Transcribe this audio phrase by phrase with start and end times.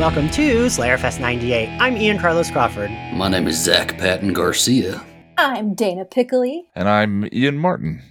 [0.00, 1.68] welcome to Slayerfest 98.
[1.78, 2.90] I'm Ian Carlos Crawford.
[3.12, 5.04] My name is Zach Patton Garcia.
[5.36, 6.62] I'm Dana Piccoli.
[6.74, 8.02] And I'm Ian Martin.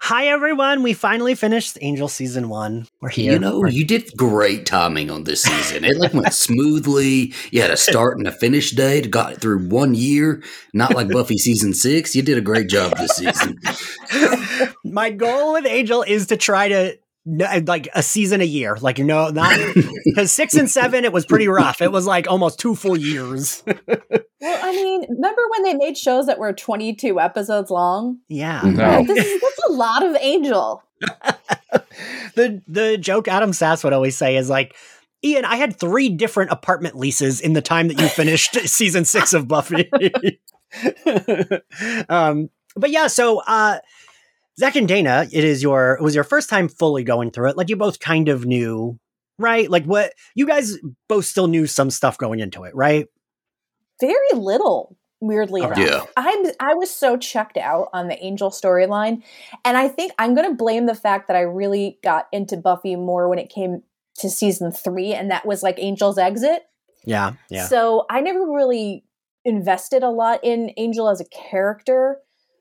[0.00, 0.82] Hi, everyone.
[0.82, 2.86] We finally finished Angel Season 1.
[3.02, 3.34] We're here.
[3.34, 5.84] You know, you did great timing on this season.
[5.84, 7.34] It like went smoothly.
[7.50, 9.10] You had a start and a finish date.
[9.10, 10.42] Got it through one year.
[10.72, 12.16] Not like Buffy Season 6.
[12.16, 13.58] You did a great job this season.
[14.84, 18.76] My goal with Angel is to try to like a season a year.
[18.80, 19.58] Like, you know, not
[20.04, 21.80] because six and seven, it was pretty rough.
[21.80, 23.62] It was like almost two full years.
[23.66, 24.00] well,
[24.42, 28.18] I mean, remember when they made shows that were 22 episodes long?
[28.28, 28.62] Yeah.
[28.62, 29.04] No.
[29.04, 30.82] This is, that's a lot of Angel.
[32.36, 34.74] the the joke Adam Sass would always say is like,
[35.24, 39.34] Ian, I had three different apartment leases in the time that you finished season six
[39.34, 39.90] of Buffy.
[42.08, 43.78] um, but yeah, so uh,
[44.58, 47.56] Zach and Dana, it is your it was your first time fully going through it.
[47.56, 48.98] Like you both kind of knew,
[49.38, 49.70] right?
[49.70, 53.06] Like what you guys both still knew some stuff going into it, right?
[54.00, 55.82] Very little, weirdly Okay.
[55.82, 56.04] enough.
[56.06, 56.12] Yeah.
[56.16, 59.22] I'm I was so checked out on the Angel storyline,
[59.64, 62.96] and I think I'm going to blame the fact that I really got into Buffy
[62.96, 63.82] more when it came
[64.18, 66.62] to season three, and that was like Angel's exit.
[67.04, 67.66] Yeah, yeah.
[67.66, 69.04] So I never really
[69.44, 72.18] invested a lot in Angel as a character.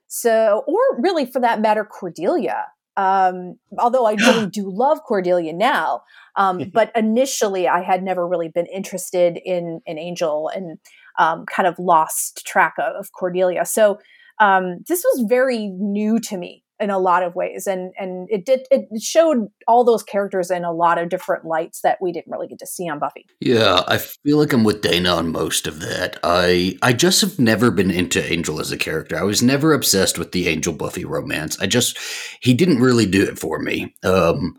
[0.08, 2.66] So, or really for that matter, Cordelia.
[2.98, 6.02] Um, although I really do love Cordelia now,
[6.36, 10.78] um, but initially I had never really been interested in in Angel and
[11.18, 13.66] um, kind of lost track of, of Cordelia.
[13.66, 14.00] So
[14.40, 18.46] um, this was very new to me in a lot of ways, and and it
[18.46, 22.32] did it showed all those characters in a lot of different lights that we didn't
[22.32, 23.26] really get to see on Buffy.
[23.40, 26.20] Yeah, I feel like I'm with Dana on most of that.
[26.24, 29.18] I I just have never been into Angel as a character.
[29.18, 31.60] I was never obsessed with the Angel Buffy romance.
[31.60, 31.98] I just
[32.42, 33.96] he didn't really do it for me.
[34.04, 34.58] Um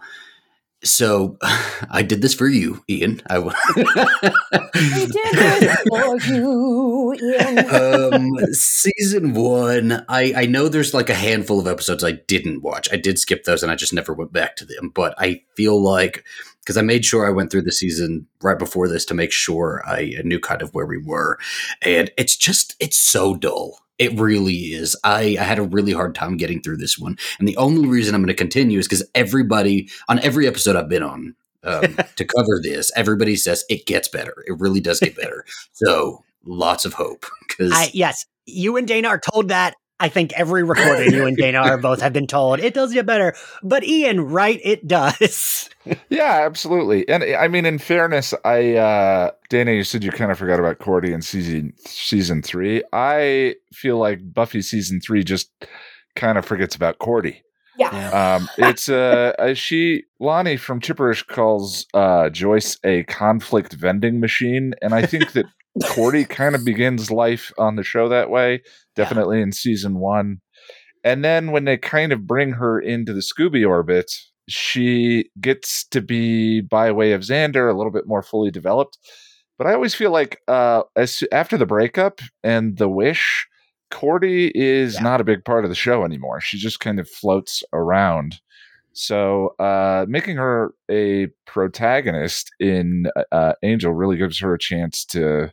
[0.85, 1.37] so
[1.91, 3.23] I did this for you, Ian.
[3.29, 8.15] I w- did this for you, Ian.
[8.15, 12.89] um, season one, I, I know there's like a handful of episodes I didn't watch.
[12.93, 14.91] I did skip those and I just never went back to them.
[14.95, 16.25] But I feel like
[16.61, 19.83] because I made sure I went through the season right before this to make sure
[19.87, 21.39] I knew kind of where we were.
[21.83, 23.79] And it's just, it's so dull.
[23.99, 24.97] It really is.
[25.05, 27.17] I, I had a really hard time getting through this one.
[27.39, 30.89] And the only reason I'm going to continue is because everybody, on every episode I've
[30.89, 34.45] been on, um, to cover this, everybody says it gets better.
[34.47, 35.45] It really does get better.
[35.73, 39.75] So lots of hope because yes, you and Dana are told that.
[39.99, 43.07] I think every recording you and Dana are both have been told it does get
[43.07, 43.35] better.
[43.63, 45.71] But Ian, right, it does.
[46.09, 47.09] Yeah, absolutely.
[47.09, 50.81] And I mean, in fairness, I uh Dana, you said you kind of forgot about
[50.81, 52.83] Cordy in season season three.
[52.93, 55.49] I feel like Buffy season three just
[56.17, 57.41] kind of forgets about Cordy.
[57.79, 58.37] Yeah.
[58.37, 64.75] Um, it's uh, uh, she Lonnie from Chipperish calls uh Joyce a conflict vending machine,
[64.83, 65.47] and I think that
[65.85, 68.63] Cordy kind of begins life on the show that way.
[68.95, 70.41] Definitely in season one,
[71.05, 74.11] and then when they kind of bring her into the Scooby orbit,
[74.49, 78.99] she gets to be by way of Xander a little bit more fully developed.
[79.59, 83.47] But I always feel like uh, as after the breakup and the wish,
[83.91, 85.03] Cordy is Yeah.
[85.03, 86.41] not a big part of the show anymore.
[86.41, 88.41] She just kind of floats around.
[88.93, 95.53] So uh, making her a protagonist in uh, Angel really gives her a chance to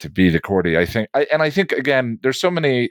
[0.00, 0.76] to be the Cordy.
[0.76, 2.90] I think, I, and I think again, there's so many,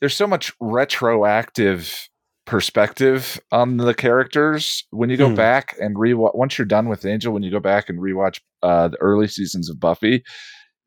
[0.00, 2.08] there's so much retroactive
[2.46, 5.34] perspective on the characters when you go Hmm.
[5.36, 6.34] back and rewatch.
[6.34, 9.70] Once you're done with Angel, when you go back and rewatch uh, the early seasons
[9.70, 10.24] of Buffy,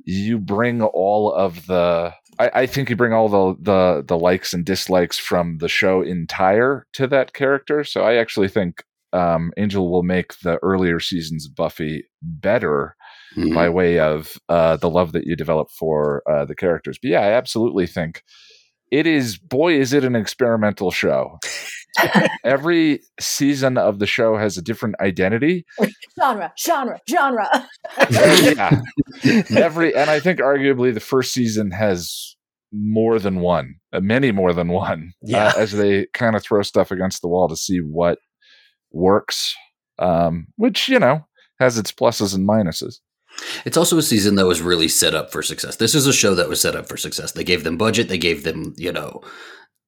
[0.03, 2.13] you bring all of the.
[2.39, 6.01] I, I think you bring all the, the the likes and dislikes from the show
[6.01, 7.83] entire to that character.
[7.83, 8.83] So I actually think
[9.13, 12.95] um, Angel will make the earlier seasons of Buffy better
[13.35, 13.53] Mhm.
[13.55, 16.97] by way of uh, the love that you develop for uh, the characters.
[17.01, 18.23] But yeah, I absolutely think
[18.91, 19.37] it is.
[19.37, 21.39] Boy, is it an experimental show!
[22.43, 25.65] Every season of the show has a different identity.
[26.19, 27.47] genre, genre, genre.
[28.51, 28.81] yeah,
[29.55, 32.35] every, and I think arguably the first season has
[32.71, 35.47] more than one, uh, many more than one, Yeah.
[35.47, 38.17] uh, as they kind of throw stuff against the wall to see what
[38.91, 39.55] works.
[39.99, 41.27] Um, which you know
[41.59, 42.95] has its pluses and minuses.
[43.65, 45.75] It's also a season that was really set up for success.
[45.77, 47.31] This is a show that was set up for success.
[47.31, 48.07] They gave them budget.
[48.07, 49.21] They gave them, you know,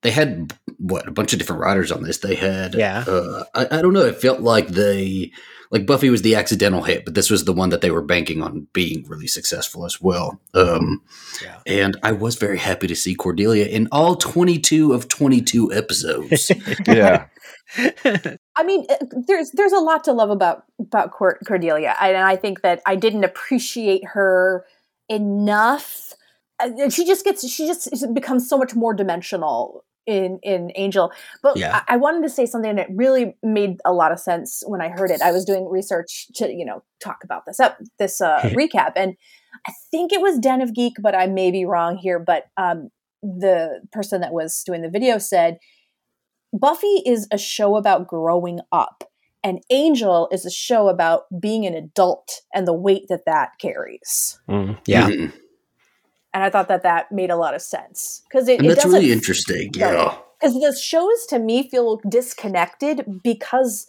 [0.01, 2.19] they had what a bunch of different writers on this.
[2.19, 3.03] They had, Yeah.
[3.07, 4.05] Uh, I, I don't know.
[4.05, 5.31] It felt like they,
[5.75, 8.41] like Buffy was the accidental hit, but this was the one that they were banking
[8.41, 10.39] on being really successful as well.
[10.53, 11.01] Um,
[11.43, 11.59] Yeah.
[11.65, 16.49] and I was very happy to see Cordelia in all 22 of 22 episodes.
[16.87, 17.25] Yeah.
[18.55, 18.95] I mean, uh,
[19.27, 23.23] there's there's a lot to love about about Cordelia, and I think that I didn't
[23.25, 24.65] appreciate her
[25.09, 26.13] enough.
[26.59, 31.11] Uh, She just gets she just becomes so much more dimensional in in Angel.
[31.41, 31.81] But Yeah.
[31.87, 34.89] I, I wanted to say something that really made a lot of sense when I
[34.89, 35.21] heard it.
[35.21, 39.15] I was doing research to you know talk about this up this uh, recap, and
[39.67, 42.19] I think it was Den of Geek, but I may be wrong here.
[42.19, 42.89] But um,
[43.21, 45.57] the person that was doing the video said
[46.53, 49.03] Buffy is a show about growing up,
[49.43, 54.39] and Angel is a show about being an adult and the weight that that carries.
[54.49, 55.09] Mm, yeah.
[55.09, 55.33] Mhm.
[56.35, 58.83] And I thought that that made a lot of sense because it, And it that's
[58.83, 59.71] doesn't really interesting.
[59.73, 60.15] Yeah.
[60.39, 63.87] because the shows to me feel disconnected because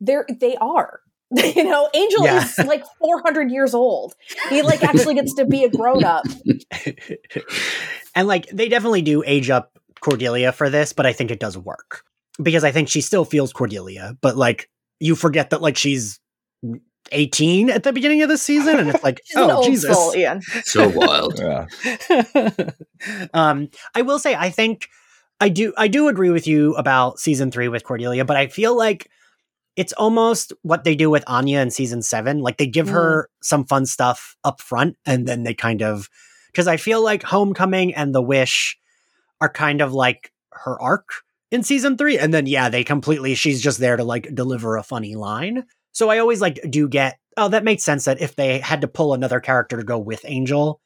[0.00, 1.00] they're they are.
[1.42, 2.44] You know, Angel Yeah.
[2.44, 4.14] is like 400 years old.
[4.50, 6.24] He like actually gets to be a grown up.
[8.14, 11.56] and like they definitely do age up Cordelia for this, but I think it does
[11.58, 12.04] work
[12.42, 14.70] because I think she still feels Cordelia, but like
[15.00, 16.20] you forget that like she's
[17.12, 19.94] 18 at the beginning of the season, and it's like, oh Jesus.
[19.94, 20.40] soul, Ian.
[20.64, 21.38] So wild.
[21.38, 21.66] Yeah.
[23.34, 24.88] um, I will say, I think
[25.40, 28.76] I do, I do agree with you about season three with Cordelia, but I feel
[28.76, 29.08] like
[29.76, 32.40] it's almost what they do with Anya in season seven.
[32.40, 36.08] Like they give her some fun stuff up front, and then they kind of
[36.48, 38.76] because I feel like Homecoming and The Wish
[39.40, 41.08] are kind of like her arc
[41.52, 44.82] in season three, and then yeah, they completely she's just there to like deliver a
[44.82, 45.64] funny line.
[45.98, 48.86] So I always like do get oh that makes sense that if they had to
[48.86, 50.80] pull another character to go with Angel,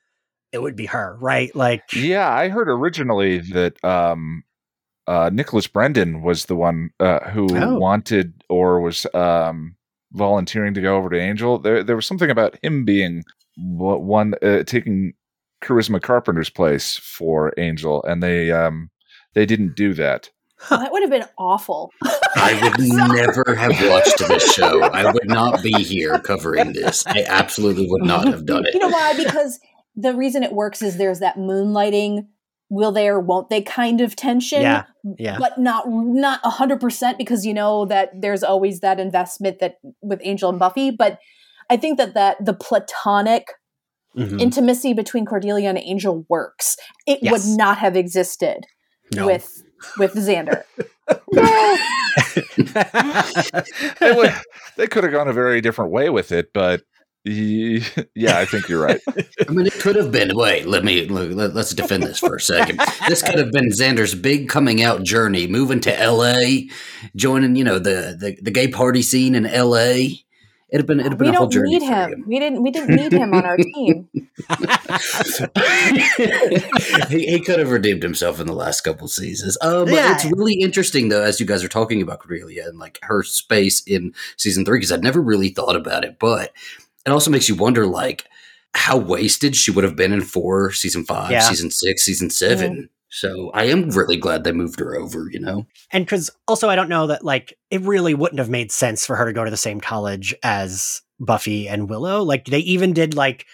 [0.53, 1.55] it would be her, right?
[1.55, 4.43] Like Yeah, I heard originally that um,
[5.07, 7.77] uh, Nicholas Brendon was the one uh, who Oh.
[7.79, 9.77] wanted or was um,
[10.13, 11.59] volunteering to go over to Angel.
[11.59, 13.23] There, there was something about him being
[13.59, 15.13] one uh, taking
[15.63, 18.89] Charisma Carpenter's place for Angel, and they um,
[19.35, 20.31] they didn't do that.
[20.71, 21.91] Oh, that would have been awful.
[22.37, 24.83] I would never have watched this show.
[24.83, 27.07] I would not be here covering this.
[27.07, 28.75] I absolutely would not have done it.
[28.75, 29.15] You know why?
[29.17, 29.59] Because
[29.97, 32.27] the reason it works is there's that moonlighting,
[32.71, 34.63] will they or won't they kind of tension.
[34.63, 34.85] Yeah,
[35.19, 35.37] yeah.
[35.39, 39.77] But not not a hundred percent because you know that there's always that investment that
[40.01, 40.91] with Angel and Buffy.
[40.91, 41.19] But
[41.69, 43.49] I think that that the platonic
[44.17, 44.41] Mhm.
[44.43, 46.77] intimacy between Cordelia and Angel works.
[47.07, 47.33] It Yes.
[47.33, 48.67] would not have existed
[49.15, 49.25] No.
[49.25, 49.62] with
[49.99, 50.63] with Xander.
[54.01, 54.35] They, would,
[54.77, 56.83] they could have gone a very different way with it, but
[57.25, 57.85] ye-
[58.15, 59.01] yeah, I think you're right.
[59.49, 60.31] I mean, it could have been.
[60.35, 62.81] Wait, let me let, us defend this for a second.
[63.09, 66.69] This could have been Xander's big coming out journey, moving to L.A.,
[67.17, 70.25] joining you know the the, the gay party scene in L.A.
[70.73, 72.25] It'd have been it'd have been we a whole don't need for him.
[72.27, 72.63] We didn't.
[72.63, 74.09] We didn't need him on our team.
[77.09, 79.59] he, he could have redeemed himself in the last couple seasons.
[79.61, 80.15] Um, Yeah.
[80.15, 83.83] It's really interesting though, as you guys are talking about Cordelia and like her space
[83.87, 86.53] in season three, because I'd never really thought about it, but
[87.05, 88.25] it also makes you wonder like
[88.75, 91.41] how wasted she would have been in four, season five, Yeah.
[91.41, 92.89] season six, season seven.
[93.13, 95.29] So I am really glad they moved her over.
[95.31, 98.73] You know, and because also I don't know that like it really wouldn't have made
[98.73, 102.23] sense for her to go to the same college as Buffy and Willow.
[102.23, 103.47] Like they even did like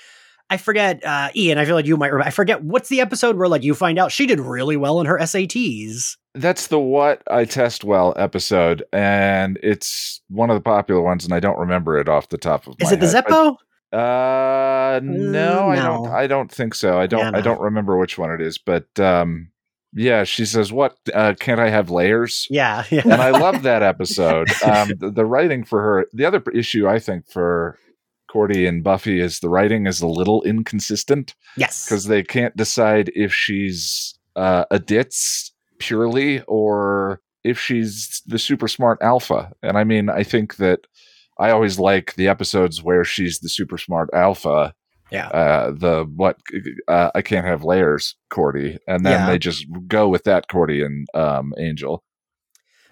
[0.48, 1.58] I forget uh Ian.
[1.58, 2.28] I feel like you might remember.
[2.28, 5.06] I forget what's the episode where like you find out she did really well in
[5.06, 6.16] her SATs.
[6.34, 11.34] That's the What I Test Well episode, and it's one of the popular ones, and
[11.34, 12.86] I don't remember it off the top of my mind.
[12.86, 13.24] Is it the head.
[13.26, 13.56] Zeppo?
[13.92, 16.08] Uh, no, I don't.
[16.08, 16.98] I don't think so.
[16.98, 17.32] I don't.
[17.32, 19.50] Yeah, I don't remember which one it is, but um,
[19.94, 20.96] yeah, she says, "What?
[21.12, 23.02] Uh, can't I have layers?" Yeah, yeah.
[23.04, 24.48] and I love that episode.
[24.62, 26.06] Um, the, the writing for her.
[26.12, 27.78] The other issue I think for
[28.28, 31.84] Cordy and Buffy is the writing is a little inconsistent yes.
[31.84, 38.68] because they can't decide if she's uh, a ditz purely or if she's the super
[38.68, 39.52] smart alpha.
[39.62, 40.80] And I mean, I think that
[41.38, 44.74] I always like the episodes where she's the super smart alpha.
[45.10, 45.28] Yeah.
[45.28, 46.38] Uh, the what
[46.88, 49.26] uh, I can't have layers, Cordy, and then Yeah.
[49.30, 52.02] they just go with that Cordy and um, Angel.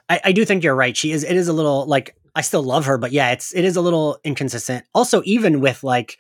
[0.09, 0.97] I, I do think you're right.
[0.97, 1.25] She is.
[1.25, 3.81] It is a little like I still love her, but yeah, it's it is a
[3.83, 4.85] little inconsistent.
[4.95, 6.19] Also, even with like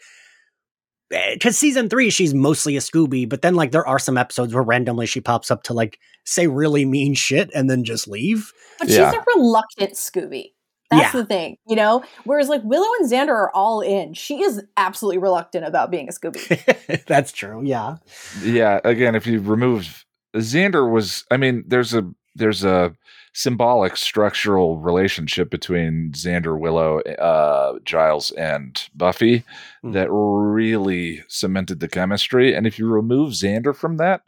[1.33, 4.63] because season three, she's mostly a Scooby, but then like there are some episodes where
[4.65, 8.53] randomly she pops up to like say really mean shit and then just leave.
[8.81, 9.11] But Yeah.
[9.13, 10.51] she's a reluctant Scooby.
[10.91, 11.21] That's Yeah.
[11.21, 12.05] the thing, you know?
[12.25, 14.15] Whereas like Willow and Xander are all in.
[14.15, 17.05] She is absolutely reluctant about being a Scooby.
[17.07, 17.63] That's true.
[17.65, 17.97] Yeah.
[18.43, 20.05] Yeah, again, if you remove
[20.37, 22.95] Xander was, I mean, there's a there's a
[23.33, 29.43] symbolic structural relationship between Xander, Willow, uh, Giles, and Buffy
[29.85, 29.93] Mm.
[29.95, 32.55] that really cemented the chemistry.
[32.55, 34.23] And if you remove Xander from that,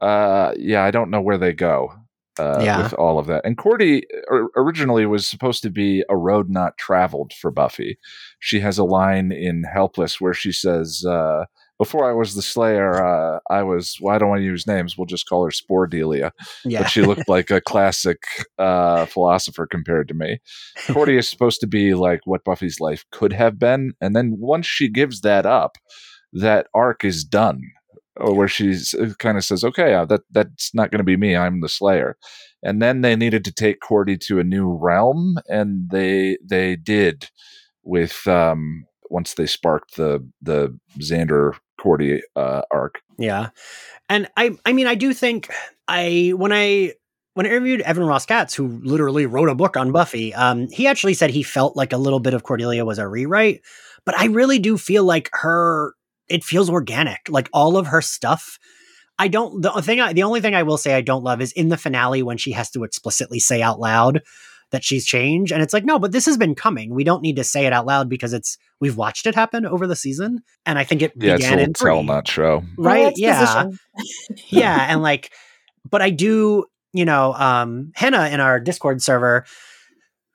[0.00, 1.94] uh, yeah, I don't know where they go
[2.38, 2.82] uh, Yeah.
[2.82, 3.44] with all of that.
[3.44, 4.04] And Cordy
[4.56, 7.98] originally was supposed to be a road not traveled for Buffy.
[8.40, 11.44] She has a line in Helpless where she says, uh,
[11.78, 13.98] "Before I was the Slayer, uh, I was.
[14.00, 14.96] Well, I don't want to use names.
[14.96, 16.30] We'll just call her Sporedelia."
[16.64, 16.80] Yeah.
[16.82, 18.22] But she looked like a classic
[18.58, 20.40] uh, philosopher compared to me.
[20.88, 24.66] Cordy is supposed to be like what Buffy's life could have been, and then once
[24.66, 25.76] she gives that up,
[26.32, 27.60] that arc is done.
[28.18, 31.36] Or where she's kind of says, "Okay, uh, that that's not going to be me.
[31.36, 32.16] I'm the Slayer."
[32.62, 37.28] And then they needed to take Cordy to a new realm, and they they did
[37.82, 43.00] with um, once they sparked the the Xander Cordy uh, arc.
[43.18, 43.50] Yeah.
[44.08, 45.50] And I I mean I do think
[45.88, 46.94] I when I
[47.34, 50.86] when I interviewed Evan Ross Katz, who literally wrote a book on Buffy, um, he
[50.86, 53.60] actually said he felt like a little bit of Cordelia was a rewrite.
[54.06, 55.94] But I really do feel like her
[56.28, 57.28] it feels organic.
[57.28, 58.58] Like all of her stuff.
[59.18, 61.52] I don't the thing I, the only thing I will say I don't love is
[61.52, 64.22] in the finale when she has to explicitly say out loud
[64.72, 65.52] that she's changed.
[65.52, 66.94] And it's like, no, but this has been coming.
[66.94, 69.86] We don't need to say it out loud because it's we've watched it happen over
[69.86, 70.42] the season.
[70.66, 72.62] And I think it Yeah, it's a began little in tell, three not show.
[72.76, 73.66] right Well, yeah
[74.50, 75.32] yeah and like
[75.88, 79.46] but i do you know um hannah in our discord server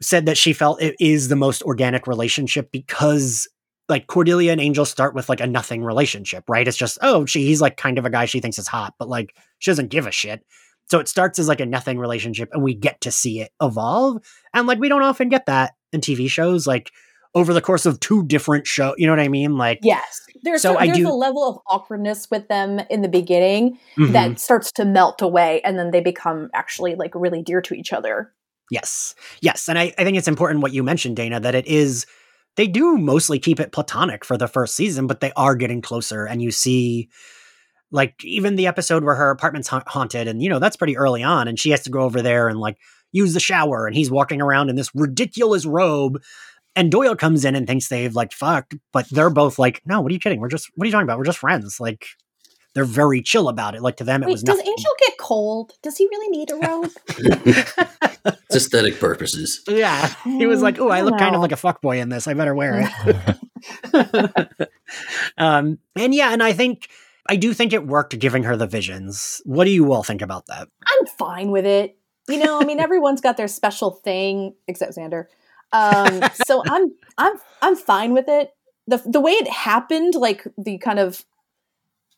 [0.02, 3.48] said that she felt it is the most organic relationship because
[3.92, 7.46] like cordelia and angel start with like a nothing relationship right it's just oh she
[7.46, 10.08] he's like kind of a guy she thinks is hot but like she doesn't give
[10.08, 10.44] a shit
[10.90, 14.18] so it starts as like a nothing relationship and we get to see it evolve
[14.54, 16.92] and like we don't often get that in tv shows like
[17.34, 20.62] over the course of two different shows, you know what i mean like Yes, there's
[20.62, 24.12] So I there's do- a level of awkwardness with them in the beginning mhm.
[24.14, 27.94] that starts to melt away, and then they become actually like really dear to each
[27.94, 28.34] other.
[28.70, 29.16] Yes.
[29.42, 29.68] Yes.
[29.68, 32.06] And I, I think it's important what you mentioned, Dana, that it is,
[32.58, 36.26] they do mostly keep it platonic for the first season, but they are getting closer.
[36.26, 37.10] And you see,
[37.92, 41.24] like, even the episode where her apartment's ha- haunted, and, you know, that's pretty early
[41.24, 41.48] on.
[41.48, 42.78] And she has to go over there and, like,
[43.12, 43.88] use the shower.
[43.88, 46.22] And he's walking around in this ridiculous robe.
[46.76, 48.76] And Doyle comes in and thinks they've, like, fucked.
[48.94, 50.40] But they're both like, no, what are you kidding?
[50.40, 51.18] We're just, what are you talking about?
[51.18, 51.80] We're just friends.
[51.80, 52.06] Like,
[52.74, 53.82] they're very chill about it.
[53.82, 54.72] Like, to them, it Wait, was does nothing.
[54.72, 55.74] Angel get cold?
[55.82, 56.92] Does he really need a robe?
[58.26, 59.62] It's aesthetic purposes.
[59.70, 60.14] Yeah.
[60.24, 62.28] He was like, "Oh, I look kind of like a fuckboy in this.
[62.28, 62.90] I better wear
[63.94, 64.70] it."
[65.38, 66.90] um, and yeah, and I think
[67.28, 69.42] I do think it worked giving her the visions.
[69.46, 70.68] What do you all think about that?
[70.86, 71.98] I'm fine with it.
[72.28, 75.26] You know, I mean, everyone's got their special thing, except Xander.
[75.72, 78.54] Um, so I'm I'm I'm fine with it.
[78.88, 81.24] the The way it happened, like the kind of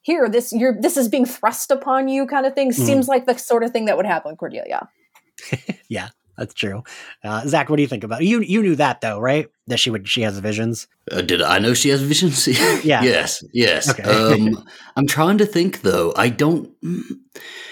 [0.03, 2.86] here, this you're this is being thrust upon you kind of thing, Mhm.
[2.86, 4.88] seems like the sort of thing that would happen with Cordelia.
[5.89, 6.83] Yeah, that's true.
[7.24, 8.39] Uh, Zach, what do you think about you?
[8.41, 9.48] You knew that though, right?
[9.67, 10.88] That she would she has visions.
[11.12, 12.48] Uh, did I know she has visions?
[12.83, 13.03] Yeah.
[13.03, 13.43] yes.
[13.53, 13.89] Yes.
[13.89, 14.03] Okay.
[14.03, 14.63] um,
[14.95, 16.13] I'm trying to think though.
[16.15, 16.69] I don't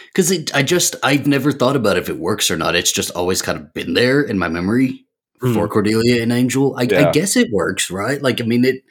[0.08, 2.76] because I just I've never thought about if it works or not.
[2.76, 5.06] It's just always kind of been there in my memory
[5.54, 6.76] for Cordelia and Angel.
[6.78, 8.22] I, I guess it works, right?
[8.22, 8.84] Like I mean, it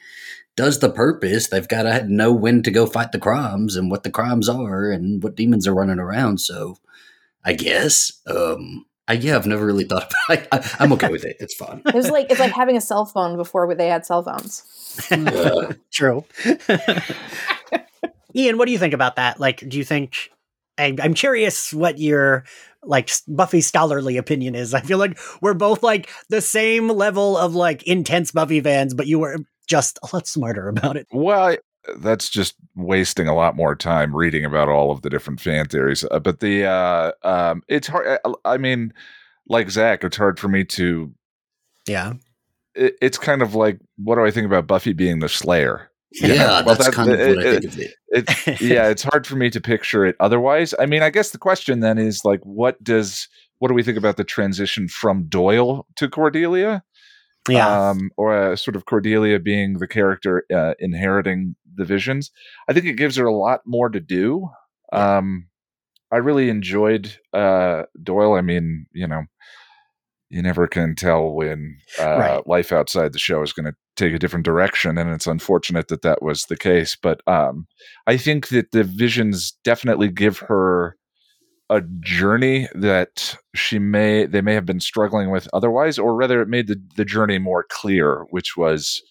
[0.55, 1.47] does the purpose.
[1.47, 4.91] They've got to know when to go fight the crimes and what the crimes are
[4.91, 6.39] and what demons are running around.
[6.39, 6.77] So
[7.43, 8.11] I guess.
[8.27, 10.47] Um, I, yeah, I've never really thought about.
[10.53, 11.37] I, I, I'm okay with it.
[11.39, 11.81] It's fine.
[11.85, 14.63] It was like it's like having a cell phone before they had cell phones.
[15.11, 16.23] Uh, True.
[18.35, 19.39] Ian, what do you think about that?
[19.39, 20.29] Like, do you think?
[20.77, 22.45] I, I'm curious what your
[22.83, 24.73] like Buffy scholarly opinion is.
[24.73, 29.07] I feel like we're both like the same level of like intense Buffy fans, but
[29.07, 29.37] you were
[29.71, 31.07] just a lot smarter about it.
[31.11, 31.55] Well,
[31.97, 36.05] that's just wasting a lot more time reading about all of the different fan theories.
[36.11, 38.19] Uh, but the uh, um, it's hard.
[38.25, 38.93] I, I mean,
[39.47, 41.11] like Zach, it's hard for me to.
[41.87, 42.13] Yeah.
[42.75, 45.89] It, it's kind of like, what do I think about Buffy being the Slayer?
[46.13, 47.91] yeah, Well, that's that- kind of it- what I it- think of it.
[48.13, 50.73] It's yeah, it's hard for me to picture it otherwise.
[50.79, 53.27] I mean, I guess the question then is like, what does
[53.59, 56.83] what do we think about the transition from Doyle to Cordelia?
[57.49, 57.89] Yeah.
[57.89, 62.31] um, or uh, sort of Cordelia being the character uh, inheriting the visions.
[62.69, 64.49] I think it gives her a lot more to do.
[64.93, 65.47] Um,
[66.11, 68.33] I really enjoyed uh, Doyle.
[68.33, 69.23] I mean, you know,
[70.29, 72.47] you never can tell when uh, Right.
[72.47, 76.01] life outside the show is going to take a different direction, and it's unfortunate that
[76.03, 76.95] that was the case.
[77.01, 77.67] But um,
[78.07, 80.95] I think that the visions definitely give her
[81.71, 86.47] a journey that she may they may have been struggling with otherwise or rather it
[86.47, 89.01] made the, the journey more clear which was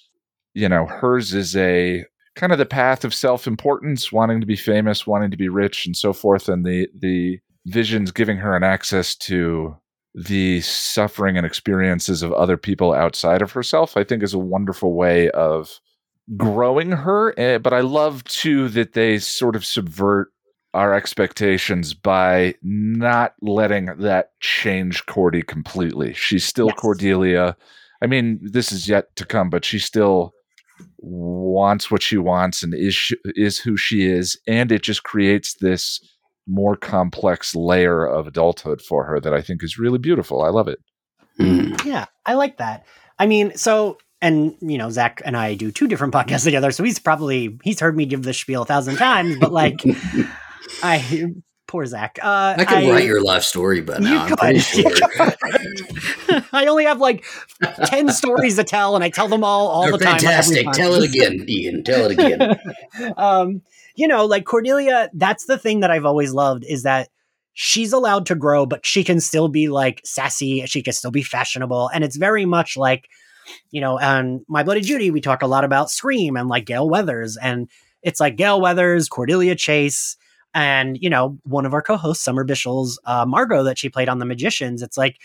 [0.55, 2.05] you know hers is a
[2.37, 5.97] kind of the path of self-importance wanting to be famous wanting to be rich and
[5.97, 9.77] so forth and the the Vision's giving her an access to
[10.15, 14.95] the suffering and experiences of other people outside of herself, I think is a wonderful
[14.95, 15.79] way of
[16.37, 17.39] growing her.
[17.39, 20.29] eh, But I love too that they sort of subvert
[20.75, 26.15] our expectations by not letting that change Cordy completely.
[26.15, 26.79] She's still Yes.
[26.79, 27.57] Cordelia.
[28.03, 30.33] I mean, this is yet to come, but she still
[30.99, 35.55] wants what she wants and is sh- is who she is, and it just creates
[35.55, 36.01] this
[36.47, 40.43] more complex layer of adulthood for her that I think is really beautiful.
[40.43, 40.79] I love it.
[41.37, 41.75] Hmm.
[41.85, 42.87] Yeah, I like that.
[43.19, 46.85] I mean, so and you know, Zach and I do two different podcasts together, so
[46.85, 49.83] he's probably he's heard me give this spiel a thousand times, but like
[50.83, 51.27] I
[51.67, 52.19] poor Zach.
[52.23, 54.25] Uh I could write your life story but now.
[54.25, 54.91] I'm pretty sure.
[56.53, 57.25] I only have like
[57.87, 60.19] ten stories to tell, and I tell them all all They're the time.
[60.19, 60.67] fantastic.
[60.73, 61.85] Tell it again, Ian.
[61.85, 62.59] Tell it again.
[63.17, 63.63] um,
[63.97, 67.09] you know, like Cordelia, that's the thing that I've always loved is that
[67.53, 70.65] she's allowed to grow, but she can still be like sassy.
[70.67, 71.89] She can still be fashionable.
[71.93, 73.09] And it's very much like,
[73.71, 76.89] you know, and My Bloody Judy, we talk a lot about Scream and like Gale
[76.89, 77.37] Weathers.
[77.37, 77.69] And
[78.03, 80.17] it's like Gale Weathers, Cordelia Chase,
[80.55, 84.09] and, you know, one of our co hosts, Summer Bishil's uh, Margo, that she played
[84.09, 84.83] on The Magicians.
[84.83, 85.19] It's like,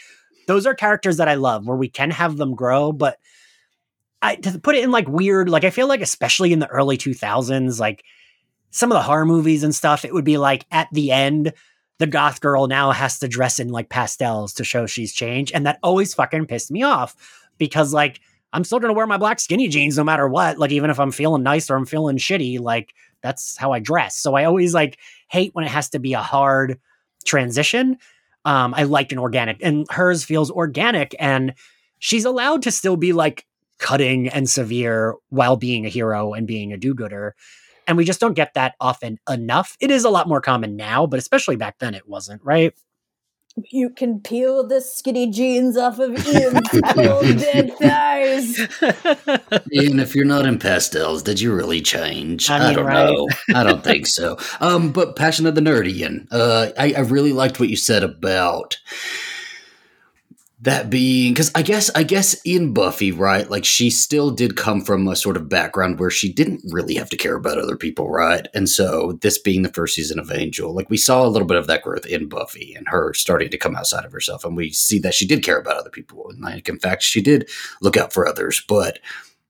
[0.48, 3.18] those are characters that I love where we can have them grow, but
[4.22, 6.98] I to put it in like weird, like I feel like especially in the early
[6.98, 8.04] 2000s, like
[8.72, 11.54] some of the horror movies and stuff, it would be like at the end,
[11.98, 15.54] the goth girl now has to dress in like pastels to show she's changed.
[15.54, 17.16] And that always fucking pissed me off
[17.58, 18.20] because like
[18.56, 20.58] I'm still gonna wear my black skinny jeans no matter what.
[20.58, 24.16] Like even if I'm feeling nice or I'm feeling shitty, like that's how I dress.
[24.16, 24.98] So I always like
[25.28, 26.80] hate when it has to be a hard
[27.26, 27.98] transition.
[28.46, 31.54] Um, I liked an organic, and hers feels organic, and
[32.00, 33.46] she's allowed to still be like
[33.80, 37.36] cutting and severe while being a hero and being a do-gooder.
[37.88, 39.76] And we just don't get that often enough.
[39.80, 42.74] It is a lot more common now, but especially back then it wasn't, right?
[43.72, 48.60] You can peel the skinny jeans off of Ian's cold dead thighs.
[49.72, 52.50] Ian, if you're not in pastels, did you really change?
[52.50, 53.10] I I, don't right?
[53.10, 53.28] know.
[53.54, 54.38] I don't think so.
[54.62, 56.28] Um, but Passion of the Nerd, Ian.
[56.32, 58.78] Uh, I, I really liked what you said about
[60.62, 63.50] that being because I guess I guess in Buffy, right?
[63.50, 67.10] Like she still did come from a sort of background where she didn't really have
[67.10, 68.48] to care about other people, right?
[68.54, 71.58] And so this being the first season of Angel, like we saw a little bit
[71.58, 74.72] of that growth in Buffy and her starting to come outside of herself, and we
[74.72, 77.50] see that she did care about other people, and like in fact she did
[77.82, 79.00] look out for others, but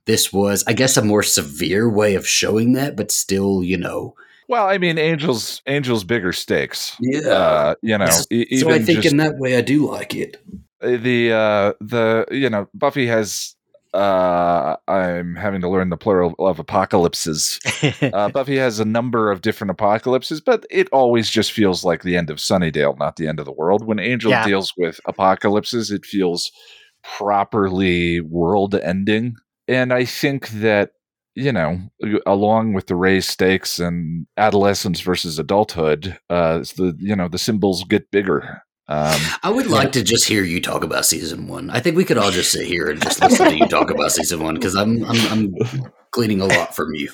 [0.06, 4.16] this was, I guess, a more severe way of showing that, but still, you know,
[4.48, 6.96] Well, I mean, Angel's Angel's bigger stakes.
[7.00, 7.30] Yeah.
[7.30, 8.06] uh, you know.
[8.08, 10.38] so e- I think just in that way I do like it.
[10.82, 13.56] The uh, the you know Buffy has.
[13.94, 17.60] Uh, I'm having to learn the plural of apocalypses.
[18.14, 22.16] Uh, Buffy has a number of different apocalypses, but it always just feels like the
[22.18, 23.86] end of Sunnydale, not the end of the world.
[23.86, 24.44] When Angel Yeah.
[24.46, 26.52] deals with apocalypses, it feels
[27.04, 29.36] properly world ending.
[29.68, 30.92] And I think that,
[31.36, 31.80] you know,
[32.26, 37.84] along with the raised stakes and adolescence versus adulthood, uh, the, you know, the symbols
[37.86, 38.62] get bigger.
[38.88, 41.70] Um, I would like to just hear you talk about season one.
[41.72, 44.12] I think we could all just sit here and just listen to you talk about
[44.12, 45.56] season one because I'm, I'm I'm
[46.12, 47.10] gleaning a lot from you.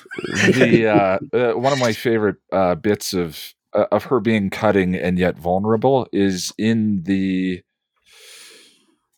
[0.52, 4.94] the uh, uh, one of my favorite uh, bits of uh, of her being cutting
[4.94, 7.62] and yet vulnerable is in the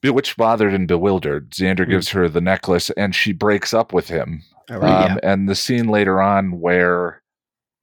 [0.00, 1.50] bewitched, bothered, and bewildered.
[1.50, 1.90] Xander Hmm.
[1.90, 4.42] gives her the necklace, and she breaks up with him.
[4.70, 7.20] All right, Um, And the scene later on where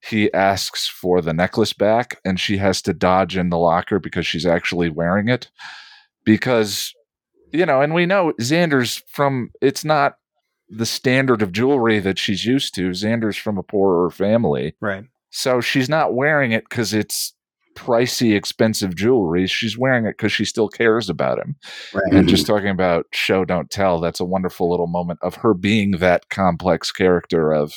[0.04, 4.26] he asks for the necklace back, and she has to dodge in the locker because
[4.26, 5.50] she's actually wearing it.
[6.26, 6.94] Because
[7.52, 9.52] you know, and we know Xander's from.
[9.62, 10.16] It's not
[10.70, 12.92] the standard of jewelry that she's used to.
[12.92, 14.76] Xander's from a poorer family.
[14.80, 15.06] right.
[15.34, 17.34] So she's not wearing it because it's
[17.76, 19.48] pricey, expensive jewelry.
[19.48, 21.56] She's wearing it because she still cares about him.
[21.94, 22.14] Right.
[22.14, 25.92] And just talking about show, don't tell, that's a wonderful little moment of her being
[25.92, 27.74] that complex character of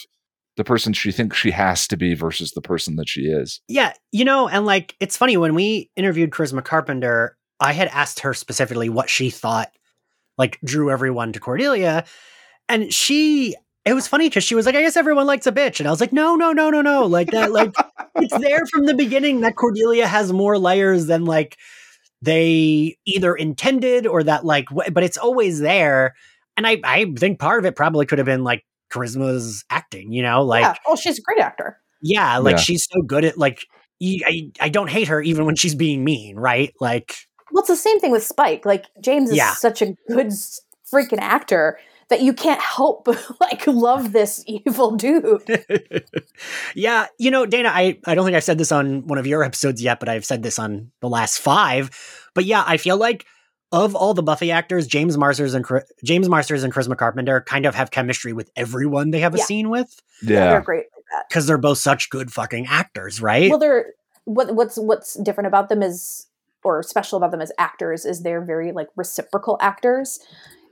[0.56, 3.60] the person she thinks she has to be versus the person that she is.
[3.68, 8.20] Yeah, you know, and like it's funny when we interviewed Charisma Carpenter, I had asked
[8.20, 9.70] her specifically what she thought
[10.38, 12.04] like drew everyone to Cordelia,
[12.68, 15.78] and she it was funny because she was like, I guess everyone likes a bitch.
[15.78, 17.04] And I was like, no, no, no, no, no.
[17.04, 17.74] Like that, like
[18.16, 21.58] it's there from the beginning that Cordelia has more layers than like
[22.22, 26.14] they either intended or that like, but it's always there.
[26.56, 30.22] And I, I think part of it probably could have been like Charisma's acting, you
[30.22, 30.74] know, like, yeah.
[30.86, 31.78] Oh, she's a great actor.
[32.00, 32.62] yeah, like Yeah.
[32.62, 33.66] she's so good at like,
[34.02, 36.72] I, I don't hate her even when she's being mean, right?
[36.80, 37.16] Like,
[37.52, 38.64] Well, it's the same thing with Spike.
[38.66, 39.52] Like James is Yeah.
[39.54, 40.28] such a good
[40.92, 41.78] freaking actor
[42.10, 45.42] that you can't help but like love this evil dude.
[46.74, 49.42] yeah, you know, Dana, I, I don't think I've said this on one of your
[49.42, 51.90] episodes yet, but I've said this on the last five.
[52.34, 53.24] But yeah, I feel like
[53.74, 55.66] of all the Buffy actors, James Marsters and
[56.04, 59.44] James Marsters and Charisma Carpenter kind of have chemistry with everyone they have a Yeah.
[59.44, 60.50] scene with Yeah.
[60.50, 63.50] they're great like because they're both such good fucking actors, right?
[63.50, 63.92] Well, they're
[64.24, 66.26] what what's what's different about them is
[66.62, 70.18] or special about them as actors is they're very like reciprocal actors.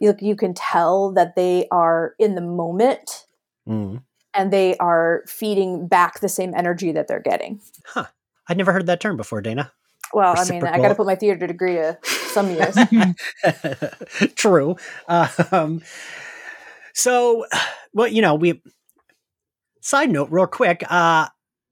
[0.01, 3.27] You you can tell that they are in the moment
[3.69, 4.03] Mm.
[4.35, 7.61] and they are feeding back the same energy that they're getting.
[7.87, 8.07] Huh.
[8.49, 9.71] I'd never heard that term before, Dana.
[10.13, 12.77] Well, I mean, I got to put my theater degree to some use.
[14.35, 14.77] True.
[15.09, 15.83] Um,
[16.95, 17.47] so,
[17.93, 18.63] well, you know, we.
[19.85, 21.27] Side note, real quick, uh,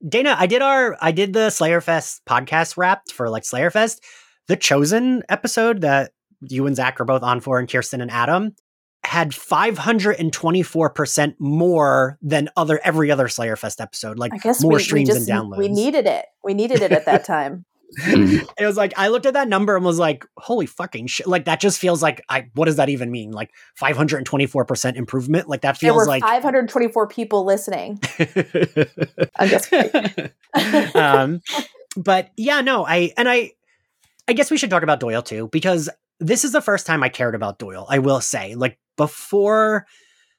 [0.05, 4.03] Dana, I did our, I did the Slayer Fest podcast wrapped for like Slayer Fest.
[4.47, 8.53] The Chosen episode that you and Zach are both on for, and Kirsten and Adam
[9.03, 14.19] had 524% more than other every other Slayer Fest episode.
[14.19, 15.57] Like I guess more we, we streams just and downloads.
[15.57, 16.25] we needed it.
[16.43, 17.65] We needed it at that time.
[17.99, 18.47] Mhm.
[18.59, 21.45] it was like I looked at that number and was like, "Holy fucking shit!" Like
[21.45, 22.47] that just feels like I.
[22.53, 23.31] What does that even mean?
[23.31, 25.49] Like five hundred and twenty four percent improvement?
[25.49, 26.23] Like that There feels were like.
[26.23, 27.99] 524 people listening.
[29.39, 30.29] I'm just kidding.
[30.95, 31.41] um,
[31.97, 33.51] but yeah, no, I and I,
[34.27, 37.09] I guess we should talk about Doyle too because this is the first time I
[37.09, 37.85] cared about Doyle.
[37.89, 39.85] I will say, like before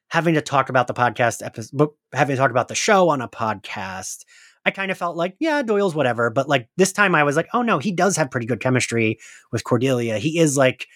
[0.08, 3.20] having to talk about the podcast episode, but having to talk about the show on
[3.20, 4.24] a podcast,
[4.64, 6.30] I kind of felt like, yeah, Doyle's whatever.
[6.30, 9.18] But like this time, I was like, oh no, he does have pretty good chemistry
[9.50, 10.18] with Cordelia.
[10.18, 10.86] He is like,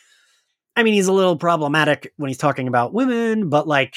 [0.76, 3.94] I mean, he's a little problematic when he's talking about women, but like.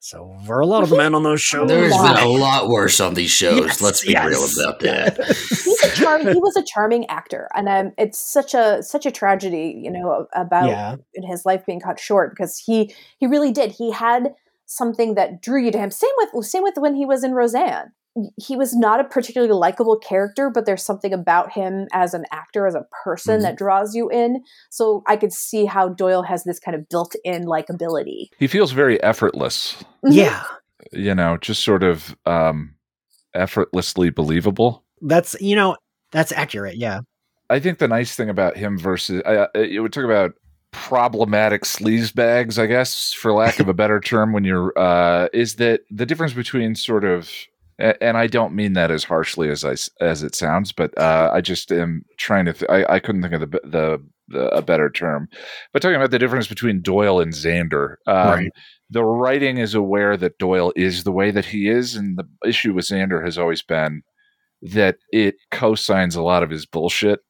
[0.00, 3.00] So for a lot of the men on those shows, There's been a lot worse
[3.00, 3.58] on these shows.
[3.60, 4.26] Yes, Let's be yes.
[4.28, 5.16] real about that.
[5.48, 6.20] He's a charm.
[6.26, 10.26] he was a charming actor, and um, it's such a such a tragedy, you know,
[10.34, 10.96] about yeah.
[11.14, 13.72] his life being cut short because he he really did.
[13.72, 14.34] He had
[14.66, 15.90] something that drew you to him.
[15.90, 17.92] Same with same with when he was in Roseanne.
[18.36, 22.66] He was not a particularly likable character, but there's something about him as an actor,
[22.66, 23.42] as a person Mhm.
[23.42, 24.42] that draws you in.
[24.70, 28.28] So I could see how Doyle has this kind of built-in likability.
[28.38, 30.12] He feels very effortless, Mhm.
[30.14, 30.42] Yeah.
[30.92, 32.74] you know, just sort of um,
[33.34, 34.84] effortlessly believable.
[35.02, 35.76] That's you know
[36.12, 36.76] that's accurate.
[36.76, 37.00] Yeah.
[37.50, 40.32] I think the nice thing about him versus uh, you would talk about
[40.70, 45.56] problematic sleaze bags, I guess, for lack of a better term, when you're uh, is
[45.56, 47.48] that the difference between sort of a-
[47.78, 51.40] and I don't mean that as harshly as I as it sounds, but uh, I
[51.40, 52.52] just am trying to.
[52.52, 55.28] Th- I, I couldn't think of the, the the a better term,
[55.72, 57.96] but talking about the difference between Doyle and Xander.
[58.06, 58.50] Um, Right.
[58.90, 62.74] The writing is aware that Doyle is the way that he is, and the issue
[62.74, 64.02] with Xander has always been
[64.62, 67.20] that it co-signs a lot of his bullshit.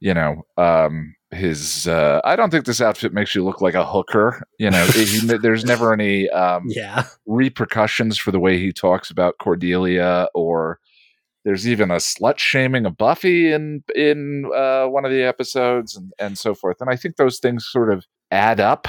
[0.00, 1.86] You know, um, his.
[1.86, 4.46] Uh, I don't think this outfit makes you look like a hooker.
[4.58, 6.28] You know, he, there's never any.
[6.30, 7.04] Um, Yeah.
[7.26, 10.78] repercussions for the way he talks about Cordelia, or
[11.44, 16.12] there's even a slut shaming of Buffy in in uh, one of the episodes, and
[16.18, 16.78] and so forth.
[16.80, 18.88] And I think those things sort of add up.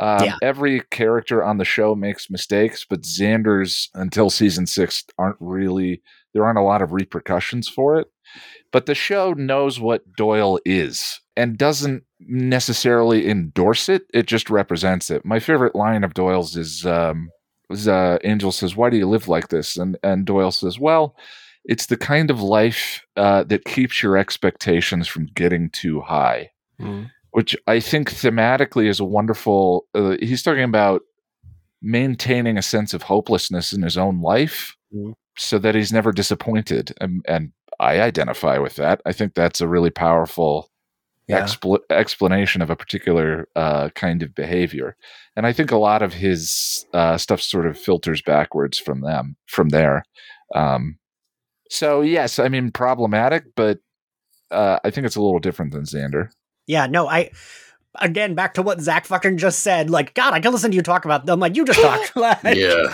[0.00, 0.36] Um, Yeah.
[0.42, 6.00] Every character on the show makes mistakes, but Xander's until season six aren't really
[6.34, 8.06] there aren't a lot of repercussions for it.
[8.72, 14.02] But the show knows what Doyle is and doesn't necessarily endorse it.
[14.12, 15.24] It just represents it.
[15.24, 17.30] My favorite line of Doyle's is um,
[17.70, 21.16] was, uh, Angel says, "Why do you live like this?" And and Doyle says, "Well,
[21.64, 26.50] it's the kind of life uh, that keeps your expectations from getting too high."
[27.32, 29.86] Which I think thematically is a wonderful.
[29.94, 31.02] Uh, he's talking about
[31.80, 35.14] maintaining a sense of hopelessness in his own life, Mhm.
[35.38, 36.92] So that he's never disappointed.
[37.00, 39.00] And, and I identify with that.
[39.06, 40.68] I think that's a really powerful
[41.28, 41.42] Yeah.
[41.44, 44.96] expl- explanation of a particular uh, kind of behavior.
[45.36, 49.36] And I think a lot of his uh, stuff sort of filters backwards from them,
[49.46, 50.02] from there.
[50.54, 50.98] Um,
[51.70, 53.78] so yes, I mean problematic, but
[54.50, 56.30] uh, I think it's a little different than Xander.
[56.66, 56.86] Yeah.
[56.86, 57.30] No, I
[58.00, 59.90] again back to what Zach fucking just said.
[59.90, 61.40] Like, God, I can listen to you talk about them.
[61.40, 62.00] Like, you just talk.
[62.16, 62.84] like, Yeah.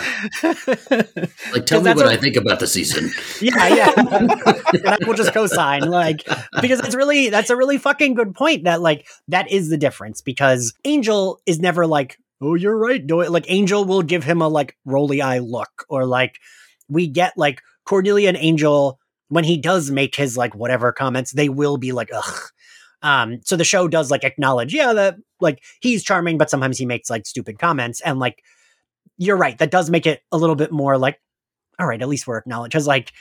[1.53, 3.11] Like, tell me what I think about the season.
[3.41, 3.93] yeah, yeah.
[3.95, 6.27] and I will just co-sign, like,
[6.61, 8.65] because that's really that's a really fucking good point.
[8.65, 13.21] That like that is the difference because Angel is never like, oh, you're right, do
[13.21, 13.31] it.
[13.31, 16.37] Like Angel will give him a like roly eye look, or like
[16.89, 21.49] we get like Cordelia and Angel when he does make his like whatever comments, they
[21.49, 22.39] will be like, ugh.
[23.05, 26.85] Um, so the show does like acknowledge, yeah, that like he's charming, but sometimes he
[26.85, 28.43] makes like stupid comments, and like
[29.17, 31.19] you're right, that does make it a little bit more like
[31.79, 32.71] all right, at least we're acknowledged.
[32.71, 33.11] Because like,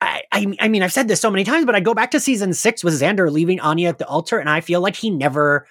[0.00, 2.20] I, I, I mean, I've said this so many times, but I go back to
[2.20, 5.66] season six with Xander leaving Anya at the altar, and I feel like he never,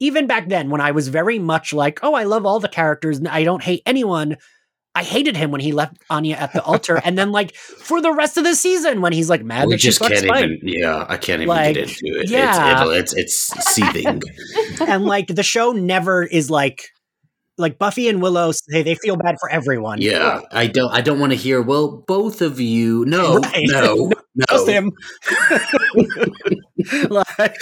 [0.00, 3.18] even back then when I was very much like, oh, I love all the characters
[3.18, 4.36] and I don't hate anyone.
[4.96, 8.10] I hated him when he left Anya at the altar, and then like for the
[8.12, 10.44] rest of the season when he's like mad we that she just fucked can't Spike.
[10.46, 10.58] even.
[10.62, 12.30] Yeah, I can't even Like, get into it.
[12.30, 12.84] yeah.
[12.92, 14.22] It's, it's it's seething.
[14.88, 16.88] and like the show never is like
[17.58, 20.00] like Buffy and Willow say they feel bad for everyone.
[20.00, 20.92] Yeah, I don't.
[20.92, 21.62] I don't want to hear.
[21.62, 23.04] Well, both of you.
[23.06, 23.64] No, Right.
[23.68, 24.44] no, no.
[24.50, 24.92] Just him.
[27.10, 27.56] like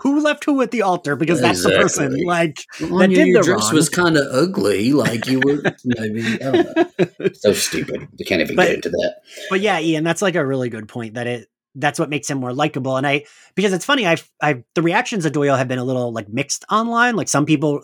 [0.00, 2.04] who left who at the altar because that's the person.
[2.14, 2.24] Exactly.
[2.24, 2.58] Like
[2.90, 3.74] Anya, did your the dress wrong.
[3.74, 4.92] was kind of ugly.
[4.92, 5.62] Like you were.
[5.84, 7.28] Maybe I don't know.
[7.34, 8.08] So stupid.
[8.18, 9.16] We can't even But- get into that.
[9.50, 12.38] but yeah, Ian, that's like a really good point that it that's what makes him
[12.38, 12.96] more likable.
[12.96, 13.24] And I
[13.54, 16.64] because it's funny, I've I've the reactions of Doyle have been a little like mixed
[16.70, 17.16] online.
[17.16, 17.82] Like some people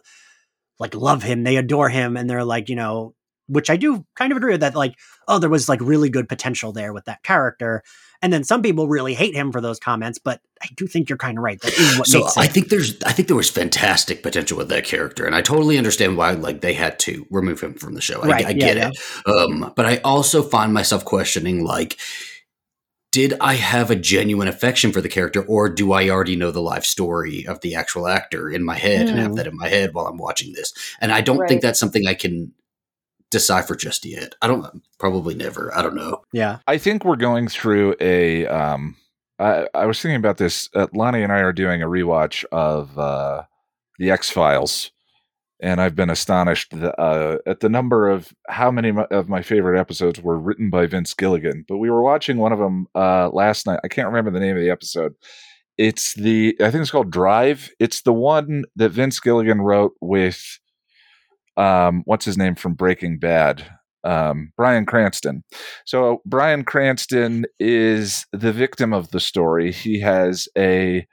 [0.78, 3.14] like love him, they adore him, and they're like, you know,
[3.46, 4.94] which I do kind of agree with that, like,
[5.26, 7.82] oh, there was like really good potential there with that character.
[8.20, 11.16] And then some people really hate him for those comments, but I do think you're
[11.16, 11.60] kind of right.
[11.60, 12.52] That is what So makes I it.
[12.52, 13.00] think there's.
[13.04, 16.60] I think there was fantastic potential with that character, and I totally understand why like
[16.60, 18.20] they had to remove him from the show.
[18.20, 18.98] Right, I, I yeah, get it.
[19.26, 21.98] Um, but I also find myself questioning like.
[23.10, 26.60] Did I have a genuine affection for the character, or do I already know the
[26.60, 29.34] life story of the actual actor in my head and have Hmm.
[29.36, 30.72] that in my head while I'm watching this?
[31.00, 31.48] And I don't Right.
[31.48, 32.52] think that's something I can
[33.30, 34.34] decipher just yet.
[34.42, 35.74] I don't probably never.
[35.76, 36.22] I don't know.
[36.32, 36.58] yeah.
[36.66, 38.46] I think we're going through a.
[38.46, 38.96] Um,
[39.38, 40.68] I, I was thinking about this.
[40.74, 43.44] Uh, Lonnie and I are doing a rewatch of uh,
[43.98, 44.90] the X Files,
[45.60, 50.20] and I've been astonished uh, at the number of how many of my favorite episodes
[50.20, 51.64] were written by Vince Gilligan.
[51.66, 53.80] But we were watching one of them uh, last night.
[53.84, 55.14] I can't remember the name of the episode.
[55.76, 57.70] It's the I think it's called Drive.
[57.78, 60.58] It's the one that Vince Gilligan wrote with
[61.56, 63.64] um, what's his name from Breaking Bad,
[64.04, 65.42] um, Bryan Cranston.
[65.84, 69.72] So Bryan Cranston is the victim of the story.
[69.72, 71.06] He has a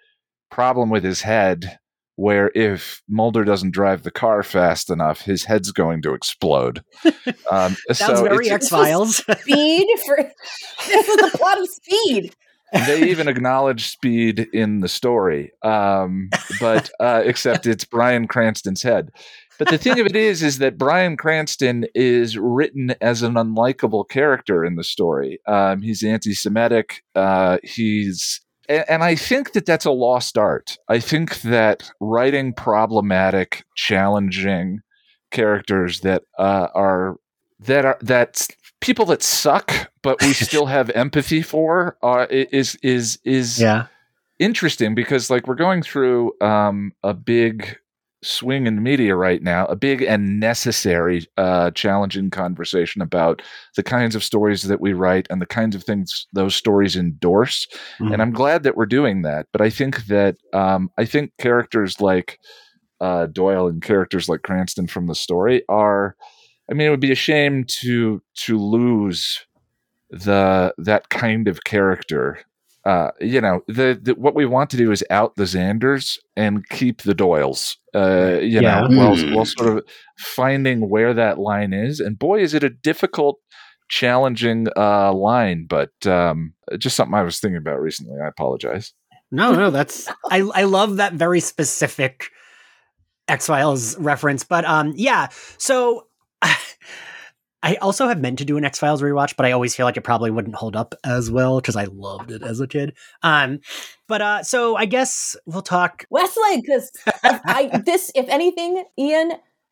[0.52, 1.80] problem with his head
[2.16, 6.84] where if Mulder doesn't drive the car fast enough, his head's going to explode.
[7.52, 9.18] Um, Sounds so very X Files.
[9.40, 10.18] Speed for
[10.88, 12.36] this is the plot of Speed.
[12.88, 19.10] they even acknowledge speed in the story, um, but uh, except it's Bryan Cranston's head.
[19.58, 24.08] But the thing of it is, is that Bryan Cranston is written as an unlikable
[24.08, 25.40] character in the story.
[25.48, 27.04] Um, he's anti-Semitic.
[27.14, 30.78] Uh, he's and, and I think that that's a lost art.
[30.90, 34.82] I think that writing problematic, challenging
[35.32, 37.18] characters that uh, are
[37.60, 38.48] that are that
[38.82, 43.88] people that suck, but we still have empathy for, uh, is is is yeah.
[44.40, 47.78] interesting because like we're going through um, a big
[48.26, 53.42] swing in the media right now, a big and necessary, uh, challenging conversation about
[53.76, 57.68] the kinds of stories that we write and the kinds of things those stories endorse.
[58.00, 58.14] Mhm.
[58.14, 59.48] And I'm glad that we're doing that.
[59.52, 62.40] But I think that um, I think characters like
[63.02, 66.16] uh, Doyle and characters like Cranston from the story are.
[66.70, 69.46] I mean, it would be a shame to to lose
[70.10, 72.40] the that kind of character
[72.86, 76.68] uh, you know, the, the what we want to do is out the Xanders and
[76.70, 77.78] keep the Doyles.
[77.94, 78.82] Uh, you Yeah.
[78.82, 79.34] know, while, Hmm.
[79.34, 79.84] while sort of
[80.18, 82.00] finding where that line is.
[82.00, 83.40] And boy, is it a difficult,
[83.88, 85.66] challenging uh, line.
[85.70, 88.20] But um, just something I was thinking about recently.
[88.20, 88.94] I apologize.
[89.32, 92.30] No, no, that's I I love that very specific
[93.28, 94.44] X Files reference.
[94.44, 96.08] But um yeah, so
[97.66, 99.98] I also have meant to do an X Files rewatch, but I always feel like
[99.98, 102.94] it probably wouldn't hold up as well because I loved it as a kid.
[103.24, 103.60] Um,
[104.08, 106.06] but uh, so I guess we'll talk.
[106.12, 106.92] Wesley, because
[107.24, 109.32] I this, if anything, Ian,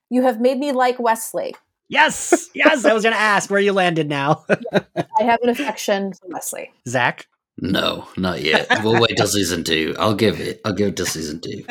[0.09, 1.55] you have made me like Wesley.
[1.87, 6.29] Yes, yes, I was gonna ask where you landed now, I have an affection for
[6.29, 6.71] Wesley.
[6.87, 7.27] Zach.
[7.59, 8.67] No, not yet.
[8.83, 9.95] We'll wait till season two.
[9.99, 10.61] I'll give it.
[10.65, 11.63] I'll give it till season two.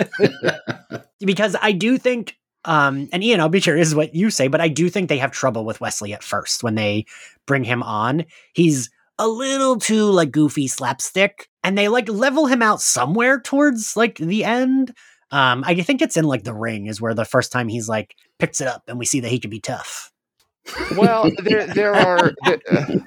[1.18, 4.68] because I do think, um, and Ian, I'll be curious what you say, but I
[4.68, 7.06] do think they have trouble with Wesley at first when they
[7.46, 8.24] bring him on.
[8.52, 13.96] He's a little too like goofy slapstick, and they like level him out somewhere towards
[13.96, 14.94] like the end.
[15.30, 18.14] Um, I think it's in like the ring is where the first time he's like
[18.38, 20.12] picks it up, and we see that he can be tough.
[20.96, 22.56] Well, there there are uh,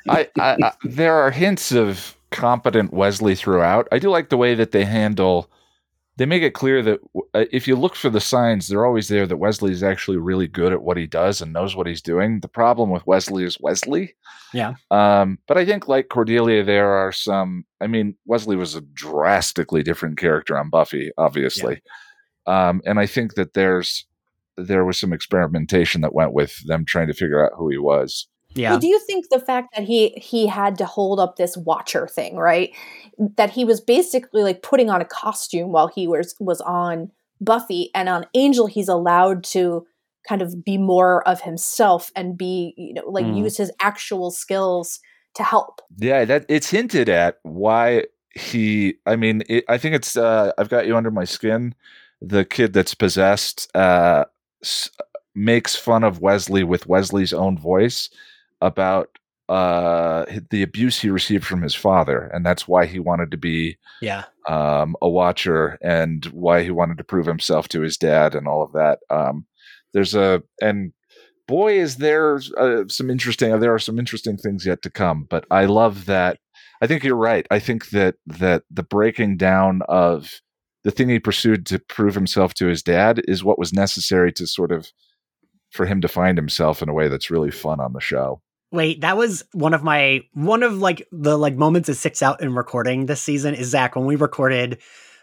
[0.10, 3.88] I, I, I there are hints of competent Wesley throughout.
[3.92, 5.50] I do like the way that they handle.
[6.18, 7.00] They make it clear that
[7.34, 9.28] uh, if you look for the signs, they're always there.
[9.28, 12.40] That Wesley is actually really good at what he does and knows what he's doing.
[12.40, 14.16] The problem with Wesley is Wesley.
[14.54, 14.76] Yeah.
[14.92, 17.66] Um, but I think, like Cordelia, there are some.
[17.82, 21.82] I mean, Wesley was a drastically different character on Buffy, obviously.
[22.48, 24.06] Um, and I think that there's
[24.58, 28.28] there was some experimentation that went with them trying to figure out who he was.
[28.56, 31.56] Yeah, Well, do you think the fact that he he had to hold up this
[31.58, 32.72] watcher thing, right?
[33.38, 37.92] That he was basically like putting on a costume while he was was on Buffy,
[37.94, 39.86] and on Angel, he's allowed to
[40.28, 43.38] kind of be more of himself and be, you know, like Mm.
[43.40, 45.00] use his actual skills
[45.36, 45.82] to help.
[45.98, 48.96] Yeah, that it's hinted at why he.
[49.06, 50.16] I mean, it, I think it's.
[50.16, 51.76] Uh, I've got you under my skin.
[52.22, 54.24] The kid that's possessed uh,
[54.64, 54.90] s-
[55.36, 58.10] makes fun of Wesley with Wesley's own voice
[58.62, 59.10] about
[59.48, 63.78] uh, the abuse he received from his father, and that's why he wanted to be
[64.02, 64.24] Yeah.
[64.50, 68.64] um, a watcher and why he wanted to prove himself to his dad and all
[68.64, 69.00] of that.
[69.12, 69.46] Um,
[69.94, 70.94] there's a and
[71.48, 75.28] boy is there uh, some interesting there are some interesting things yet to come.
[75.30, 76.40] But I love that.
[76.82, 77.46] I think you're right.
[77.52, 80.42] I think that that the breaking down of
[80.84, 84.48] the thing he pursued to prove himself to his dad is what was necessary to
[84.48, 84.92] sort of
[85.76, 88.42] for him to find himself in a way that's really fun on the show.
[88.72, 92.42] Wait, that was one of my one of like the like moments that sticks out
[92.42, 94.80] in recording this season is Zach when we recorded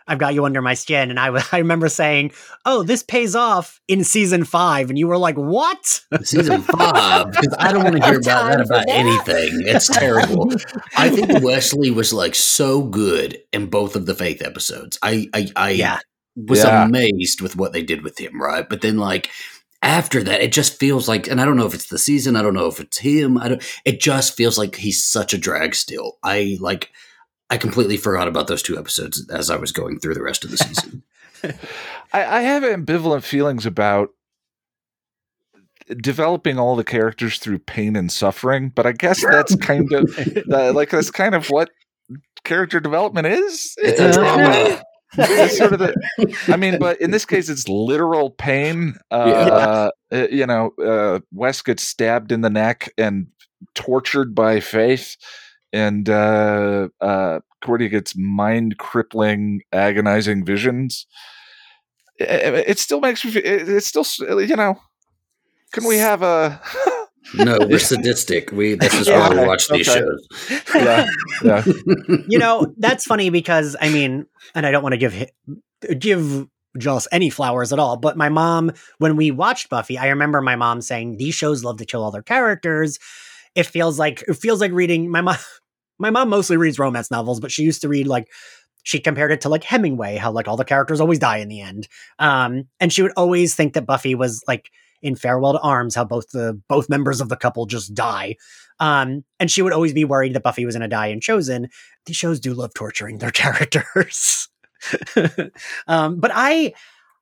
[0.06, 2.32] I've got you under my skin and I w- I remember saying,
[2.64, 7.54] "Oh, this pays off in season 5." And you were like, "What?" Season five, because
[7.58, 8.88] I don't want to hear about that about that.
[8.88, 9.48] anything.
[9.66, 10.50] It's terrible.
[10.96, 14.98] I think Wesley was like so good in both of the Faith episodes.
[15.02, 15.98] I I, I Yeah.
[16.36, 16.84] was Yeah.
[16.84, 18.68] amazed with what they did with him, right?
[18.68, 19.30] But then like
[19.82, 22.42] after that, it just feels like, and I don't know if it's the season, I
[22.42, 23.36] don't know if it's him.
[23.36, 23.80] I don't.
[23.84, 26.18] It just feels like he's such a drag still.
[26.22, 26.90] I like.
[27.50, 30.50] I completely forgot about those two episodes as I was going through the rest of
[30.50, 31.02] the season.
[32.12, 34.10] I, I have ambivalent feelings about
[36.00, 40.18] developing all the characters through pain and suffering, but I guess that's kind of
[40.50, 41.70] uh, like that's kind of what
[42.44, 43.74] character development is.
[43.78, 44.82] It's a drama.
[45.16, 45.94] That's sort of the.
[46.48, 48.96] I mean, but in this case, it's literal pain.
[49.10, 53.26] Uh, uh, you know, uh, Wes gets stabbed in the neck and
[53.74, 55.16] tortured by Faith,
[55.72, 61.06] and uh, uh, Cordy gets mind crippling, agonizing visions.
[62.18, 63.32] It, it still makes me.
[63.32, 64.06] feel- It, it's still,
[64.40, 64.80] you know.
[65.72, 66.60] Can we have a?
[67.34, 68.52] No, we're sadistic.
[68.52, 70.00] We this is Yeah, why we okay, watch these okay.
[70.00, 70.62] shows.
[70.74, 71.06] yeah,
[71.44, 71.64] yeah.
[72.28, 75.30] you know, that's funny because I mean, and I don't want to give
[75.98, 76.46] give
[76.78, 80.56] Joss any flowers at all, but my mom, when we watched Buffy, I remember my
[80.56, 82.98] mom saying these shows love to kill all their characters.
[83.54, 85.36] It feels like it feels like reading my mom.
[85.98, 88.26] My mom mostly reads romance novels, but she used to read like
[88.82, 91.60] she compared it to like Hemingway, how like all the characters always die in the
[91.60, 91.86] end.
[92.18, 94.70] Um, and she would always think that Buffy was like
[95.02, 98.36] in Farewell to Arms, how both the both members of the couple just die.
[98.80, 101.68] Um, and she would always be worried that Buffy was going to die in Chosen.
[102.06, 104.48] These shows do love torturing their characters.
[105.86, 106.72] um, but I,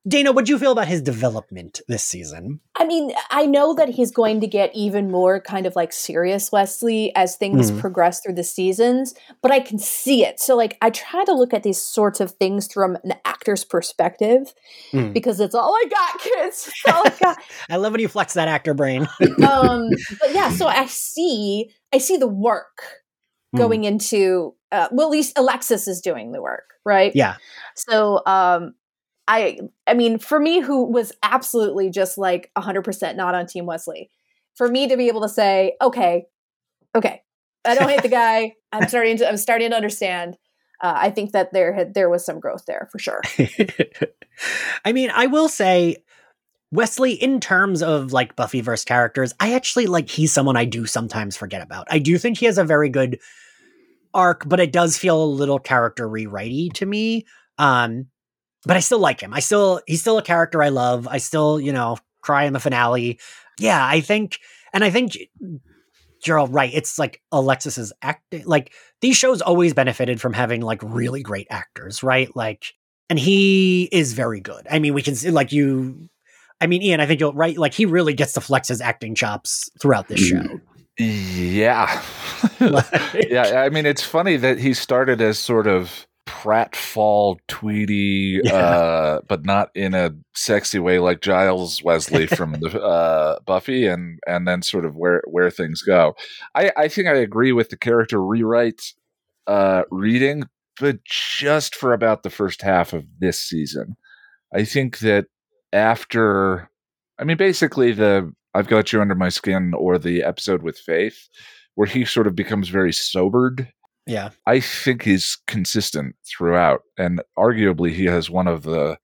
[0.09, 2.61] Dana, what do you feel about his development this season?
[2.75, 6.51] I mean, I know that he's going to get even more kind of like serious
[6.51, 7.81] Wesley as things Mhm.
[7.81, 10.41] progress through the seasons, but I can see it.
[10.41, 14.55] So, like, I try to look at these sorts of things from an actor's perspective
[14.95, 15.13] Mm.
[15.13, 16.71] because it's all I got, kids.
[16.87, 17.37] All I got.
[17.71, 19.07] I love when you flex that actor brain.
[19.45, 22.83] um, but yeah, so I see, I see the work
[23.55, 23.59] Mm.
[23.59, 24.55] going into.
[24.73, 27.11] Uh, well, at least Alexis is doing the work, right?
[27.15, 27.35] Yeah.
[27.75, 28.75] So, um,
[29.31, 34.11] I, I mean, for me, who was absolutely just like 100% not on Team Wesley,
[34.57, 36.27] for me to be able to say, okay,
[36.97, 37.23] okay,
[37.65, 38.57] I don't hate the guy.
[38.73, 40.37] I'm starting to, I'm starting to understand.
[40.81, 43.23] Uh, I think that there had, there was some growth there for sure.
[44.85, 45.99] I mean, I will say
[46.73, 50.87] Wesley, in terms of like Buffy verse characters, I actually like he's someone I do
[50.87, 51.87] sometimes forget about.
[51.89, 53.21] I do think he has a very good
[54.13, 57.27] arc, but it does feel a little character rewritey to me.
[57.59, 58.07] Um,
[58.65, 59.33] but I still like him.
[59.35, 61.09] I still he's still a character I love.
[61.09, 63.19] I still, you know, cry in the finale.
[63.59, 64.39] Yeah, I think
[64.73, 65.17] and I think
[66.23, 66.71] Gerald, right.
[66.73, 68.45] It's like Alexis's acting.
[68.45, 72.35] Like these shows always benefited from having like really great actors, right?
[72.37, 72.75] Like,
[73.09, 74.67] and he is very good.
[74.71, 76.09] I mean, we can see like you.
[76.61, 77.57] I mean, Ian, I think you'll right.
[77.57, 80.37] Like he really gets to flex his acting chops throughout this show.
[80.37, 80.67] Mm-hmm.
[80.99, 82.03] Yeah.
[82.61, 88.55] Like- yeah, I mean it's funny that he started as sort of pratfall tweedy Yeah.
[88.55, 94.19] uh but not in a sexy way like Giles Wesley from the uh Buffy and
[94.27, 96.15] and then sort of where where things go.
[96.55, 98.83] I I think I agree with the character rewrite
[99.47, 100.45] uh reading
[100.81, 103.97] but just for about the first half of this season.
[104.55, 105.27] I think that
[105.73, 106.71] after
[107.19, 111.29] I mean basically the I've got you under my skin or the episode with Faith
[111.77, 113.69] where he sort of becomes very sobered.
[114.11, 118.99] Yeah, I think he's consistent throughout, and arguably he has one of the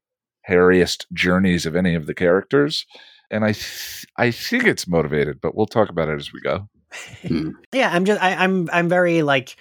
[0.49, 2.87] hairiest journeys of any of the characters.
[3.31, 6.69] And I, th- I think it's motivated, but we'll talk about it as we go.
[7.73, 7.91] yeah.
[7.93, 9.57] I'm just, I, I'm, I'm very like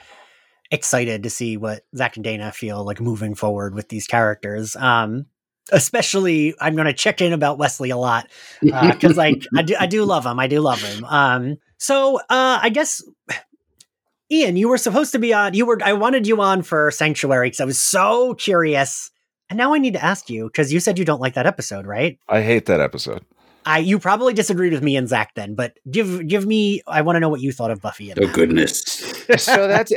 [0.72, 4.76] excited to see what Zach and Dana feel like moving forward with these characters.
[4.76, 5.26] Um,
[5.72, 8.30] especially I'm going to check in about Wesley a lot
[8.62, 10.40] because like I do I do love him.
[10.40, 11.04] I do love him.
[11.06, 13.04] Um, so uh, I guess
[14.32, 15.54] Ian, you were supposed to be on.
[15.54, 15.78] You were.
[15.84, 19.12] I wanted you on for Sanctuary because I was so curious,
[19.50, 21.86] and now I need to ask you because you said you don't like that episode,
[21.86, 22.18] right?
[22.28, 23.24] I hate that episode.
[23.68, 26.82] I you probably disagreed with me and Zach then, but give give me.
[26.88, 28.10] I want to know what you thought of Buffy.
[28.10, 28.82] And oh goodness!
[29.38, 29.92] so that's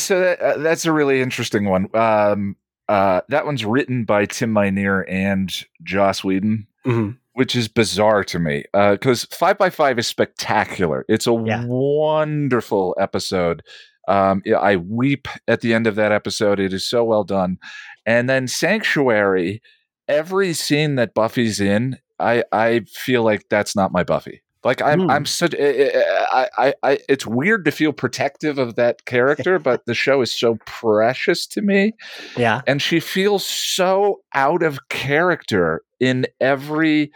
[0.00, 1.88] so that, uh, that's a really interesting one.
[1.94, 2.56] Um,
[2.88, 5.52] uh, that one's written by Tim Minear and
[5.82, 6.68] Joss Whedon.
[6.86, 11.04] Mm-hmm which is bizarre to me because uh, Five by Five is spectacular.
[11.08, 11.64] It's a yeah.
[11.66, 13.62] wonderful episode.
[14.08, 16.58] Um, I weep at the end of that episode.
[16.58, 17.58] It is so well done.
[18.04, 19.62] And then Sanctuary,
[20.08, 24.42] every scene that Buffy's in, I I feel like that's not my Buffy.
[24.64, 25.10] Like I'm, mm.
[25.10, 25.54] I'm such.
[25.54, 29.84] Eh, eh, eh, I, I, I, it's weird to feel protective of that character, but
[29.86, 31.94] the show is so precious to me.
[32.36, 37.12] Yeah, and she feels so out of character in every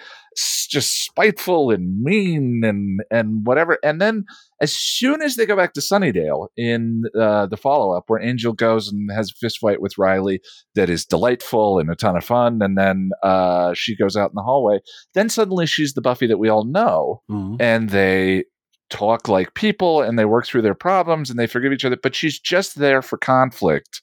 [0.69, 3.79] just spiteful and mean and and whatever.
[3.83, 4.25] And then
[4.61, 8.53] as soon as they go back to Sunnydale in uh, the follow up, where Angel
[8.53, 10.41] goes and has a fist fight with Riley
[10.75, 14.35] that is delightful and a ton of fun, and then uh, she goes out in
[14.35, 14.79] the hallway,
[15.15, 17.57] then suddenly she's the Buffy that we all know, mm-hmm.
[17.59, 18.45] and they
[18.89, 22.15] talk like people and they work through their problems and they forgive each other but
[22.15, 24.01] she's just there for conflict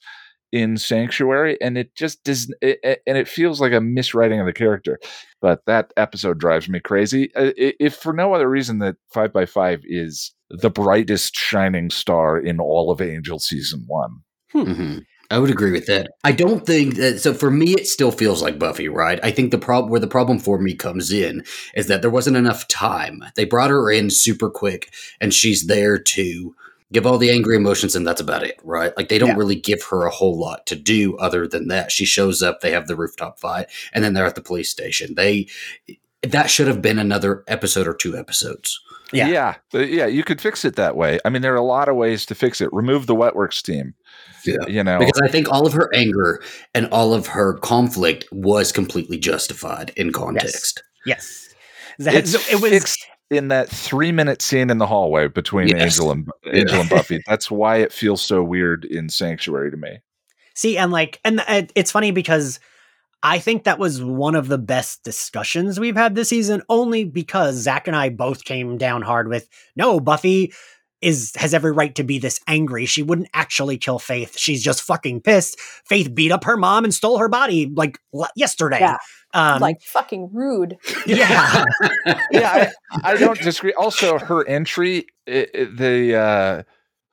[0.54, 4.46] in Sanctuary, and it just does, it, it, and it feels like a miswriting of
[4.46, 5.00] the character.
[5.40, 7.32] But that episode drives me crazy.
[7.34, 12.60] If for no other reason that Five by Five is the brightest shining star in
[12.60, 14.20] all of Angel season one.
[14.52, 14.62] Hmm.
[14.62, 14.98] Mm-hmm.
[15.28, 16.12] I would agree with that.
[16.22, 17.18] I don't think that.
[17.18, 19.18] So for me, it still feels like Buffy, right?
[19.24, 21.42] I think the problem where the problem for me comes in
[21.74, 23.24] is that there wasn't enough time.
[23.34, 26.54] They brought her in super quick, and she's there to
[26.92, 29.36] give all the angry emotions and that's about it right like they don't yeah.
[29.36, 32.70] really give her a whole lot to do other than that she shows up they
[32.70, 35.46] have the rooftop fight and then they're at the police station they
[36.22, 38.80] that should have been another episode or two episodes
[39.12, 41.88] yeah yeah yeah you could fix it that way i mean there are a lot
[41.88, 43.94] of ways to fix it remove the wetworks team
[44.46, 44.66] yeah.
[44.68, 46.42] You know, because I think all of her anger
[46.74, 50.82] and all of her conflict was completely justified in context.
[51.06, 51.48] Yes.
[51.98, 52.04] yes.
[52.12, 52.98] That, so it was
[53.30, 55.82] in that three minute scene in the hallway between yes.
[55.82, 56.80] Angel and Angel yeah.
[56.82, 57.22] and Buffy.
[57.26, 59.98] That's why it feels so weird in Sanctuary to me.
[60.54, 62.60] See, and like, and uh, it's funny because
[63.22, 67.56] I think that was one of the best discussions we've had this season, only because
[67.56, 70.52] Zach and I both came down hard with no, Buffy
[71.04, 72.86] is has every right to be this angry.
[72.86, 74.38] She wouldn't actually kill Faith.
[74.38, 75.60] She's just fucking pissed.
[75.60, 77.98] Faith beat up her mom and stole her body like
[78.34, 78.80] yesterday.
[78.80, 78.96] Yeah.
[79.34, 80.76] Um, like fucking rude.
[81.06, 81.64] Yeah,
[82.30, 82.70] yeah.
[82.92, 83.74] I, I, don't disagree.
[83.74, 86.62] Also, her entry, it, it, the uh,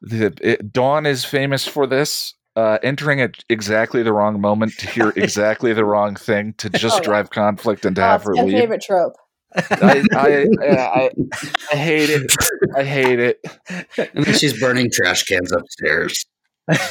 [0.01, 2.33] the it, Dawn is famous for this.
[2.55, 6.99] Uh, entering at exactly the wrong moment to hear exactly the wrong thing to just
[6.99, 8.51] oh, drive conflict and to oh, have her leave.
[8.51, 9.13] favorite trope.
[9.55, 11.09] I, I, I,
[11.71, 12.31] I, hate it.
[12.75, 13.39] I hate it.
[13.97, 16.25] And then she's burning trash cans upstairs.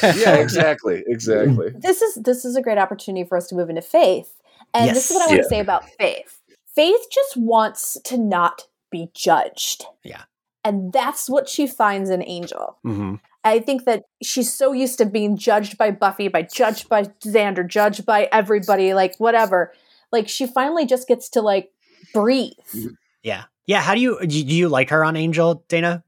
[0.03, 1.69] yeah, exactly, exactly.
[1.75, 4.41] This is this is a great opportunity for us to move into faith
[4.73, 4.95] and yes.
[4.95, 5.43] this is what I want yeah.
[5.43, 6.39] to say about Faith.
[6.75, 9.85] Faith just wants to not be judged.
[10.03, 10.23] Yeah.
[10.63, 12.77] And that's what she finds in Angel.
[12.85, 13.15] Mm-hmm.
[13.43, 17.67] I think that she's so used to being judged by Buffy, by judged by Xander,
[17.67, 19.73] judged by everybody, like whatever.
[20.11, 21.71] Like she finally just gets to like
[22.13, 22.53] breathe.
[22.73, 22.93] Mm-hmm.
[23.23, 23.43] Yeah.
[23.65, 23.81] Yeah.
[23.81, 26.03] How do you do you like her on Angel, Dana?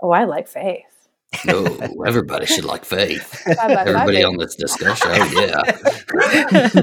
[0.00, 0.92] Oh, I like Faith
[1.46, 1.64] no,
[2.06, 3.42] everybody should like Faith.
[3.58, 6.82] Everybody on this discussion, oh yeah.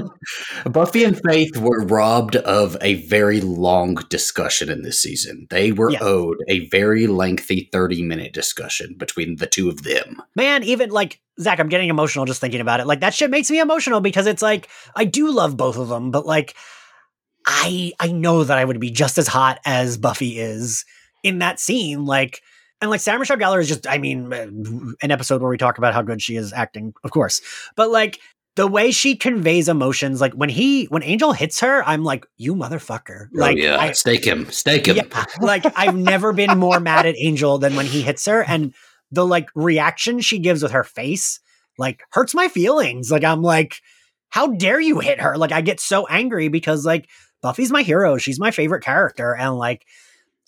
[0.70, 5.46] Buffy and Faith were robbed of a very long discussion in this season.
[5.50, 6.00] They were yeah.
[6.02, 10.22] owed a very lengthy thirty-minute discussion between the two of them.
[10.34, 12.86] Man, even like Zach, I'm getting emotional just thinking about it.
[12.86, 16.10] Like that shit makes me emotional because it's like I do love both of them,
[16.10, 16.54] but like
[17.46, 20.84] I I know that I would be just as hot as Buffy is
[21.22, 22.04] in that scene.
[22.04, 22.42] Like
[22.80, 24.46] and like Sarah Michelle Gellar is just, I mean, uh,
[25.02, 27.40] an episode where we talk about how good she is acting, of course.
[27.76, 28.18] But like
[28.56, 32.54] the way she conveys emotions, like when he, when Angel hits her, I'm like, you
[32.54, 33.26] motherfucker.
[33.26, 34.96] Oh, like, yeah, I, stake him, stake him.
[34.96, 38.74] Yeah, like I've never been more mad at Angel than when he hits her, and
[39.10, 41.38] the like reaction she gives with her face,
[41.78, 43.10] like hurts my feelings.
[43.10, 43.76] Like I'm like,
[44.30, 45.36] how dare you hit her?
[45.36, 47.08] Like I get so angry because like
[47.42, 49.86] Buffy's my hero, she's my favorite character, and like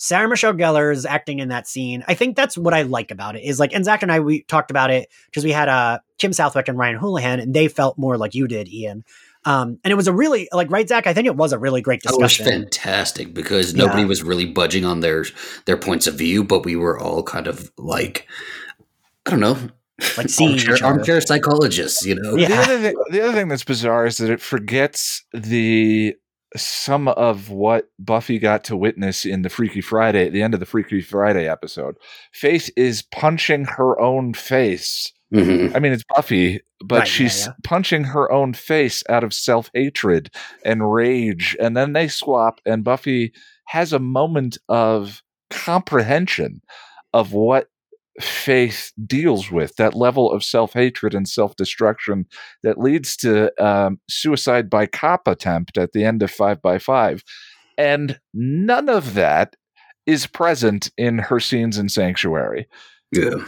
[0.03, 2.03] Sarah Michelle Gellar is acting in that scene.
[2.09, 4.43] I think that's what I like about it is like, and Zach and I, we
[4.43, 7.97] talked about it because we had uh, Kim Southwick and Ryan Houlihan and they felt
[7.99, 9.05] more like you did, Ian.
[9.45, 11.07] Um, and it was a really like right, Zach.
[11.07, 12.47] I think it was a really great discussion.
[12.47, 14.09] It was fantastic because nobody yeah.
[14.09, 15.25] was really budging on their
[15.67, 18.27] their points of view, but we were all kind of like,
[19.27, 19.57] I don't know,
[20.17, 20.93] like seeing armchair, each other.
[20.95, 22.37] armchair psychologists, you know.
[22.37, 22.49] Yeah.
[22.49, 26.17] The other thing, the other thing that's bizarre is that it forgets the
[26.57, 30.61] some of what Buffy got to witness in the Freaky Friday at the end of
[30.61, 31.97] the Freaky Friday episode.
[32.33, 35.13] Faith is punching her own face.
[35.33, 35.75] Mhm.
[35.75, 37.53] I mean, it's Buffy, but Right, yeah, she's yeah.
[37.65, 40.31] punching her own face out of self hatred
[40.65, 41.57] and rage.
[41.59, 43.33] And then they swap, and Buffy
[43.67, 46.61] has a moment of comprehension
[47.15, 47.69] of what
[48.21, 52.27] faith deals with that level of self hatred and self destruction
[52.63, 57.23] that leads to um, suicide by cop attempt at the end of Five by Five.
[57.79, 59.57] And none of that
[60.07, 62.67] is present in her scenes in Sanctuary
[63.13, 63.45] Yeah.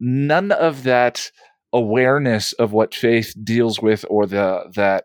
[0.00, 1.30] none of that
[1.72, 5.04] awareness of what faith deals with or the that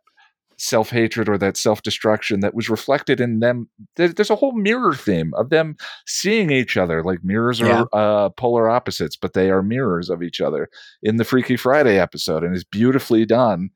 [0.57, 5.49] self-hatred or that self-destruction that was reflected in them there's a whole mirror theme of
[5.49, 5.75] them
[6.07, 7.81] seeing each other like mirrors are Yeah.
[7.93, 10.69] uh, polar opposites but they are mirrors of each other
[11.01, 13.69] in the freaky friday episode and it's beautifully done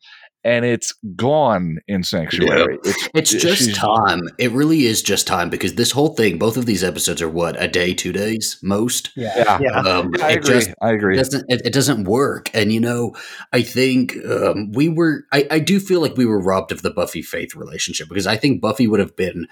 [0.47, 2.77] and it's gone in sanctuary.
[2.83, 4.21] It's, It's it- just time.
[4.39, 7.61] It really is just time because this whole thing, both of these episodes are what
[7.61, 9.11] a day, two days, most.
[9.15, 9.79] yeah, Yeah.
[9.81, 10.53] Um, i it agree.
[10.55, 11.17] just i agree.
[11.17, 12.49] doesn't it, it doesn't work.
[12.53, 13.13] And you know
[13.53, 16.91] i think um, we were I, I do feel like we were robbed of the
[16.91, 19.47] buffy faith relationship because i think buffy would have been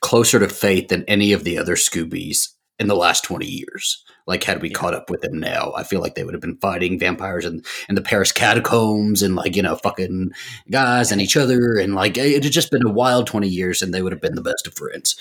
[0.00, 4.44] closer to faith than any of the other scoobies in the last 20 years like
[4.44, 4.74] had we Yeah.
[4.74, 7.64] caught up with them now i feel like they would have been fighting vampires and
[7.88, 10.30] in the paris catacombs and like you know fucking
[10.70, 13.92] guys and each other and like it had just been a wild 20 years and
[13.92, 15.16] they would have been the best of friends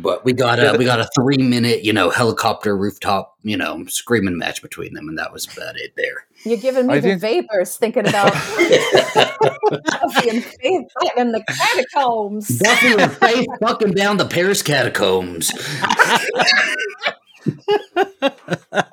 [0.00, 3.84] but we got a we got a three minute you know helicopter rooftop you know
[3.88, 7.08] screaming match between them and that was about it there You're giving me I the
[7.18, 12.58] think- vapors thinking about Buffy and Faith fighting in the catacombs.
[12.60, 15.50] Buffy and Faith fucking down the Paris catacombs.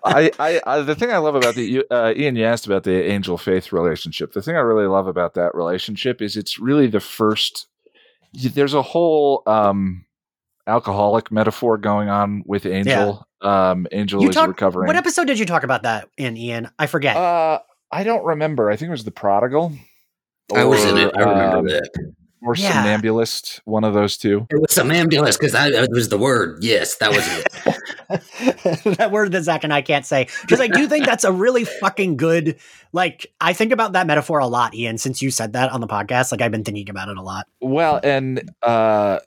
[0.03, 3.03] I, I, I, the thing I love about the uh, Ian, you asked about the
[3.03, 4.33] angel faith relationship.
[4.33, 7.67] The thing I really love about that relationship is it's really the first.
[8.33, 10.05] There's a whole um,
[10.67, 13.25] alcoholic metaphor going on with Angel.
[13.41, 14.87] Um, Angel You is talk- recovering.
[14.87, 16.69] What episode did you talk about that in, Ian?
[16.79, 17.15] I forget.
[17.15, 17.59] Uh,
[17.91, 18.69] I don't remember.
[18.69, 19.71] I think it was the prodigal.
[20.53, 21.11] I was in it.
[21.15, 22.13] I remember um, that.
[22.45, 22.71] Or Yeah.
[22.73, 23.61] somnambulist.
[23.65, 24.45] One of those two.
[24.51, 26.63] It was somnambulist because that was the word.
[26.63, 27.47] Yes, that was it.
[28.97, 30.27] that word that Zach and I can't say.
[30.41, 32.57] Because I do think that's a really fucking good,
[32.93, 35.87] like, I think about that metaphor a lot, Ian, since you said that on the
[35.87, 36.31] podcast.
[36.31, 37.47] Like, I've been thinking about it a lot.
[37.61, 39.19] Well, and uh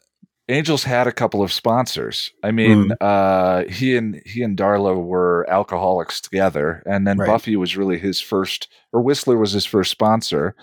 [0.50, 2.30] Angels had a couple of sponsors.
[2.42, 7.26] I mean, uh he and he and Darla were alcoholics together, and then Right.
[7.26, 10.54] Buffy was really his first or Whistler was his first sponsor.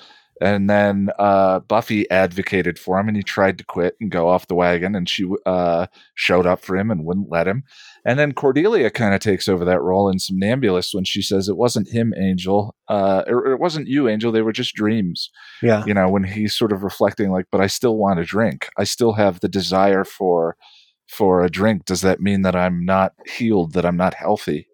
[0.42, 4.48] And then uh Buffy advocated for him and he tried to quit and go off
[4.48, 7.64] the wagon and she uh showed up for him and wouldn't let him.
[8.04, 11.58] And then Cordelia kind of takes over that role in Somnambulist when she says it
[11.58, 14.32] wasn't him, Angel, uh, or it wasn't you, Angel.
[14.32, 15.30] They were just dreams
[15.64, 15.84] Yeah.
[15.86, 18.84] you know when he's sort of reflecting like but i still want to drink i
[18.84, 20.56] still have the desire for
[21.08, 24.68] for a drink does that mean that i'm not healed that i'm not healthy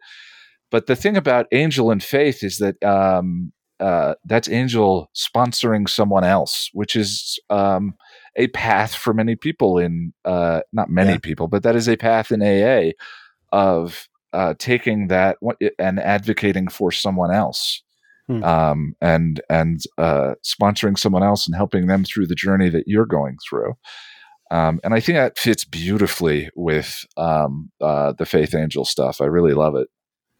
[0.71, 3.51] but the thing about angel and faith is that um
[3.81, 7.93] uh that's angel sponsoring someone else which is um
[8.37, 11.17] a path for many people in uh not many Yeah.
[11.21, 12.91] people but that is a path in aa
[13.51, 15.37] of uh taking that
[15.79, 17.83] and advocating for someone else
[18.27, 18.43] Hmm.
[18.43, 23.07] um, and and uh, sponsoring someone else and helping them through the journey that you're
[23.07, 23.73] going through.
[24.51, 29.21] Um, and I think that fits beautifully with um, uh, the faith angel stuff.
[29.21, 29.87] I really love it.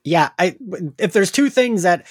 [0.03, 0.55] Yeah, I
[0.99, 2.05] if there's two things that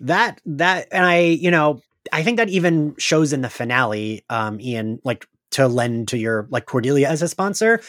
[0.00, 1.80] that that and I, you know,
[2.12, 6.46] I think that even shows in the finale, um, Ian, like to lend to your
[6.50, 7.80] like Cordelia as a sponsor.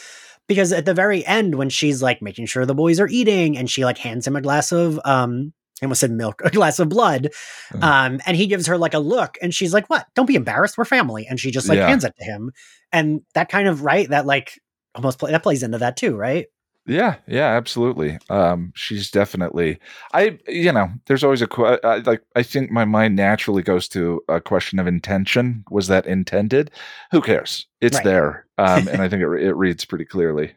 [0.46, 3.68] Because at the very end, when she's like making sure the boys are eating and
[3.68, 6.88] she like hands him a glass of um I almost said milk, a glass of
[6.88, 7.28] blood.
[7.72, 7.82] Mm.
[7.82, 10.06] Um, and he gives her like a look and she's like, What?
[10.14, 11.26] Don't be embarrassed, we're family.
[11.28, 11.88] And she just like Yeah.
[11.88, 12.52] hands it to him.
[12.92, 14.58] And that kind of right, that like
[14.94, 16.46] almost play, that plays into that too, right?
[16.88, 18.18] Yeah, yeah, absolutely.
[18.30, 19.78] Um, she's definitely.
[20.14, 22.22] I, you know, there's always a que- I, like.
[22.34, 25.64] I think my mind naturally goes to a question of intention.
[25.70, 26.70] Was that intended?
[27.12, 27.66] Who cares?
[27.82, 28.04] It's Right.
[28.04, 30.54] there, um, and I think it, it reads pretty clearly.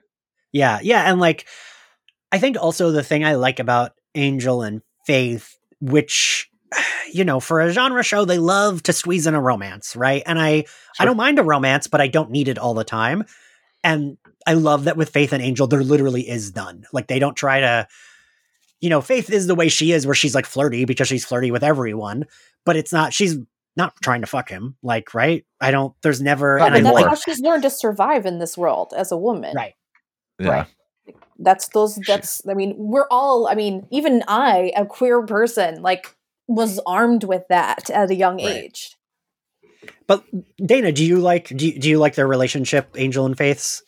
[0.54, 1.48] Yeah, yeah, and like
[2.32, 6.50] I think also the thing I like about Angel and Faith, which
[7.14, 10.24] you know, for a genre show, they love to squeeze in a romance, right?
[10.26, 10.64] And I
[10.98, 13.26] I don't mind a romance, but I don't need it all the time.
[13.84, 16.86] And I love that with Faith and Angel, there literally is none.
[16.94, 17.88] Like they don't try to,
[18.80, 21.52] you know, Faith is the way she is, where she's like flirty because she's flirty
[21.52, 22.26] with everyone,
[22.66, 23.14] but it's not.
[23.14, 23.38] She's
[23.78, 25.46] not trying to fuck him, like right.
[25.60, 25.96] I don't.
[26.02, 26.60] There's never.
[26.60, 29.56] Not and I that's how she's learned to survive in this world as a woman.
[29.56, 29.74] right.
[30.40, 30.68] Yeah, Right.
[31.40, 31.96] That's those.
[31.96, 32.42] That's.
[32.48, 33.48] I mean, we're all.
[33.48, 36.16] I mean, even I, a queer person, like
[36.48, 38.66] was armed with that at a young Right.
[38.66, 38.98] age.
[40.08, 40.24] But
[40.66, 43.84] Dana, do you like do you, do you like their relationship, Angel and Faith's?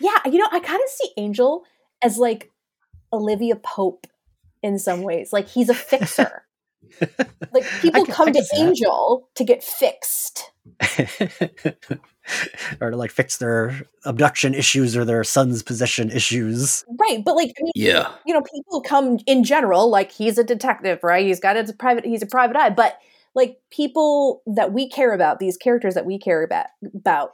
[0.00, 1.64] Yeah, you know, I kind of see Angel
[2.02, 2.50] as like
[3.12, 4.06] Olivia Pope
[4.62, 5.32] in some ways.
[5.32, 6.44] Like he's a fixer.
[7.52, 8.58] like people can- come to can that.
[8.58, 10.50] Angel to get fixed.
[12.80, 16.84] or to like fix their abduction issues or their son's possession issues.
[17.00, 18.12] Right, but like I mean, Yeah.
[18.26, 21.26] you know, people come in general, like he's a detective, right?
[21.26, 22.98] He's got a private he's a private eye, but
[23.38, 27.30] like people that we care about, these characters that we care about about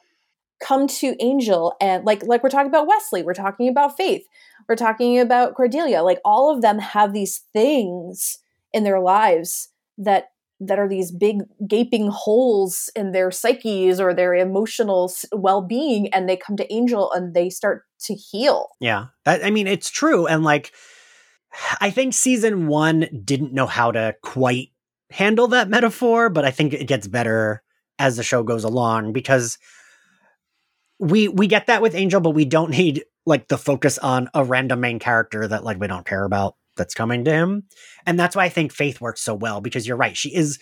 [0.62, 4.22] come to Angel and like like we're talking about Wesley, we're talking about Faith,
[4.68, 6.02] we're talking about Cordelia.
[6.02, 8.38] Like all of them have these things
[8.72, 10.28] in their lives that
[10.60, 16.36] that are these big gaping holes in their psyches or their emotional well-being and they
[16.36, 18.68] come to Angel and they start to heal.
[18.80, 19.06] Yeah.
[19.24, 20.72] That I mean it's true and like
[21.80, 24.70] I think season 1 didn't know how to quite
[25.10, 27.62] handle that metaphor, but I think it gets better
[27.98, 29.58] as the show goes along because
[30.98, 34.44] we we get that with Angel, but we don't need like the focus on a
[34.44, 37.64] random main character that like we don't care about that's coming to him.
[38.06, 40.16] And that's why I think Faith works so well because you're right.
[40.16, 40.58] She is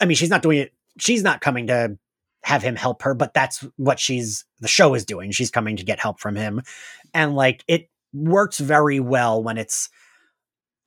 [0.00, 1.96] I mean, she's not doing it she's not coming to
[2.44, 5.30] have him help her, but that's what she's the show is doing.
[5.30, 6.60] She's coming to get help from him.
[7.14, 9.88] And like it works very well when it's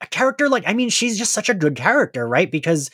[0.05, 2.49] a character like I mean, she's just such a good character, right?
[2.49, 2.89] Because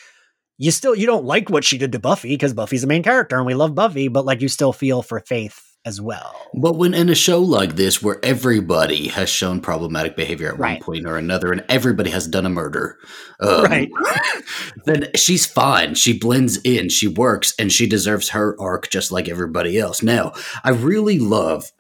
[0.58, 3.38] you still you don't like what she did to Buffy because Buffy's the main character
[3.38, 6.36] and we love Buffy, but like you still feel for Faith as well.
[6.54, 10.74] But when in a show like this, where everybody has shown problematic behavior at Right.
[10.74, 13.00] one point or another, and everybody has done a murder,
[13.40, 13.90] um, Right.
[14.86, 15.96] then she's fine.
[15.96, 20.04] She blends in, she works, and she deserves her arc just like everybody else.
[20.04, 20.34] Now,
[20.64, 21.72] I really love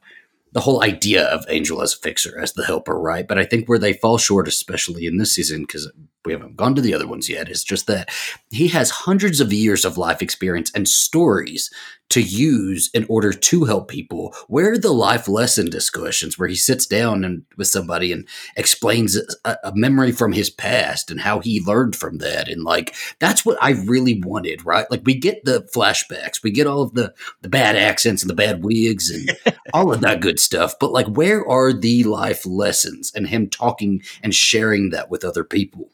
[0.54, 3.28] the whole idea of Angel as a fixer, as the helper, right?
[3.28, 5.92] But I think where they fall short, especially in this season, because
[6.26, 8.10] we haven't gone to the other ones yet, It's just that
[8.52, 11.72] he has hundreds of years of life experience and stories
[12.12, 14.36] to use in order to help people.
[14.48, 19.18] Where are the life lesson discussions where he sits down and with somebody and explains
[19.46, 22.50] a, a memory from his past and how he learned from that?
[22.50, 24.92] And like that's what I really wanted, right?
[24.92, 28.36] Like we get the flashbacks, we get all of the the bad accents and the
[28.36, 30.76] bad wigs and all of that good stuff.
[30.80, 35.46] But like, where are the life lessons and him talking and sharing that with other
[35.46, 35.90] people?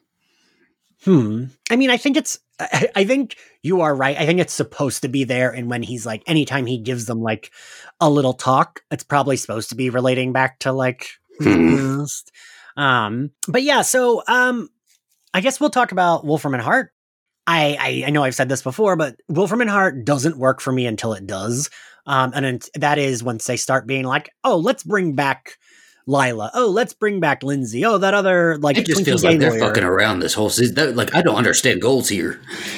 [1.04, 1.46] Hmm.
[1.70, 2.40] I mean, I think it's.
[2.60, 4.18] I, I think you are right.
[4.18, 7.22] I think it's supposed to be there, and when he's like, anytime he gives them
[7.22, 7.52] like
[8.02, 11.10] a little talk, it's probably supposed to be relating back to like.
[11.40, 12.04] Hmm.
[12.76, 13.32] Um.
[13.48, 13.84] But yeah.
[13.84, 14.70] So um,
[15.34, 16.92] I guess we'll talk about Wolfram and Hart.
[17.46, 20.72] I, I I know I've said this before, but Wolfram and Hart doesn't work for
[20.72, 21.70] me until it does.
[22.08, 25.58] Um, and it- that is once they start being like, oh, let's bring back
[26.08, 26.50] Lila.
[26.54, 27.86] Oh, let's bring back Lindsay.
[27.86, 29.60] Oh, that other like It just Twinkie feels like they're lawyer.
[29.60, 30.76] fucking around this whole season.
[30.76, 32.42] That- like, I don't understand goals here.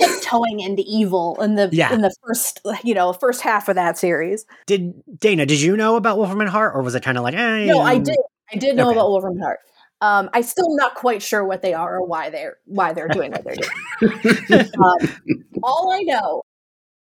[0.00, 1.92] tiptoeing into evil in the Yeah.
[1.92, 4.46] in the first you know first half of that series.
[4.66, 5.46] Did Dana?
[5.46, 7.78] Did you know about Wolfram and Hart, or was it kind of like, eh, No,
[7.80, 8.16] I um, did.
[8.52, 8.98] I did know Okay.
[8.98, 9.58] about Wolfram and Hart.
[10.00, 13.32] Um, I'm still not quite sure what they are or why they're why they're doing
[13.32, 14.70] what they're doing.
[14.74, 16.42] um, all I know,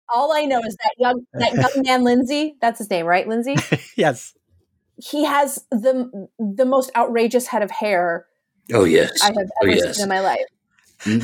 [0.08, 2.54] all I know is that young that young man Lindsay.
[2.60, 3.26] That's his name, right?
[3.28, 3.56] Lindsay.
[3.96, 4.32] Yes.
[4.98, 8.26] He has the the most outrageous head of hair
[8.72, 9.96] Oh yes, I have Oh, ever yes.
[9.96, 10.44] seen in my life.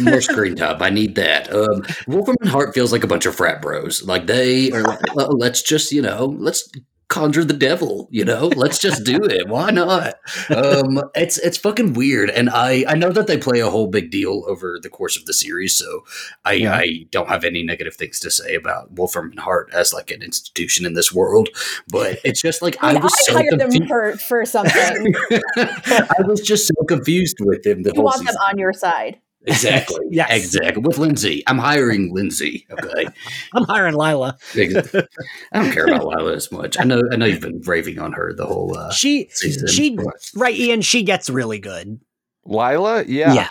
[0.00, 0.80] more screen time.
[0.82, 1.52] I need that.
[1.52, 4.02] Um, Wolfram and Hart feels like a bunch of frat bros.
[4.04, 4.82] Like they are.
[4.82, 6.70] Like, well, let's just you know, let's
[7.08, 8.08] conjure the devil.
[8.10, 9.48] You know, let's just do it.
[9.48, 10.14] Why not?
[10.50, 14.10] Um, it's it's fucking weird, and I I know that they play a whole big
[14.10, 16.04] deal over the course of the series, so
[16.44, 16.74] I Yeah.
[16.74, 20.22] I don't have any negative things to say about Wolfram and Hart as like an
[20.22, 21.48] institution in this world.
[21.88, 25.14] But it's just like I, I mean, was I so hired them for for something.
[25.56, 28.26] I was just so confused with him the you want season.
[28.34, 29.20] them on your side.
[29.46, 29.98] Exactly.
[30.10, 30.30] Yes.
[30.30, 30.82] Exactly.
[30.82, 31.42] With Lindsay.
[31.46, 32.66] I'm hiring Lindsay.
[32.70, 33.06] Okay.
[33.54, 34.36] I'm hiring Lila.
[34.56, 34.94] Ex-
[35.52, 36.78] I don't care about Lila as much.
[36.78, 39.66] I know I know you've been raving on her the whole uh, She, season.
[39.68, 40.82] she, but- right, Ian.
[40.82, 42.00] She gets really good.
[42.44, 43.32] Lila, yeah.
[43.34, 43.48] Yeah.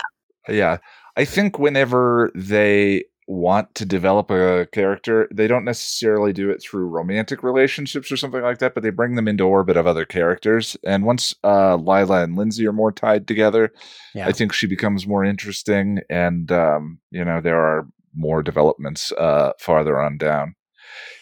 [0.48, 0.76] Yeah.
[1.16, 6.86] I think whenever they want to develop a character, they don't necessarily do it through
[6.88, 10.76] romantic relationships or something like that, but they bring them into orbit of other characters.
[10.84, 13.72] And once uh, Lila and Lindsay are more tied together,
[14.14, 14.26] Yeah.
[14.28, 16.00] I think she becomes more interesting.
[16.10, 20.54] And, um, you know, there are more developments uh, farther on down.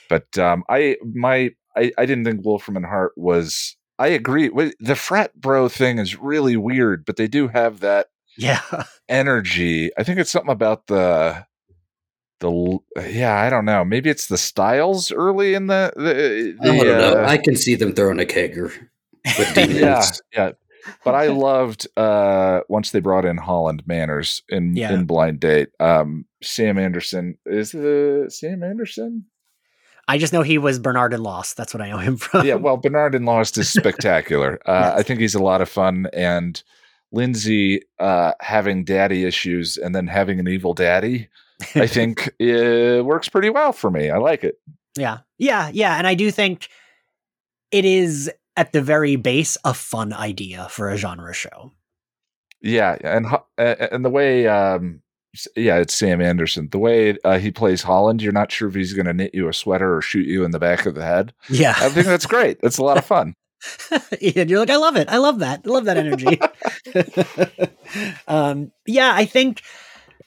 [0.09, 3.77] But um, I, my, I, I didn't think Wolfram and Hart was.
[3.99, 4.51] I agree.
[4.81, 8.61] The frat bro thing is really weird, but they do have that Yeah.
[9.09, 9.91] energy.
[9.97, 11.47] I think it's something about the
[12.43, 12.79] the
[13.11, 13.85] yeah, I don't know.
[13.85, 17.23] Maybe it's the styles early in the the, I don't know.
[17.23, 18.71] uh, I can see them throwing a kegger
[19.39, 19.79] with demons.
[19.81, 20.51] yeah, yeah.
[21.05, 24.93] but I loved uh, once they brought in Holland Manners in Yeah.
[24.93, 25.69] in Blind Date.
[25.81, 29.25] Um, Sam Anderson is uh, Sam Anderson.
[30.09, 31.57] I just know he was Bernard in Lost.
[31.57, 32.45] That's what I know him from.
[32.45, 34.59] yeah, well, Bernard in Lost is spectacular.
[34.67, 36.61] Uh, I think he's a lot of fun, and
[37.13, 41.29] Lindsay uh, having daddy issues and then having an evil daddy,
[41.75, 44.11] I think it works pretty well for me.
[44.11, 44.57] I like it.
[44.97, 45.19] Yeah.
[45.39, 45.71] Yeah.
[45.73, 45.97] Yeah.
[45.97, 46.69] And I do think
[47.71, 51.73] it is at the very base a fun idea for a genre show.
[52.63, 53.27] Yeah, and
[53.59, 55.03] and the way, um,
[55.57, 56.69] yeah, it's Sam Anderson.
[56.71, 59.49] The way uh, he plays Holland, you're not sure if he's going to knit you
[59.49, 61.35] a sweater or shoot you in the back of the head.
[61.49, 61.75] Yeah.
[61.77, 62.59] I think that's great.
[62.63, 63.35] It's a lot of fun.
[63.91, 65.09] and you're like, I love it.
[65.09, 65.63] I love that.
[65.65, 66.41] I love that energy.
[68.29, 69.63] um, yeah, I think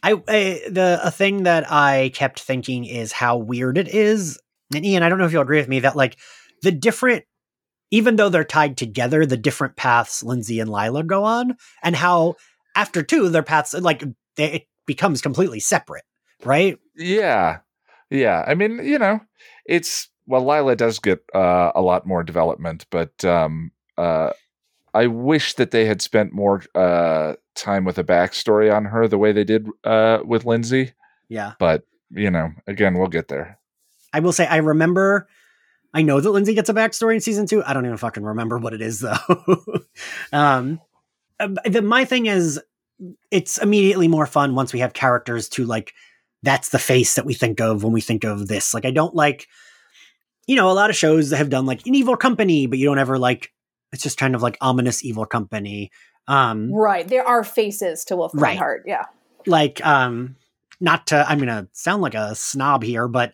[0.05, 4.39] I, I the a thing that I kept thinking is how weird it is.
[4.73, 6.17] And Ian, I don't know if you'll agree with me that like
[6.61, 7.25] the different
[7.89, 12.35] even though they're tied together, the different paths Lindsay and Lila go on, and how
[12.75, 14.03] after two, their paths like
[14.35, 16.03] they, it becomes completely separate,
[16.43, 16.77] right?
[16.95, 17.59] Yeah,
[18.11, 18.43] yeah.
[18.45, 19.21] I mean, you know,
[19.65, 24.31] it's well, Lila does get uh, a lot more development, but um, uh,
[24.93, 29.17] I wish that they had spent more uh, time with a backstory on her, the
[29.17, 30.93] way they did uh, with Lindsay.
[31.29, 31.53] Yeah.
[31.59, 33.59] But you know, again, we'll get there.
[34.13, 35.27] I will say I remember
[35.93, 37.63] I know that Lindsay gets a backstory in season two.
[37.63, 39.17] I don't even fucking remember what it is though.
[40.33, 40.79] um
[41.39, 42.61] uh, the, my thing is
[43.31, 45.93] it's immediately more fun once we have characters to like
[46.43, 48.73] that's the face that we think of when we think of this.
[48.73, 49.47] Like I don't like
[50.47, 52.85] you know, a lot of shows that have done like an evil company, but you
[52.85, 53.51] don't ever like
[53.91, 55.91] it's just kind of like ominous evil company.
[56.28, 57.07] Um Right.
[57.07, 58.57] There are faces to Wolfram Right.
[58.57, 58.84] Heart.
[58.88, 59.05] Yeah.
[59.45, 60.36] like um
[60.82, 63.32] not to i'm gonna sound like a snob here but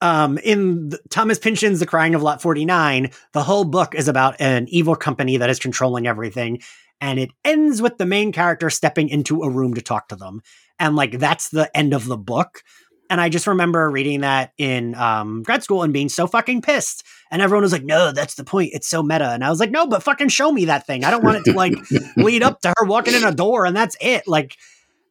[0.00, 4.40] um in the, thomas pynchon's the crying of lot 49 the whole book is about
[4.40, 6.62] an evil company that is controlling everything
[7.00, 10.40] and it ends with the main character stepping into a room to talk to them
[10.78, 12.62] and like that's the end of the book
[13.10, 17.04] and i just remember reading that in um, grad school and being so fucking pissed
[17.30, 19.70] and everyone was like no that's the point it's so meta and i was like
[19.70, 21.74] no but fucking show me that thing i don't want it to like
[22.16, 24.56] lead up to her walking in a door and that's it like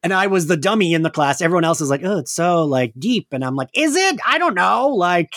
[0.04, 1.40] and I was the dummy in the class.
[1.40, 4.20] Everyone else is like, "Oh, it's so like deep," and I'm like, "Is it?
[4.24, 5.34] I don't know." Like,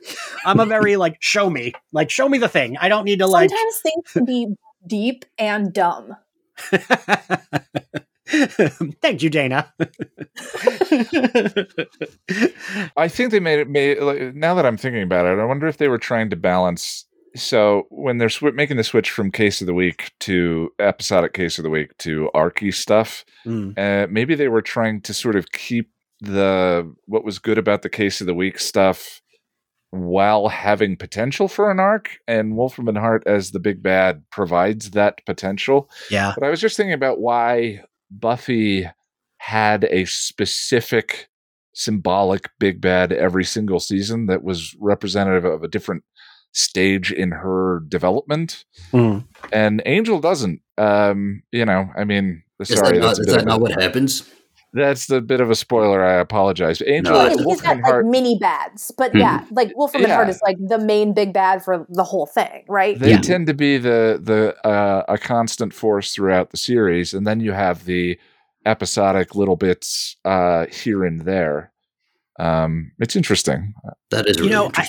[0.44, 2.76] I'm a very like, show me, like, show me the thing.
[2.78, 3.48] I don't need to like.
[3.48, 4.48] Sometimes things can be
[4.86, 6.14] deep and dumb.
[9.00, 9.72] Thank you, Dana.
[12.96, 13.68] I think they made it.
[13.68, 16.36] Made like, now that I'm thinking about it, I wonder if they were trying to
[16.36, 17.06] balance.
[17.36, 21.58] So when they're sw- making the switch from case of the week to episodic case
[21.58, 25.50] of the week to archy stuff, Mm, uh, maybe they were trying to sort of
[25.52, 25.90] keep
[26.20, 29.22] the what was good about the case of the week stuff
[29.92, 32.18] while having potential for an arc.
[32.28, 35.88] And Wolfram and Hart as the big bad provides that potential.
[36.10, 38.88] yeah, But I was just thinking about why Buffy
[39.38, 41.28] had a specific
[41.72, 46.04] symbolic big bad every single season that was representative of a different
[46.52, 48.64] stage in her development.
[48.92, 49.24] Mm.
[49.52, 50.60] And Angel doesn't.
[50.76, 54.28] Um, you know, I mean, Is sorry, that, not, that's, is that not what happens?
[54.72, 56.04] That's the bit of a spoiler.
[56.04, 56.78] I apologize.
[56.78, 59.18] But Angel, No, He's it's- got like Hart, mini bads, but Hmm.
[59.18, 60.30] yeah, like Wolfram and Hart Yeah.
[60.34, 62.98] is like the main big bad for the whole thing, right?
[62.98, 63.20] they Yeah.
[63.20, 67.52] tend to be the the uh, a constant force throughout the series, and then you
[67.52, 68.18] have the
[68.66, 71.72] episodic little bits uh, here and there.
[72.38, 73.74] Um, it's interesting.
[74.10, 74.88] That is You really know, I-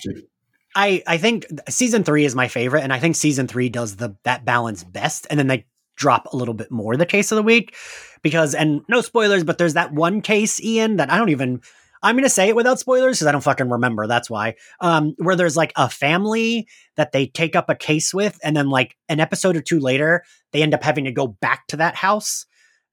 [0.73, 4.15] I I think season three is my favorite, and I think season three does the
[4.23, 5.65] that balance best, and then they
[5.97, 7.75] drop a little bit more the case of the week
[8.21, 11.61] because and no spoilers, but there's that one case, Ian, that I don't even
[12.03, 14.07] I'm gonna say it without spoilers because I don't fucking remember.
[14.07, 14.55] That's why.
[14.79, 18.69] Um, where there's like a family that they take up a case with, and then
[18.69, 21.95] like an episode or two later, they end up having to go back to that
[21.95, 22.45] house.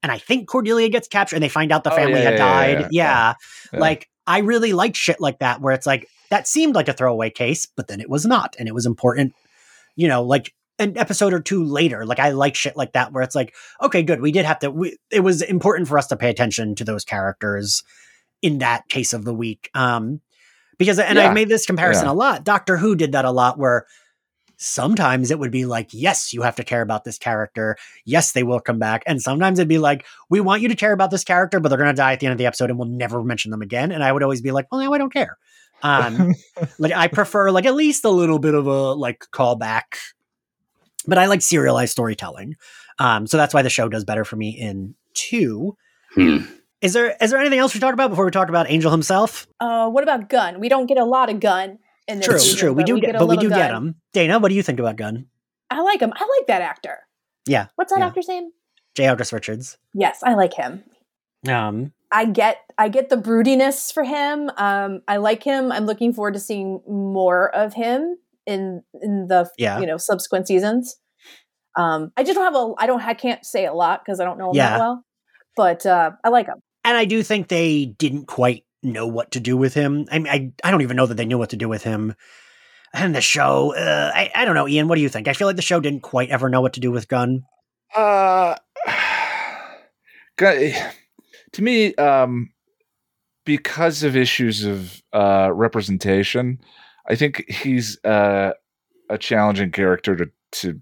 [0.03, 2.33] And I think Cordelia gets captured, and they find out the Oh, family yeah, had
[2.35, 2.79] yeah, died.
[2.81, 3.35] yeah, yeah.
[3.72, 3.79] Yeah.
[3.81, 7.31] Like I really like shit like that where it's like that seemed like a throwaway
[7.31, 9.33] case, but then it was not, and it was important.
[9.97, 12.07] You know, like an episode or two later.
[12.07, 14.70] Like I like shit like that where it's like, okay, good, we did have to.
[14.70, 17.83] We, it was important for us to pay attention to those characters
[18.43, 19.70] in that case of the week.
[19.74, 20.20] Um,
[20.79, 21.26] because and Yeah.
[21.29, 22.12] I've made this comparison Yeah.
[22.12, 22.45] a lot.
[22.45, 23.87] Doctor Who did that a lot where
[24.61, 27.76] sometimes it would be like, yes, you have to care about this character.
[28.05, 29.03] Yes, they will come back.
[29.07, 31.79] And sometimes it'd be like, we want you to care about this character, but they're
[31.79, 33.93] going to die at the end of the episode and we'll never mention them again.
[33.93, 35.39] And I would always be like, well, now I don't care.
[35.83, 36.35] Um,
[36.79, 39.83] like I prefer like at least a little bit of a like callback,
[41.09, 42.54] but I like serialized storytelling.
[42.98, 45.76] Um, so that's why the show does better for me in two.
[46.14, 46.38] Hmm.
[46.80, 49.48] Is there is there anything else we talk about before we talk about Angel himself?
[49.59, 50.61] Uh, what about Gunn?
[50.61, 52.72] We don't get a lot of Gunn in this True, season, true.
[52.72, 53.96] We but do get, a but we little do get him.
[54.12, 55.26] Dana, what do you think about Gunn?
[55.70, 56.12] I like him.
[56.14, 56.98] I like that actor.
[57.46, 58.06] Yeah, What's that yeah.
[58.06, 58.50] actor's name?
[58.94, 59.09] J.
[59.09, 59.78] August Richards.
[59.94, 60.84] Yes, I like him.
[61.48, 64.50] Um, I get I get the broodiness for him.
[64.56, 65.72] Um, I like him.
[65.72, 68.16] I'm looking forward to seeing more of him
[68.49, 69.78] in in the Yeah.
[69.78, 70.96] you know subsequent seasons.
[71.76, 74.24] Um, I just don't have a I don't I can't say a lot because I
[74.24, 74.70] don't know him Yeah.
[74.70, 75.05] that well,
[75.57, 76.57] but uh, I like him.
[76.84, 80.07] and I do think they didn't quite know what to do with him.
[80.11, 82.14] I mean, I, I don't even know that they knew what to do with him.
[82.94, 84.88] And the show, uh, I, I don't know, Ian.
[84.88, 85.28] What do you think?
[85.28, 87.42] I feel like the show didn't quite ever know what to do with Gunn.
[87.94, 88.55] Uh,
[90.36, 90.72] gu-
[91.53, 92.51] to me, um,
[93.44, 96.61] because of issues of uh, representation,
[97.09, 98.52] I think he's uh,
[99.09, 100.80] a challenging character to to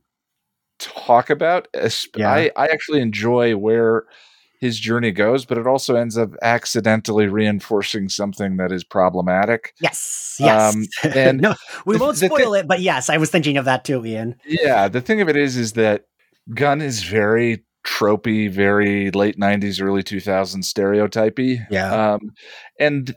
[0.78, 1.68] talk about.
[2.16, 2.30] Yeah.
[2.30, 4.04] I I actually enjoy where
[4.60, 9.74] his journey goes, but it also ends up accidentally reinforcing something that is problematic.
[9.80, 10.74] Yes, yes.
[10.74, 11.54] Um, and no,
[11.84, 14.04] we the- won't the thi- spoil it, but yes, I was thinking of that too,
[14.04, 14.34] Ian.
[14.46, 16.06] Yeah, the thing of it is, is that
[16.54, 21.60] Gunn is very tropey, very late '90s, early 2000s stereotypy.
[21.70, 22.14] Yeah.
[22.14, 22.32] Um,
[22.80, 23.14] and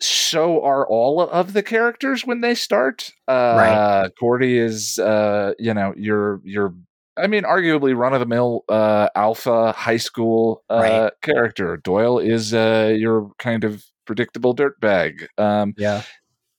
[0.00, 3.12] so are all of the characters when they start.
[3.28, 4.10] Uh, Right.
[4.18, 6.74] Cordy is, uh, you know, your your.
[7.18, 11.12] I mean, arguably run of the mill uh, alpha high school uh, Right.
[11.22, 11.78] character.
[11.78, 15.26] Doyle is uh, your kind of predictable dirtbag.
[15.38, 16.02] Um, Yeah.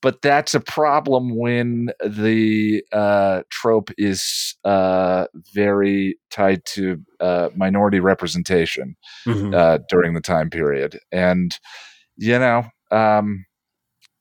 [0.02, 8.00] but that's a problem when the uh, trope is uh, very tied to uh, minority
[8.00, 9.54] representation Mhm.
[9.54, 10.98] uh, during the time period.
[11.10, 11.56] And,
[12.16, 13.44] you know, um,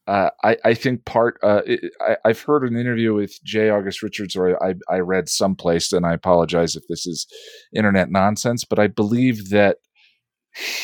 [0.07, 3.69] uh, I, I think part, uh, it, I, I've heard an interview with J.
[3.69, 7.27] August Richards, or I, I read someplace, and I apologize if this is
[7.75, 9.77] internet nonsense, but I believe that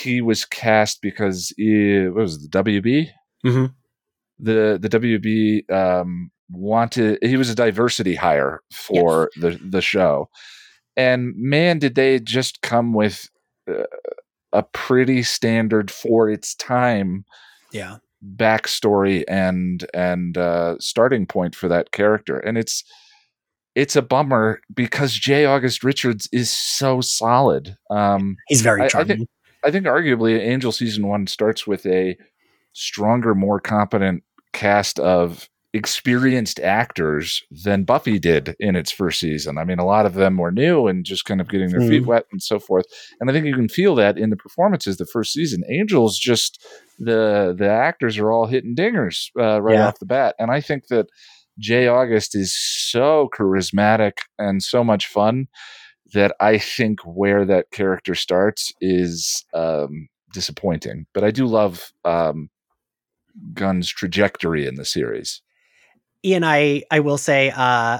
[0.01, 3.09] he was cast because he, what was it, the WB?
[3.45, 3.73] Mhm.
[4.39, 10.27] The, the WB um, wanted, he was a diversity hire for the, the show.
[10.97, 13.29] And man, did they just come with
[13.69, 13.83] uh,
[14.51, 17.23] a pretty standard for its time
[17.73, 17.97] Yeah.
[18.37, 22.83] backstory and and uh, starting point for that character, and it's
[23.75, 25.45] it's a bummer because J.
[25.45, 27.75] August Richards is so solid.
[27.89, 29.17] Um, He's very I- I charming.
[29.17, 29.29] think-
[29.65, 32.17] I think arguably Angel season one starts with a
[32.73, 39.57] stronger, more competent cast of experienced actors than Buffy did in its first season.
[39.57, 42.03] I mean, a lot of them were new and just kind of getting their feet
[42.03, 42.07] Mhm.
[42.07, 42.85] wet and so forth.
[43.19, 45.63] And I think you can feel that in the performances the first season.
[45.69, 46.63] Angel's just
[46.99, 49.87] the the actors are all hitting dingers uh, right Yeah.
[49.87, 51.07] off the bat, and I think that
[51.59, 51.87] J.
[51.87, 55.47] August is so charismatic and so much fun
[56.13, 61.05] that I think where that character starts is um, disappointing.
[61.13, 62.49] But I do love um,
[63.53, 65.41] Gunn's trajectory in the series.
[66.25, 67.99] Ian, I, I will say, uh,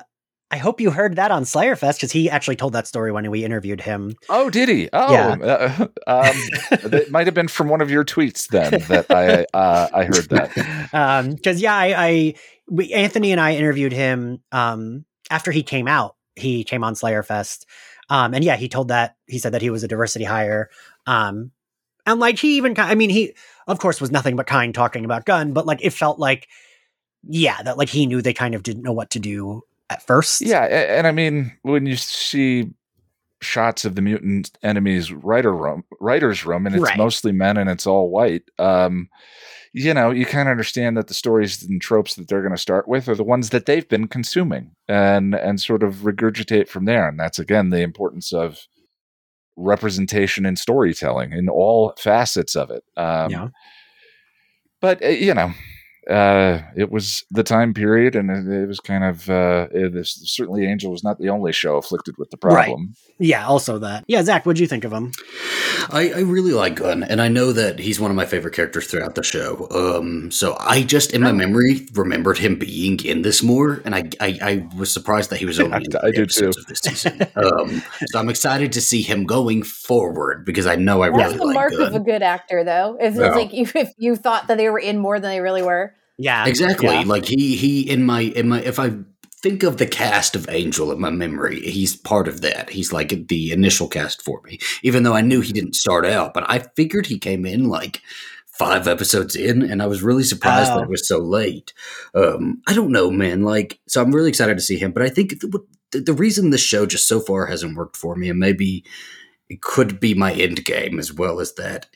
[0.51, 3.43] I hope you heard that on Slayerfest because he actually told that story when we
[3.43, 4.15] interviewed him.
[4.29, 4.87] Oh, did he?
[4.93, 5.35] Oh, Yeah.
[5.41, 6.35] uh, um,
[6.91, 10.29] that might have been from one of your tweets then that I uh, I heard
[10.29, 10.89] that.
[10.93, 12.33] um because yeah i i
[12.69, 17.65] we anthony and i interviewed him um after he came out he came on slayerfest
[18.09, 20.69] um and yeah he told that he said that he was a diversity hire
[21.07, 21.51] um
[22.05, 23.33] and like he even i mean he
[23.67, 26.47] of course was nothing but kind talking about gunn but like it felt like
[27.27, 30.41] yeah that like he knew they kind of didn't know what to do at first
[30.41, 32.69] Yeah, and I mean when you see
[33.41, 36.97] shots of the mutant enemies writer room writers room and it's Right.
[36.97, 39.09] mostly men and it's all white um
[39.73, 42.57] you know you kind of understand that the stories and tropes that they're going to
[42.61, 46.85] start with are the ones that they've been consuming and and sort of regurgitate from
[46.85, 48.59] there and that's again the importance of
[49.57, 53.47] representation in storytelling in all facets of it um Yeah.
[54.79, 55.51] but uh, you know
[56.09, 60.21] uh, it was the time period, and it, it was kind of uh, it, this,
[60.25, 62.65] certainly Angel was not the only show afflicted with the Right.
[62.65, 62.93] problem.
[63.19, 65.11] yeah also that yeah zach what'd you think of him
[65.89, 68.87] I, I really like Gunn, and I know that he's one of my favorite characters
[68.87, 69.67] throughout the show.
[69.71, 74.03] Um, so I just, in my memory, remembered him being in this more, and I,
[74.21, 76.61] I, I was surprised that he was only in I- I eight do episodes too.
[76.61, 77.21] of this season.
[77.35, 81.37] Um, so I'm excited to see him going forward because I know I That's really
[81.37, 82.97] the like mark of a good actor, though.
[82.99, 83.27] If Yeah.
[83.27, 85.92] it's like you, if you thought that they were in more than they really were.
[86.17, 87.03] Yeah Exactly, yeah.
[87.05, 88.93] like he, he in my, in my, if I
[89.41, 92.69] think of the cast of Angel in my memory, he's part of that.
[92.69, 96.33] He's like the initial cast for me, even though I knew he didn't start out,
[96.33, 98.01] but I figured he came in like
[98.47, 100.75] five episodes in, and I was really surprised Oh.
[100.75, 101.73] that it was so late.
[102.13, 103.41] Um, I don't know, man.
[103.41, 105.59] Like, so I'm really excited to see him, but I think the,
[105.91, 108.85] the, the reason this show just so far hasn't worked for me, and maybe
[109.49, 111.87] it could be my end game as well as that.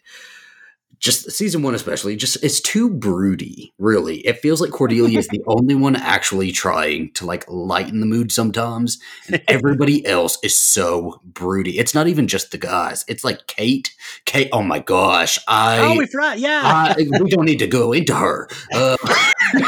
[0.99, 5.41] Just season one especially just it's too broody really it feels like cordelia is the
[5.47, 11.21] only one actually trying to like lighten the mood sometimes and everybody else is so
[11.23, 13.95] broody it's not even just the guys it's like kate
[14.25, 16.39] kate oh my gosh i oh, we forgot.
[16.39, 16.61] Yeah.
[16.63, 18.97] I- we don't need to go into her uh,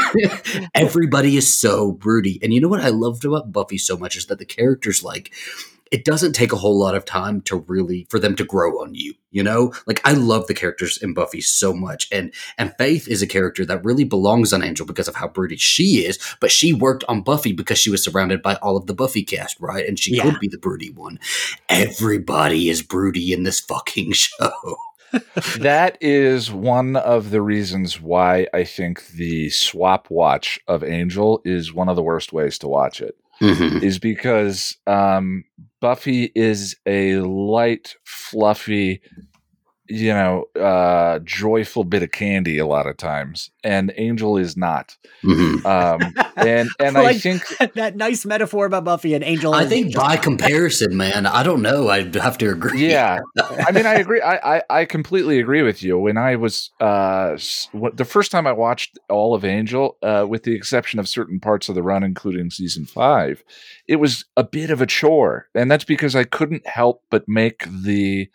[0.74, 4.26] everybody is so broody and you know what i loved about buffy so much is
[4.26, 5.32] that the characters like
[5.90, 8.94] it doesn't take a whole lot of time to really for them to grow on
[8.94, 13.08] you you know like i love the characters in buffy so much and and faith
[13.08, 16.50] is a character that really belongs on angel because of how broody she is but
[16.50, 19.86] she worked on buffy because she was surrounded by all of the buffy cast right
[19.86, 20.22] and she Yeah.
[20.24, 21.18] could be the broody one
[21.68, 24.76] everybody is broody in this fucking show
[25.58, 31.72] that is one of the reasons why I think the swap watch of Angel is
[31.74, 33.16] one of the worst ways to watch it.
[33.40, 33.82] Mhm.
[33.82, 35.42] Is because um,
[35.80, 39.00] Buffy is a light, fluffy,
[39.90, 44.96] you know, uh, joyful bit of candy a lot of times, and Angel is not.
[45.24, 45.64] Mhm.
[45.66, 47.42] Um, and and I think
[47.74, 49.52] that nice metaphor about Buffy and Angel.
[49.52, 53.18] i think just- by comparison man i don't know i'd have to agree yeah
[53.66, 57.36] i mean i agree I, I i completely agree with you when i was uh
[57.94, 61.68] the first time i watched all of angel uh with the exception of certain parts
[61.68, 63.42] of the run including season five
[63.86, 67.64] it was a bit of a chore and that's because i couldn't help but make
[67.68, 68.28] the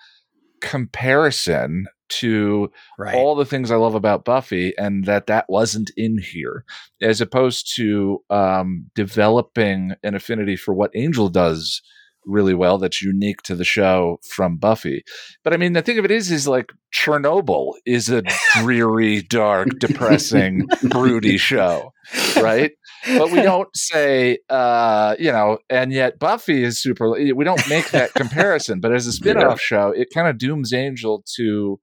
[0.65, 3.15] comparison to right.
[3.15, 6.65] all the things I love about Buffy, and that that wasn't in here,
[7.01, 11.81] as opposed to um, developing an affinity for what Angel does
[12.25, 12.79] really well.
[12.79, 15.03] That's unique to the show from Buffy.
[15.43, 18.23] But I mean, the thing of it is, is like Chernobyl is a
[18.55, 21.91] dreary, dark, depressing, broody show,
[22.37, 22.71] right?
[23.05, 27.11] But we don't say, uh, you know, and yet Buffy is super.
[27.11, 28.79] We don't make that comparison.
[28.79, 31.79] But as a spin-off show, it kind of dooms Angel to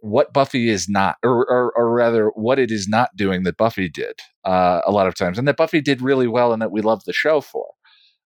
[0.00, 3.88] what Buffy is not, or, or, or rather, what it is not doing that Buffy
[3.88, 6.80] did uh, a lot of times, and that Buffy did really well, and that we
[6.80, 7.66] love the show for.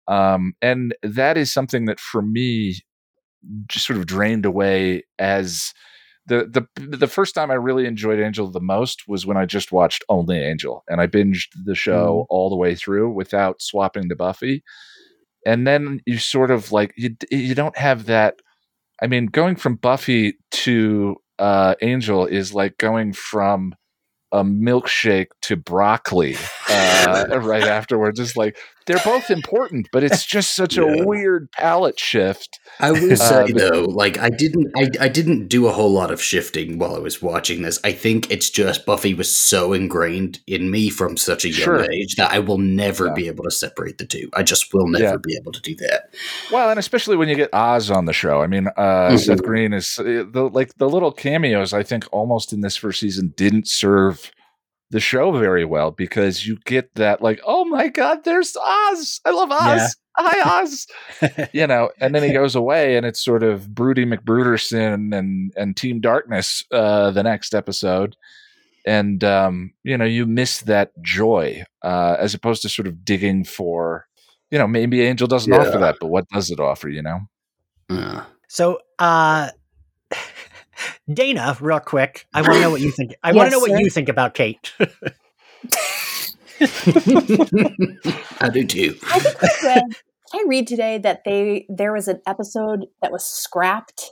[0.07, 2.81] Um, and that is something that, for me,
[3.67, 5.73] just sort of drained away as
[6.27, 9.71] the the the first time I really enjoyed Angel the most was when I just
[9.71, 14.15] watched only Angel, and I binged the show all the way through without swapping to
[14.15, 14.63] Buffy.
[15.45, 18.35] And then you sort of like you you don't have that.
[19.01, 23.73] I mean, going from Buffy to uh, Angel is like going from
[24.31, 26.35] a milkshake to broccoli
[26.69, 28.19] uh, right afterwards.
[28.19, 28.57] It's like
[28.87, 30.83] they're both important, but it's just such Yeah.
[30.83, 32.59] a weird palate shift.
[32.79, 36.09] I will say Um, though, like I didn't, I, I didn't do a whole lot
[36.11, 37.79] of shifting while I was watching this.
[37.83, 41.91] I think it's just Buffy was so ingrained in me from such a young Sure.
[41.91, 43.13] age that I will never Yeah.
[43.13, 44.29] be able to separate the two.
[44.33, 45.15] I just will never Yeah.
[45.21, 46.09] be able to do that.
[46.51, 48.41] Well, and especially when you get Oz on the show.
[48.41, 49.19] I mean, uh, Mhm.
[49.19, 51.71] Seth Green is uh, the like the little cameos.
[51.73, 54.20] I think almost in this first season didn't serve
[54.91, 59.19] the show very well because you get that like, oh my god, there's Oz.
[59.25, 59.59] I love Oz.
[59.61, 59.87] Yeah.
[60.17, 60.87] Hi Oz.
[61.53, 65.75] you know, and then he goes away, and it's sort of Broody McBruderson and and
[65.77, 68.15] Team Darkness uh, the next episode.
[68.85, 73.43] And um, you know, you miss that joy uh, as opposed to sort of digging
[73.45, 74.07] for,
[74.49, 75.59] you know, maybe Angel doesn't Yeah.
[75.59, 76.89] offer that, but what does it offer?
[76.89, 77.19] You know,
[77.89, 79.49] Uh, So, uh,
[81.11, 83.15] Dana, real quick, I want to know what you think.
[83.23, 83.79] I want to know what sir.
[83.79, 84.73] you think about Kate.
[88.39, 88.97] I do too.
[89.07, 89.83] I think read.
[90.33, 94.11] I read today that they there was an episode that was scrapped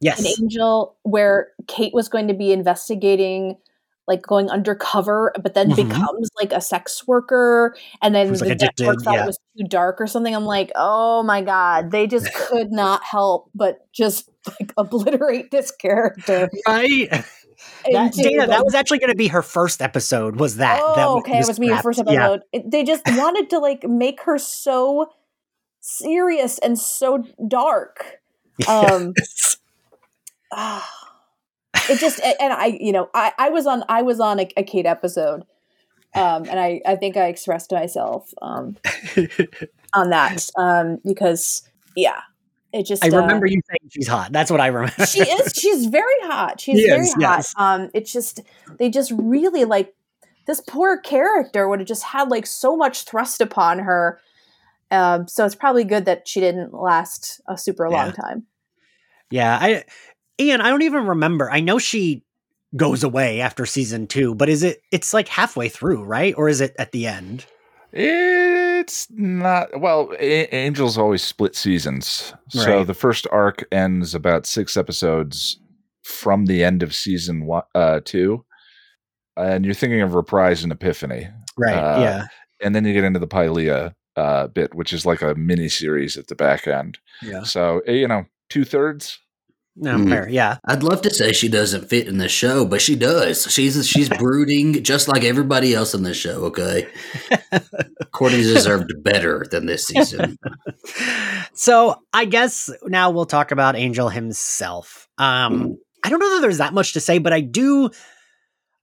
[0.00, 0.20] yes.
[0.20, 3.56] an Angel where Kate was going to be investigating
[4.08, 5.76] like going undercover but then Mhm.
[5.88, 9.22] becomes like a sex worker and then Who's, the like, addicted, network thought yeah.
[9.24, 13.02] it was too dark or something i'm like oh my god they just could not
[13.04, 14.28] help but just
[14.60, 17.24] like obliterate this character Right?
[17.92, 20.34] That, Dana, that was actually going to be her first episode.
[20.40, 20.80] Was that?
[20.82, 21.84] oh that okay it was me scrapped.
[21.84, 25.12] first episode It- they just wanted to like make her so
[25.80, 28.18] serious and so dark
[28.66, 29.12] um
[30.52, 31.01] ah,
[31.92, 34.62] it just and i you know i i was on i was on a, a
[34.62, 35.42] kate episode
[36.14, 38.76] um and i i think i expressed myself um
[39.94, 41.62] on that um because
[41.96, 42.20] yeah
[42.72, 44.32] it just I uh, remember you saying she's hot.
[44.32, 45.04] That's what I remember.
[45.04, 47.54] she is she's very hot she's She very is, hot yes.
[47.58, 48.40] um it's just
[48.78, 49.94] they just really like
[50.46, 54.18] this poor character would have just had like so much thrust upon her
[54.90, 58.12] um so it's probably good that she didn't last a super long Yeah.
[58.12, 58.46] time
[59.30, 59.84] yeah, I
[60.40, 61.50] Ian, I don't even remember.
[61.50, 62.24] I know she
[62.76, 64.80] goes away after season two, but is it?
[64.90, 66.34] It's like halfway through, right?
[66.36, 67.44] Or is it at the end?
[67.94, 69.78] it's not.
[69.80, 75.58] Well, A- Angels always split seasons, so the first arc ends about six episodes
[76.02, 78.44] from the end of season one, uh, two,
[79.36, 81.28] and you're thinking of Reprise and Epiphany,
[81.58, 81.74] Right.
[81.76, 82.26] Uh, yeah.
[82.62, 86.16] and then you get into the Pylea uh, bit, which is like a mini series
[86.16, 86.98] at the back end.
[87.20, 87.42] Yeah.
[87.42, 89.18] So eh, you know, two thirds.
[89.74, 90.08] No, Mhm.
[90.10, 90.28] fair.
[90.28, 90.58] Yeah.
[90.66, 93.50] I'd love to say she doesn't fit in the show, but she does.
[93.50, 96.44] She's she's brooding just like everybody else in this show.
[96.44, 96.88] Okay,
[98.12, 100.36] Courtney deserved better than this season.
[101.54, 105.08] so I guess now we'll talk about Angel himself.
[105.18, 107.90] Um, I don't know that there's that much to say, but I do,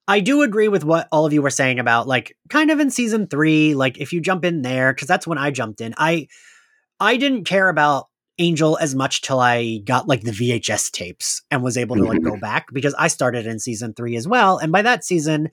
[0.08, 2.90] I do agree with what all of you were saying about like kind of in
[2.90, 5.94] season three, like if you jump in there, because that's when I jumped in.
[5.98, 6.28] I,
[7.00, 8.08] I didn't care about
[8.40, 12.24] Angel as much till I got like the VHS tapes and was able to like
[12.24, 15.50] go back because I started in season three as well, and by that season,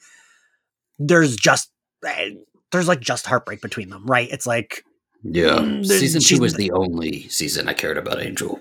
[0.98, 1.70] there's just
[2.04, 2.30] eh,
[2.72, 4.28] there's like just heartbreak between them, right?
[4.30, 4.84] It's like
[5.22, 8.60] Yeah, Mm, season two was the only season I cared about Angel.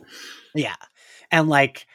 [0.53, 0.75] Yeah.
[1.31, 1.85] And like,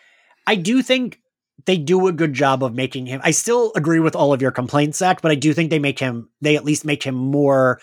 [0.47, 1.21] I do think
[1.67, 3.21] they do a good job of making him.
[3.25, 5.99] I still agree with all of your complaints, Zach, but I do think they make
[5.99, 7.81] him, they at least make him more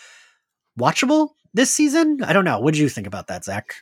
[0.79, 2.23] watchable this season.
[2.23, 2.59] I don't know.
[2.59, 3.75] What did you think about that, Zach?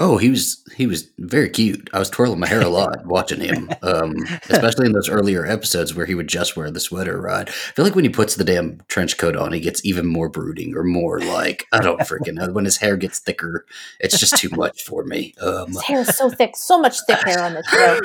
[0.00, 1.88] Oh, he was he was very cute.
[1.92, 4.16] I was twirling my hair a lot watching him, um,
[4.48, 7.20] especially in those earlier episodes where he would just wear the sweater.
[7.20, 7.48] Right?
[7.48, 10.28] I feel like when he puts the damn trench coat on, he gets even more
[10.28, 12.50] brooding or more like I don't freaking know.
[12.50, 13.66] When his hair gets thicker,
[14.00, 15.32] it's just too much for me.
[15.40, 18.00] Um, His hair is so thick, so much thick hair on this show.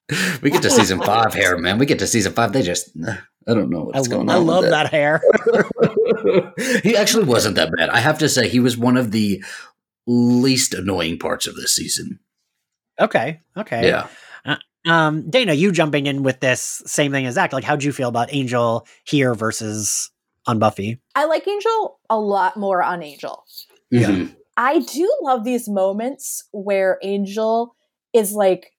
[0.42, 1.76] we get to season five hair, man.
[1.78, 2.54] We get to season five.
[2.54, 2.90] They just
[3.46, 4.46] I don't know I, what's lo- going I on.
[4.46, 4.70] with love it.
[4.70, 5.20] that hair.
[6.82, 7.90] he actually wasn't that bad.
[7.90, 9.44] I have to say, he was one of the
[10.06, 12.20] least annoying parts of this season.
[13.00, 13.40] Okay.
[13.56, 13.86] Okay.
[13.88, 14.08] Yeah.
[14.86, 17.54] Um, Dana, you jumping in with this same thing as Zach.
[17.54, 20.10] Like, how'd you feel about Angel here versus
[20.46, 21.00] on Buffy?
[21.14, 23.44] I like Angel a lot more on Angel.
[23.90, 24.08] Yeah.
[24.08, 24.36] Mhm.
[24.58, 27.74] I do love these moments where Angel
[28.12, 28.72] is like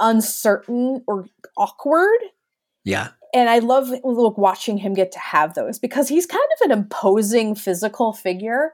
[0.00, 1.26] uncertain or
[1.56, 2.18] awkward.
[2.84, 3.08] Yeah.
[3.34, 6.78] And I love look, watching him get to have those because he's kind of an
[6.78, 8.72] imposing physical figure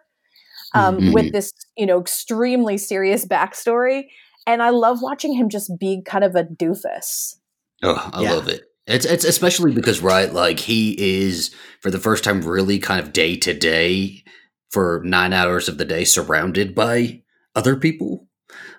[0.75, 1.13] um, Mhm.
[1.15, 4.05] with this, you know, extremely serious backstory.
[4.47, 7.37] And I love watching him just be kind of a doofus.
[7.83, 8.33] Oh, I Yeah.
[8.35, 8.65] love it.
[8.87, 10.97] It's it's especially because right, like he
[11.27, 11.51] is
[11.83, 14.25] for the first time really kind of day to day
[14.71, 17.23] for nine hours of the day surrounded by
[17.55, 18.27] other people.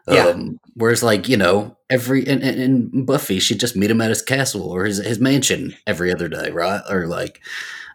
[0.07, 0.29] Yeah.
[0.29, 2.59] Um, whereas like you know every in, in,
[2.91, 6.27] in Buffy she'd just meet him at his castle or his his mansion every other
[6.27, 6.81] day, right?
[6.89, 7.39] Or like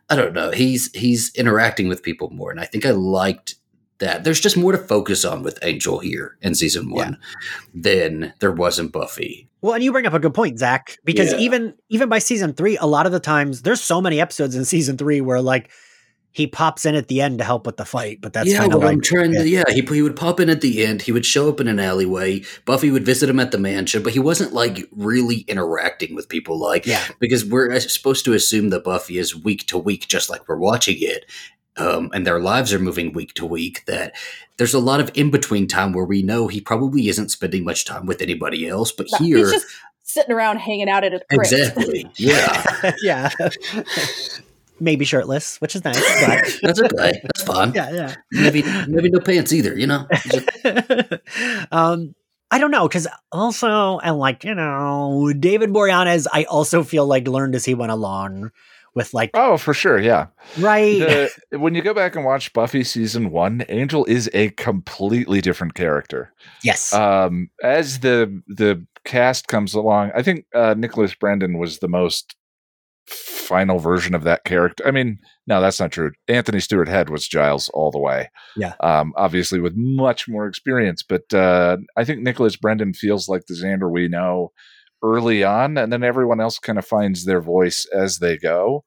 [0.09, 0.53] I don't know.
[0.53, 3.57] He's he's interacting with people more, and I think I liked
[3.99, 4.25] that.
[4.25, 7.19] There's just more to focus on with Angel here in season one
[7.75, 9.49] than there was in Buffy.
[9.61, 11.39] Well, and you bring up a good point, Zach, because Yeah.
[11.39, 14.65] even even by season three, a lot of the times there's so many episodes in
[14.65, 15.71] season three where like
[16.35, 18.73] he pops in at the end to help with the fight, but that's yeah, kind
[18.73, 19.49] of what like I'm trying to.
[19.49, 21.03] Yeah, he he would pop in at the end.
[21.03, 22.43] He would show up in an alleyway.
[22.65, 26.59] Buffy would visit him at the mansion, but he wasn't like really interacting with people.
[26.59, 30.29] Like, yeah, because we're uh, supposed to assume that Buffy is week to week, just
[30.29, 31.25] like we're watching it,
[31.77, 33.85] um, and their lives are moving week to week.
[33.87, 34.15] That
[34.57, 37.85] there's a lot of in between time where we know he probably isn't spending much
[37.85, 38.93] time with anybody else.
[38.93, 39.67] But No, here, He's just
[40.03, 41.53] sitting around hanging out at his crypt.
[41.53, 43.31] exactly, yeah, yeah,
[44.81, 47.21] maybe shirtless, which is nice, but that's okay.
[47.23, 47.73] That's fine.
[47.75, 48.15] yeah, yeah.
[48.31, 49.77] Maybe maybe no pants either.
[49.77, 50.09] You know.
[51.73, 52.15] Um,
[52.51, 57.27] I don't know because also, and like you know, David Boreanaz, I also feel like
[57.27, 58.53] learned as he went along
[58.95, 60.27] with like Oh, for sure, yeah.
[60.59, 60.99] right,
[61.51, 65.75] The, when you go back and watch Buffy season one, Angel is a completely different
[65.75, 66.33] character.
[66.63, 71.89] yes, Um, as the the cast comes along, I think uh, Nicholas Brendon was the
[71.89, 72.37] most
[73.07, 74.87] final version of that character.
[74.87, 76.13] I mean, no, that's not true.
[76.29, 78.31] Anthony Stewart Head was Giles all the way.
[78.57, 78.73] Yeah.
[78.81, 83.55] Um, obviously with much more experience, but uh, I think Nicholas Brendon feels like the
[83.55, 84.53] Xander we know
[85.05, 88.85] early on, and then everyone else kind of finds their voice as they go.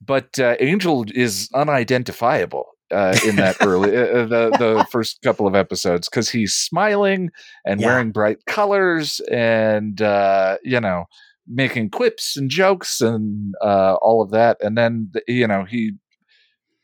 [0.00, 5.54] But uh, Angel is unidentifiable uh, in that early uh, the the first couple of
[5.54, 7.30] episodes because he's smiling
[7.66, 7.86] and Yeah.
[7.88, 11.04] wearing bright colors and uh, you know
[11.46, 15.92] making quips and jokes and uh, all of that, and then you know he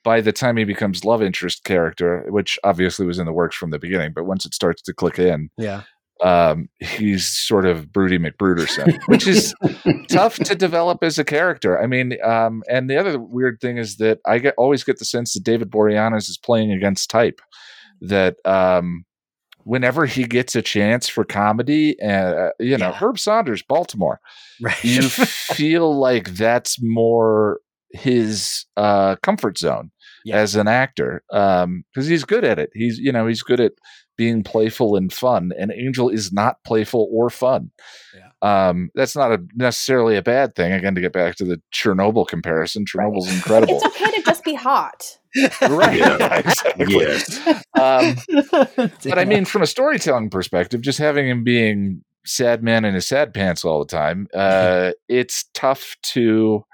[0.02, 3.70] by the time he becomes love interest character, which obviously was in the works from
[3.70, 5.82] the beginning, but once it starts to click in, yeah,
[6.22, 9.54] um, he's sort of Broody McBruderson, which is
[10.08, 11.80] tough to develop as a character.
[11.82, 15.04] I mean, um, and the other weird thing is that I get always get the
[15.04, 17.40] sense that David Boreanaz is playing against type.
[18.00, 19.04] That um,
[19.64, 22.92] whenever he gets a chance for comedy, uh, you know, Yeah.
[22.92, 24.20] Herb Saunders, Baltimore,
[24.60, 24.84] right.
[24.84, 27.60] you feel like that's more
[27.92, 29.90] his uh, comfort zone
[30.24, 30.36] Yeah.
[30.36, 32.70] as an actor Um, because he's good at it.
[32.74, 33.72] He's you know he's good at
[34.16, 37.70] being playful and fun, and Angel is not playful or fun.
[38.14, 38.68] Yeah.
[38.68, 40.72] Um, that's not a, necessarily a bad thing.
[40.72, 43.76] Again, to get back to the Chernobyl comparison, Chernobyl's incredible.
[43.76, 45.18] It's okay to just be hot.
[45.62, 45.98] right?
[45.98, 46.38] Yeah.
[46.38, 46.86] exactly.
[46.94, 47.38] Yes.
[47.80, 48.16] Um,
[49.04, 53.06] but I mean, from a storytelling perspective, just having him being sad man in his
[53.06, 56.64] sad pants all the time, uh, it's tough to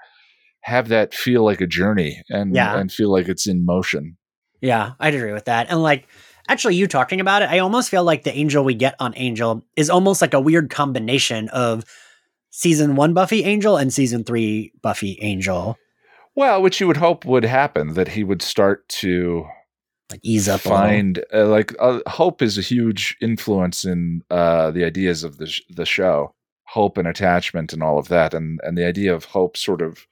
[0.63, 2.77] have that feel like a journey and Yeah.
[2.77, 4.17] and feel like it's in motion.
[4.61, 5.71] Yeah, I'd agree with that.
[5.71, 6.07] And like,
[6.51, 9.65] actually, you talking about it, I almost feel like the angel we get on Angel
[9.77, 11.85] is almost like a weird combination of
[12.49, 15.77] season one Buffy Angel and season three Buffy Angel.
[16.35, 19.45] Well, which you would hope would happen that he would start to
[20.11, 24.83] Like, ease up find uh, like uh, hope is a huge influence in uh, the
[24.83, 26.33] ideas of the sh- the show
[26.67, 30.07] hope and attachment and all of that and and the idea of hope sort of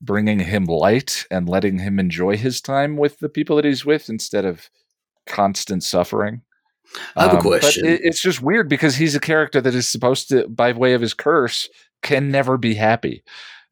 [0.00, 4.08] bringing him light and letting him enjoy his time with the people that he's with
[4.08, 4.70] instead of
[5.26, 6.42] constant suffering
[7.16, 7.84] I have a Um, question.
[7.84, 10.92] but it, it's just weird because he's a character that is supposed to by way
[10.94, 11.68] of his curse
[12.02, 13.22] can never be happy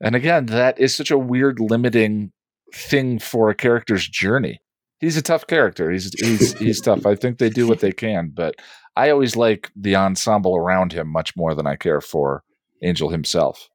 [0.00, 2.30] and again that is such a weird limiting
[2.74, 4.60] thing for a character's journey
[5.00, 5.90] he's a tough character.
[5.92, 7.06] He's he's he's tough.
[7.06, 8.56] I think they do what they can, but
[8.96, 12.42] I always like the ensemble around him much more than I care for
[12.82, 13.68] Angel himself.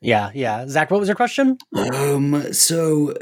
[0.00, 0.68] Yeah, yeah.
[0.68, 1.58] Zach, what was your question?
[1.76, 3.12] Um, so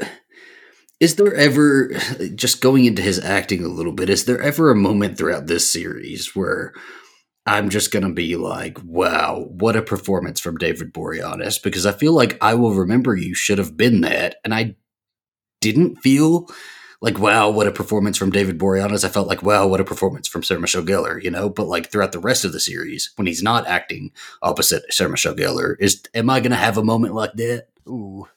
[1.01, 1.89] is there ever
[2.35, 5.69] just going into his acting a little bit, is there ever a moment throughout this
[5.69, 6.73] series where
[7.45, 11.61] I'm just gonna be like, wow, what a performance from David Boreanaz?
[11.61, 14.75] Because I feel like I will remember you should have been that, and I
[15.59, 16.47] didn't feel
[17.01, 19.03] like, wow, what a performance from David Boreanaz.
[19.03, 21.49] I felt like, wow, what a performance from Sarah Michelle Gellar, you know?
[21.49, 24.11] But like throughout the rest of the series, when he's not acting
[24.43, 27.69] opposite Sarah Michelle Gellar, is am I gonna have a moment like that?
[27.87, 28.27] Ooh.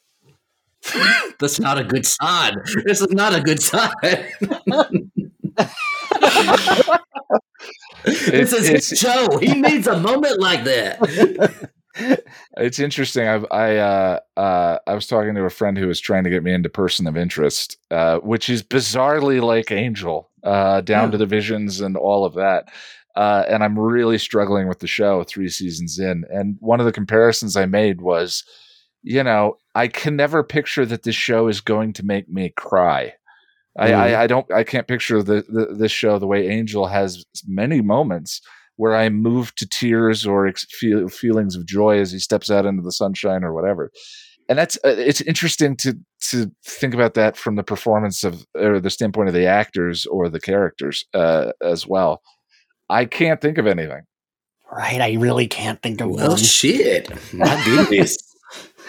[1.41, 2.55] That's not a good sign.
[2.85, 3.91] This is not a good sign.
[8.05, 9.39] this is his show.
[9.39, 11.71] He needs a moment like that.
[12.57, 13.29] It's interesting.
[13.29, 16.43] I've, I uh, uh, I was talking to a friend who was trying to get
[16.43, 21.11] me into Person of Interest, uh, which is bizarrely like Angel, uh, down Yeah.
[21.13, 22.69] to the visions and all of that.
[23.15, 26.25] Uh, and I'm really struggling with the show three seasons in.
[26.31, 28.43] And one of the comparisons I made was,
[29.05, 33.13] you know, I can never picture that this show is going to make me cry.
[33.79, 33.93] I.
[33.93, 34.51] I, I don't.
[34.53, 38.41] I can't picture the, the this show the way Angel has many moments
[38.77, 42.67] where I move to tears or ex- feel feelings of joy as he steps out
[42.67, 43.91] into the sunshine or whatever.
[44.49, 45.99] And that's uh, it's interesting to
[46.31, 50.29] to think about that from the performance of or the standpoint of the actors or
[50.29, 52.23] the characters uh, as well.
[52.89, 54.03] I can't think of anything.
[54.71, 56.39] Right, I really can't think of Well, one.
[56.39, 57.09] shit.
[57.33, 58.19] My goodness.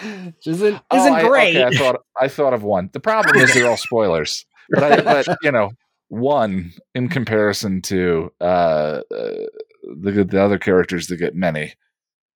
[0.45, 1.55] Isn't Oh, isn't I- great.
[1.55, 2.89] okay, I thought I thought of one.
[2.93, 5.71] The problem is they're all spoilers, but I, but you know,
[6.09, 9.01] one in comparison to uh, uh,
[10.01, 11.73] the the other characters that get many.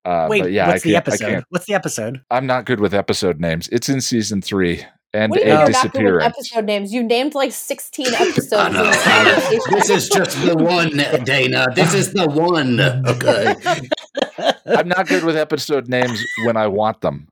[0.05, 1.43] Uh, Wait, but yeah, what's I the episode?
[1.49, 2.21] What's the episode?
[2.31, 3.67] I'm not good with episode names.
[3.71, 6.25] It's in season three, and What do you a mean you're not good with disappearance.
[6.37, 6.93] episode names?
[6.93, 8.53] You named like 16 episodes.
[8.53, 9.31] I know, this I know.
[9.33, 9.73] conversation.
[9.73, 11.67] This is just the one, Dana.
[11.75, 12.79] This is the one.
[12.79, 13.55] Okay.
[14.65, 17.27] I'm not good with episode names when I want them.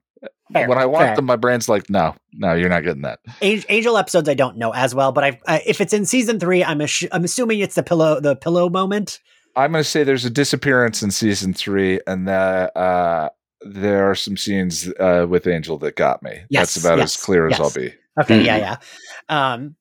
[0.54, 1.16] Fair, when I want fair.
[1.16, 3.20] them, my brain's like, no, no, you're not getting that.
[3.42, 6.64] Angel episodes I don't know as well, but I've, I if it's in season three,
[6.64, 9.20] I'm assu- I'm assuming it's the pillow the pillow moment.
[9.56, 13.30] I'm going to say there's a disappearance in season three, and that uh,
[13.62, 16.42] there are some scenes uh, with Angel that got me.
[16.50, 17.60] Yes, That's about yes, as clear as.
[17.60, 17.94] I'll be.
[18.22, 18.76] Okay, yeah, yeah,
[19.30, 19.76] um,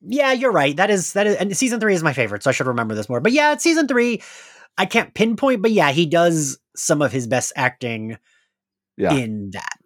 [0.00, 0.32] yeah.
[0.32, 0.76] You're right.
[0.76, 3.08] That is that is and season three is my favorite, so I should remember this
[3.08, 3.20] more.
[3.20, 4.22] But yeah, it's season three.
[4.76, 8.16] I can't pinpoint, but yeah, he does some of his best acting
[8.96, 9.12] Yeah.
[9.14, 9.77] in that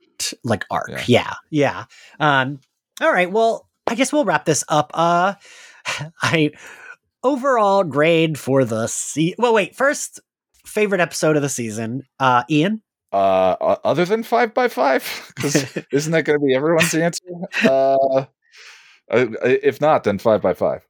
[0.44, 0.88] like arc.
[0.88, 1.04] Yeah.
[1.06, 1.34] Yeah.
[1.50, 1.84] yeah,
[2.20, 2.60] Um,
[3.00, 3.30] all right.
[3.30, 4.90] Well, I guess we'll wrap this up.
[4.94, 5.34] Uh,
[6.22, 6.50] I
[7.22, 9.54] overall grade for the se- well.
[9.54, 10.20] Wait, first
[10.66, 12.02] favorite episode of the season.
[12.20, 12.82] Uh, Ian.
[13.12, 15.04] Uh, other than five by five,
[15.36, 17.24] because isn't that going to be everyone's answer?
[17.64, 18.24] Uh,
[19.10, 20.86] uh, if not, then five by five.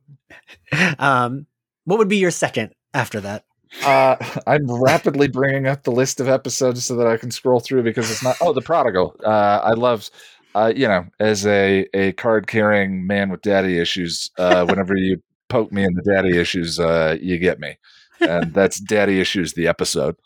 [0.98, 1.46] um,
[1.84, 3.44] what would be your second after that?
[3.84, 4.16] Uh,
[4.46, 8.10] I'm rapidly bringing up the list of episodes so that I can scroll through because
[8.10, 8.36] it's not.
[8.40, 9.16] Oh, the prodigal.
[9.24, 10.10] Uh, I love,
[10.54, 14.30] uh, you know, as a a card carrying man with daddy issues.
[14.38, 17.76] Uh, whenever you poke me in the daddy issues, uh, you get me,
[18.20, 19.54] and that's daddy issues.
[19.54, 20.16] The episode.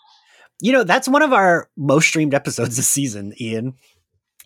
[0.61, 3.75] You know, that's one of our most streamed episodes this season, Ian.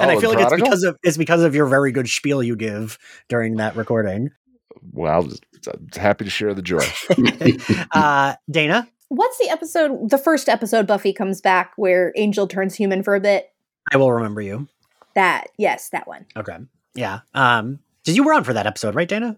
[0.00, 2.42] And Oh, I feel like it's because of it's because of your very good spiel
[2.42, 2.98] you give
[3.28, 4.30] during that recording.
[4.92, 5.28] Well,
[5.68, 6.84] I'm happy to share the joy.
[7.92, 10.08] uh, Dana, What's the episode?
[10.08, 13.52] The first episode, Buffy comes back where Angel turns human for a bit.
[13.92, 14.68] I will remember you.
[15.16, 16.26] That, yes, that one.
[16.36, 16.56] Okay.
[16.94, 17.20] Yeah.
[17.34, 19.36] Um, did you were on for that episode, right, Dana?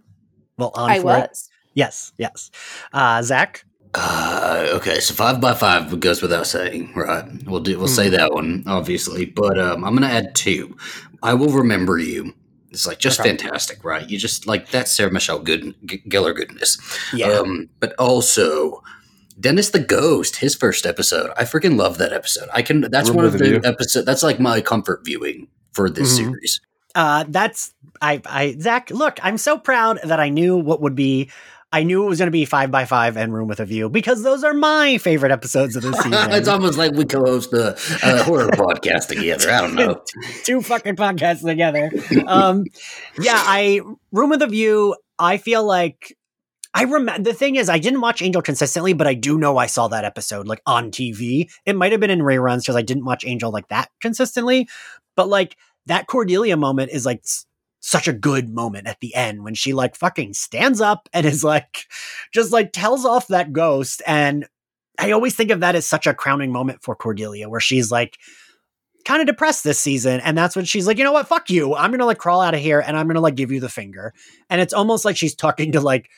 [0.58, 1.30] Well, on I for it.
[1.30, 1.48] was.
[1.72, 2.12] Yes.
[2.18, 2.50] Yes.
[2.92, 3.64] Uh, Zach.
[3.94, 7.24] Uh, okay, so five by five goes without saying, right?
[7.46, 7.78] We'll do.
[7.78, 10.78] We'll say that one, obviously, but um, I'm gonna add two.
[11.22, 12.32] I will remember you.
[12.72, 13.28] It's like just Okay.
[13.30, 14.08] fantastic, right?
[14.08, 16.78] You just like that Sarah Michelle Good G- Gellar goodness.
[17.12, 17.28] Yeah.
[17.28, 18.82] Um, but also
[19.38, 21.30] Dennis the Ghost, his first episode.
[21.36, 22.48] I freaking love that episode.
[22.52, 22.80] I can.
[22.82, 23.60] That's Room one of with a the View.
[23.64, 24.06] episodes.
[24.06, 26.16] That's like my comfort viewing for this Mhm.
[26.16, 26.60] series.
[26.94, 28.90] Uh, that's I, I Zach.
[28.90, 31.30] Look, I'm so proud that I knew what would be.
[31.72, 33.88] I knew it was going to be five by five and Room with a View
[33.88, 36.30] because those are my favorite episodes of this season.
[36.32, 37.72] it's almost like we co-host a,
[38.02, 39.50] a horror podcast together.
[39.50, 40.02] I don't know.
[40.44, 41.90] two fucking podcasts together.
[42.26, 42.64] Um,
[43.18, 43.80] yeah, I
[44.12, 44.96] Room with a View.
[45.18, 46.16] I feel like
[46.74, 47.22] I remember.
[47.22, 50.04] The thing is, I didn't watch Angel consistently, but I do know I saw that
[50.04, 51.50] episode like on TV.
[51.64, 54.68] It might have been in reruns because I didn't watch Angel like that consistently.
[55.16, 57.24] But like that Cordelia moment is like
[57.82, 61.42] such a good moment at the end when she like fucking stands up and is
[61.42, 61.88] like
[62.32, 64.00] just like tells off that ghost.
[64.06, 64.46] And
[64.98, 68.18] I always think of that as such a crowning moment for Cordelia where she's like
[69.04, 70.20] kind of depressed this season.
[70.20, 71.26] And that's when she's like you know what?
[71.26, 71.74] Fuck you.
[71.74, 74.14] I'm gonna like crawl out of here and i'm gonna like give you the finger.
[74.48, 76.08] And it's almost like she's talking to like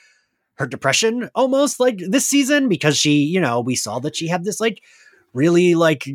[0.56, 4.44] her depression almost like this season because she you know we saw that she had
[4.44, 4.82] this like
[5.32, 6.06] really like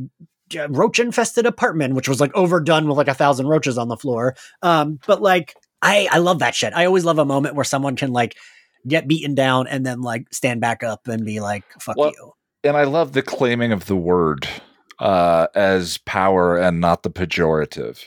[0.70, 4.36] roach infested apartment which was like overdone with like a thousand roaches on the floor.
[4.62, 6.74] Um but like i i love that shit.
[6.74, 8.36] I always love a moment where someone can like
[8.88, 12.32] get beaten down and then like stand back up and be like fuck Well, you.
[12.64, 14.48] and I love the claiming of the word
[15.00, 18.04] uh, as power and not the pejorative.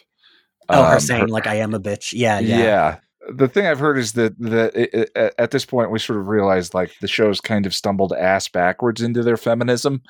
[0.69, 2.13] oh her Um, saying like i am a bitch.
[2.15, 2.59] Yeah yeah.
[2.59, 2.97] yeah
[3.31, 6.19] The thing I've heard is that that it, it- at- at this point we sort
[6.19, 10.03] of realized like the show's kind of stumbled ass backwards into their feminism,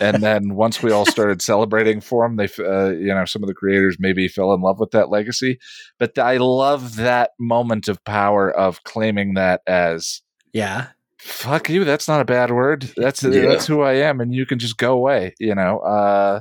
[0.00, 3.42] and then once we all started celebrating for them, they f- uh, you know some
[3.42, 5.58] of the creators maybe fell in love with that legacy.
[5.98, 10.22] But I love that moment of power of claiming that as
[10.52, 10.88] yeah.
[11.18, 12.90] Fuck you that's not a bad word.
[12.96, 13.46] That's Yeah.
[13.46, 15.78] that's who i am and you can just go away you know?
[15.78, 16.40] Uh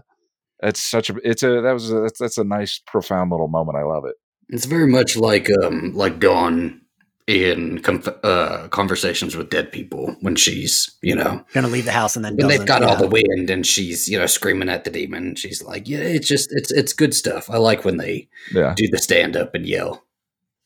[0.64, 3.77] it's such a it's a that was a, that's, that's a nice profound little moment.
[3.77, 4.15] I love it
[4.52, 6.82] It's very much like um like Dawn
[7.28, 12.15] in conf- uh, conversations with dead people when she's you know gonna leave the house
[12.15, 14.84] and then when they've doesn't, got all the wind and she's you know screaming at
[14.84, 15.36] the demon.
[15.36, 17.49] She's like, yeah, it's just it's it's good stuff.
[17.49, 20.03] I like when they yeah do the stand up and yell.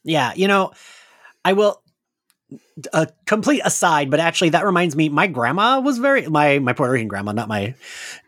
[0.03, 0.72] Yeah, you know,
[1.44, 1.82] I will.
[2.94, 5.10] A complete aside, but actually, that reminds me.
[5.10, 7.74] My grandma was very my my Puerto Rican grandma, not my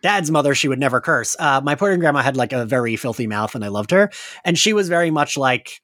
[0.02, 0.56] dad's mother.
[0.56, 1.36] She would never curse.
[1.38, 4.10] Uh, my Puerto Rican grandma had like a very filthy mouth, and I loved her.
[4.44, 5.82] And she was very much like,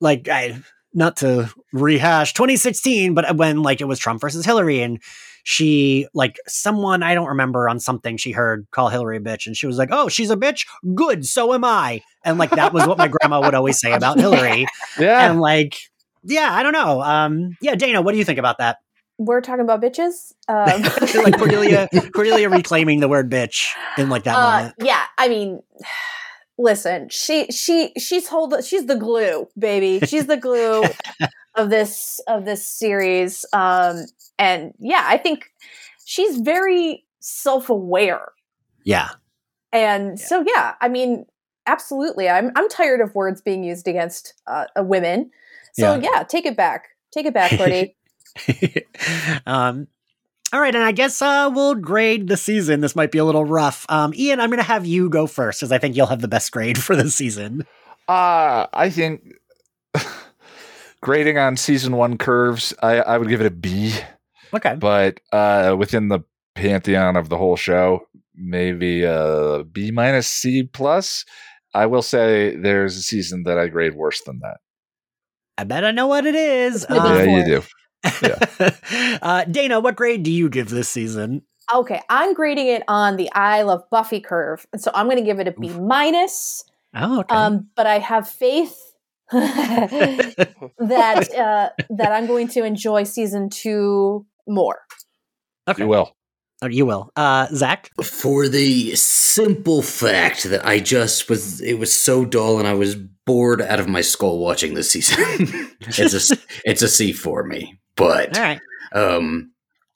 [0.00, 0.60] like I
[0.92, 5.00] not to rehash 2016, but when like it was Trump versus Hillary, and
[5.44, 9.56] she like someone I don't remember on something she heard call Hillary a bitch, and
[9.56, 10.66] she was like, "Oh, she's a bitch.
[10.94, 14.18] Good, so am I." And like that was what my grandma would always say about
[14.20, 14.66] Hillary
[14.98, 15.78] yeah and like
[16.26, 18.78] yeah i don't know um yeah dana what do you think about that
[19.18, 20.32] We're talking about bitches.
[20.48, 20.82] Um,
[21.24, 25.62] like cordelia cordelia reclaiming the word bitch in like that uh, moment yeah, I mean,
[26.58, 30.04] listen, she she she's hold she's the glue, baby.
[30.06, 30.84] She's the glue
[31.54, 33.46] of this of this series.
[33.52, 34.04] Um,
[34.38, 35.50] and yeah, I think
[36.04, 38.32] she's very self aware,
[38.84, 39.10] yeah
[39.76, 41.26] and so yeah, I mean,
[41.66, 42.28] absolutely.
[42.28, 45.30] I'm I'm tired of words being used against uh, women.
[45.78, 46.10] So Yeah.
[46.14, 46.22] yeah.
[46.24, 47.96] take it back, take it back, Cordy.
[49.46, 49.86] um
[50.52, 52.80] all right and i guess uh we'll grade the season.
[52.80, 53.86] This might be a little rough.
[53.88, 56.52] Um ian i'm gonna have you go first because i think you'll have the best
[56.52, 57.64] grade for the season.
[58.08, 59.22] Uh i think
[61.00, 63.94] grading on season one curves i i would give it a b.
[64.54, 64.74] Okay.
[64.76, 66.20] But uh within the
[66.54, 71.24] pantheon of the whole show maybe a b minus c plus.
[71.74, 74.58] I will say there's a season that i grade worse than that
[75.58, 76.84] i bet i know what it is.
[76.88, 77.60] It's yeah you four.
[77.60, 77.62] do.
[79.22, 81.42] Uh dana what grade do you give this season?
[81.74, 85.24] Okay, I'm grading it on the I love Buffy curve, and so I'm going to
[85.24, 86.64] give it a B minus.
[86.94, 87.34] oh okay.
[87.34, 88.78] Um, but I have faith
[89.32, 90.68] that
[91.36, 94.82] uh, that I'm going to enjoy season two more.
[95.66, 95.82] okay.
[95.82, 96.14] You will
[96.62, 101.92] Oh, you will uh zach For the simple fact that I just was, it was
[101.92, 105.18] so dull and I was bored out of my skull watching this season.
[105.80, 108.60] it's a, it's a C for me, but right
[108.92, 109.52] um,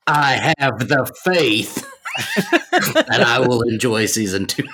[0.07, 1.87] I have the faith
[2.71, 4.67] that I will enjoy season two.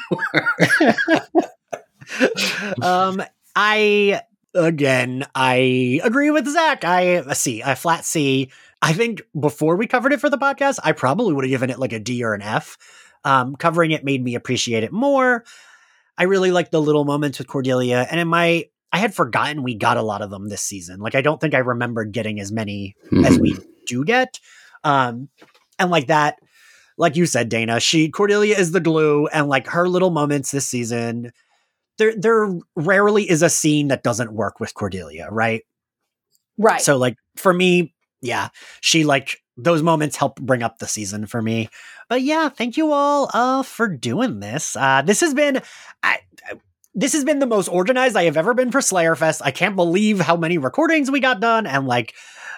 [2.83, 3.23] um,
[3.55, 4.23] I
[4.55, 6.85] again, I agree with Zach.
[6.85, 8.51] I a C, a flat C.
[8.87, 11.81] I think before we covered it for the podcast, I probably would have given it
[11.81, 12.79] like a D or an F.
[13.25, 15.43] Um, covering it made me appreciate it more.
[16.17, 19.75] I really like the little moments with Cordelia, and in my, I had forgotten we
[19.75, 21.01] got a lot of them this season.
[21.01, 22.95] Like I don't think I remembered getting as many
[23.25, 23.59] as we
[23.89, 24.39] do get.
[24.85, 25.31] Um,
[25.81, 26.37] and like that,
[26.97, 30.69] like you said, Dana, she Cordelia is the glue, and like her little moments this
[30.69, 31.33] season,
[31.99, 35.63] there there rarely is a scene that doesn't work with Cordelia, right?
[36.57, 36.81] Right.
[36.81, 37.96] So like for me,
[38.27, 38.49] yeah,
[38.81, 41.69] she like those moments help bring up the season for me.
[42.11, 44.77] But yeah, thank you all uh for doing this.
[44.77, 45.63] Uh this has been
[46.03, 46.61] I, I-
[46.99, 49.43] this has been the most organized I have ever been for Slayerfest.
[49.45, 52.15] I can't believe how many recordings we got done and like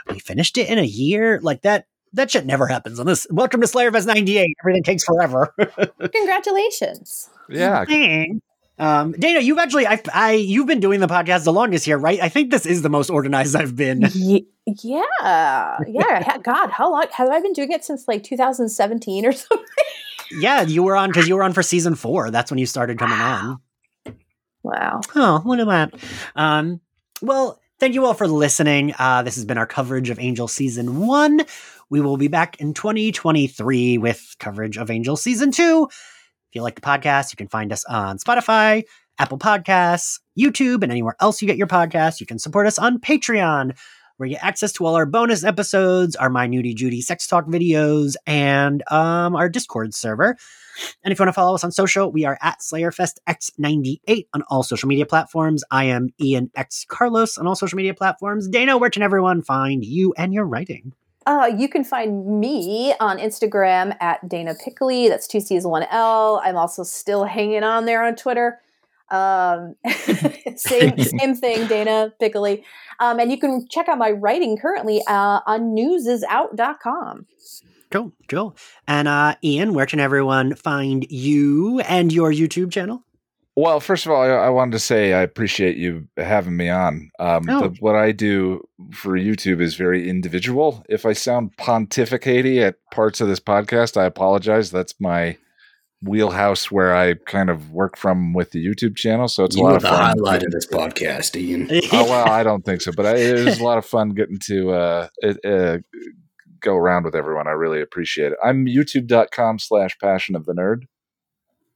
[0.09, 1.41] we finished it in a year.
[1.43, 3.27] Like that that shit never happens on this.
[3.31, 4.57] Welcome to Slayerfest 98.
[4.63, 5.53] Everything takes forever.
[6.13, 7.29] Congratulations.
[7.89, 8.39] Yeah,
[8.79, 12.21] Um, Dana, you've actually, I, I, you've been doing the podcast the longest here, right?
[12.21, 14.03] I think this is the most organized I've been.
[14.13, 15.03] Ye- yeah.
[15.87, 16.39] Yeah.
[16.39, 19.67] God, how long have I been doing it since like 2017 or something?
[20.31, 22.31] Yeah, you were on because you were on for season four.
[22.31, 23.61] That's when you started coming on.
[24.63, 25.01] Wow.
[25.15, 25.95] Oh, look at that.
[26.37, 26.81] Um,
[27.23, 28.95] well, thank you all for listening.
[28.99, 31.41] Uh, this has been our coverage of Angel season one.
[31.91, 35.89] We will be back in 2023 with coverage of Angel season two.
[36.51, 38.85] If you like the podcast, you can find us on Spotify,
[39.19, 42.21] Apple Podcasts, YouTube, and anywhere else you get your podcasts.
[42.21, 43.77] You can support us on Patreon,
[44.17, 47.47] where you get access to all our bonus episodes, our My Nudie Judy sex talk
[47.47, 50.39] videos, and um, our Discord server.
[51.05, 54.63] And if you want to follow us on social, we are at SlayerFestX98 on all
[54.63, 55.65] social media platforms.
[55.71, 58.49] I am Ian X Carlos on all social media platforms.
[58.49, 60.95] Dana, where can everyone find you and your writing?
[61.29, 65.11] Uh, you can find me on Instagram at Dana Piccoli.
[65.11, 66.41] That's two C's, one L.
[66.43, 68.63] I'm also still hanging on there on Twitter.
[69.11, 69.77] Um,
[70.57, 72.65] same same thing, Dana Piccoli.
[72.99, 77.27] Um, and you can check out my writing currently uh, on newsisout.com.
[77.91, 78.57] Cool, cool.
[78.87, 83.05] And uh, Ian, where can everyone find you and your YouTube channel?
[83.61, 87.11] Well, first of all, I, I wanted to say I appreciate you having me on.
[87.19, 87.61] Um, Oh.
[87.69, 88.63] the, what I do
[88.93, 90.85] for YouTube is very individual.
[90.89, 94.71] If I sound pontificaty at parts of this podcast, I apologize.
[94.71, 95.37] That's my
[96.01, 99.27] wheelhouse where I kind of work from with the YouTube channel.
[99.27, 99.99] So it's you a lot of the fun.
[100.17, 101.69] highlight of this podcast, Ian.
[101.93, 104.39] oh well, I don't think so, but I, it was a lot of fun getting
[104.45, 105.79] to uh, it, uh,
[106.61, 107.49] go around with everyone.
[107.49, 108.39] I really appreciate it.
[108.45, 110.83] I'm youtube.com slash passion of the nerd.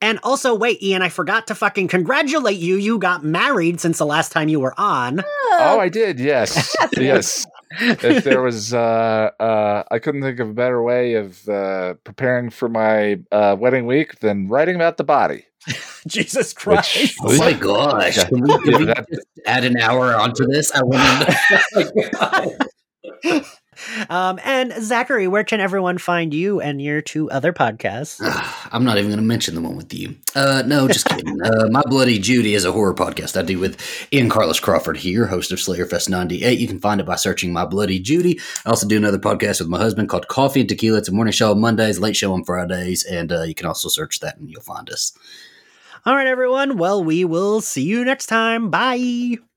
[0.02, 2.74] And also, wait, Ian, I forgot to fucking congratulate you.
[2.74, 5.22] You got married since the last time you were on.
[5.52, 6.18] Oh, I did.
[6.18, 7.46] Yes, yes.
[7.80, 12.50] if there was, uh, uh, I couldn't think of a better way of uh, preparing
[12.50, 15.46] for my uh, wedding week than writing about the body.
[16.08, 17.16] Jesus Christ.
[17.24, 18.24] Oh my gosh!
[18.24, 19.08] Can we, can we just
[19.46, 20.72] add an hour onto this?
[20.72, 21.28] I want
[23.22, 23.44] to.
[24.08, 28.20] Um, and Zachary, where can everyone find you and your two other podcasts?
[28.72, 30.16] I'm not even going to mention the one with you.
[30.34, 31.32] Uh, no, just kidding.
[31.42, 33.80] Uh, My Bloody Judy is a horror podcast I do with
[34.12, 36.58] Ian Carlos Crawford here, host of Slayerfest 98.
[36.58, 38.38] You can find it by searching My Bloody Judy.
[38.64, 40.98] I also do another podcast with my husband called Coffee and Tequila.
[40.98, 43.88] It's a morning show on Mondays, late show on Fridays, and uh, you can also
[43.88, 45.12] search that and you'll find us.
[46.04, 46.78] All right, everyone.
[46.78, 48.70] Well, we will see you next time.
[48.70, 49.36] Bye.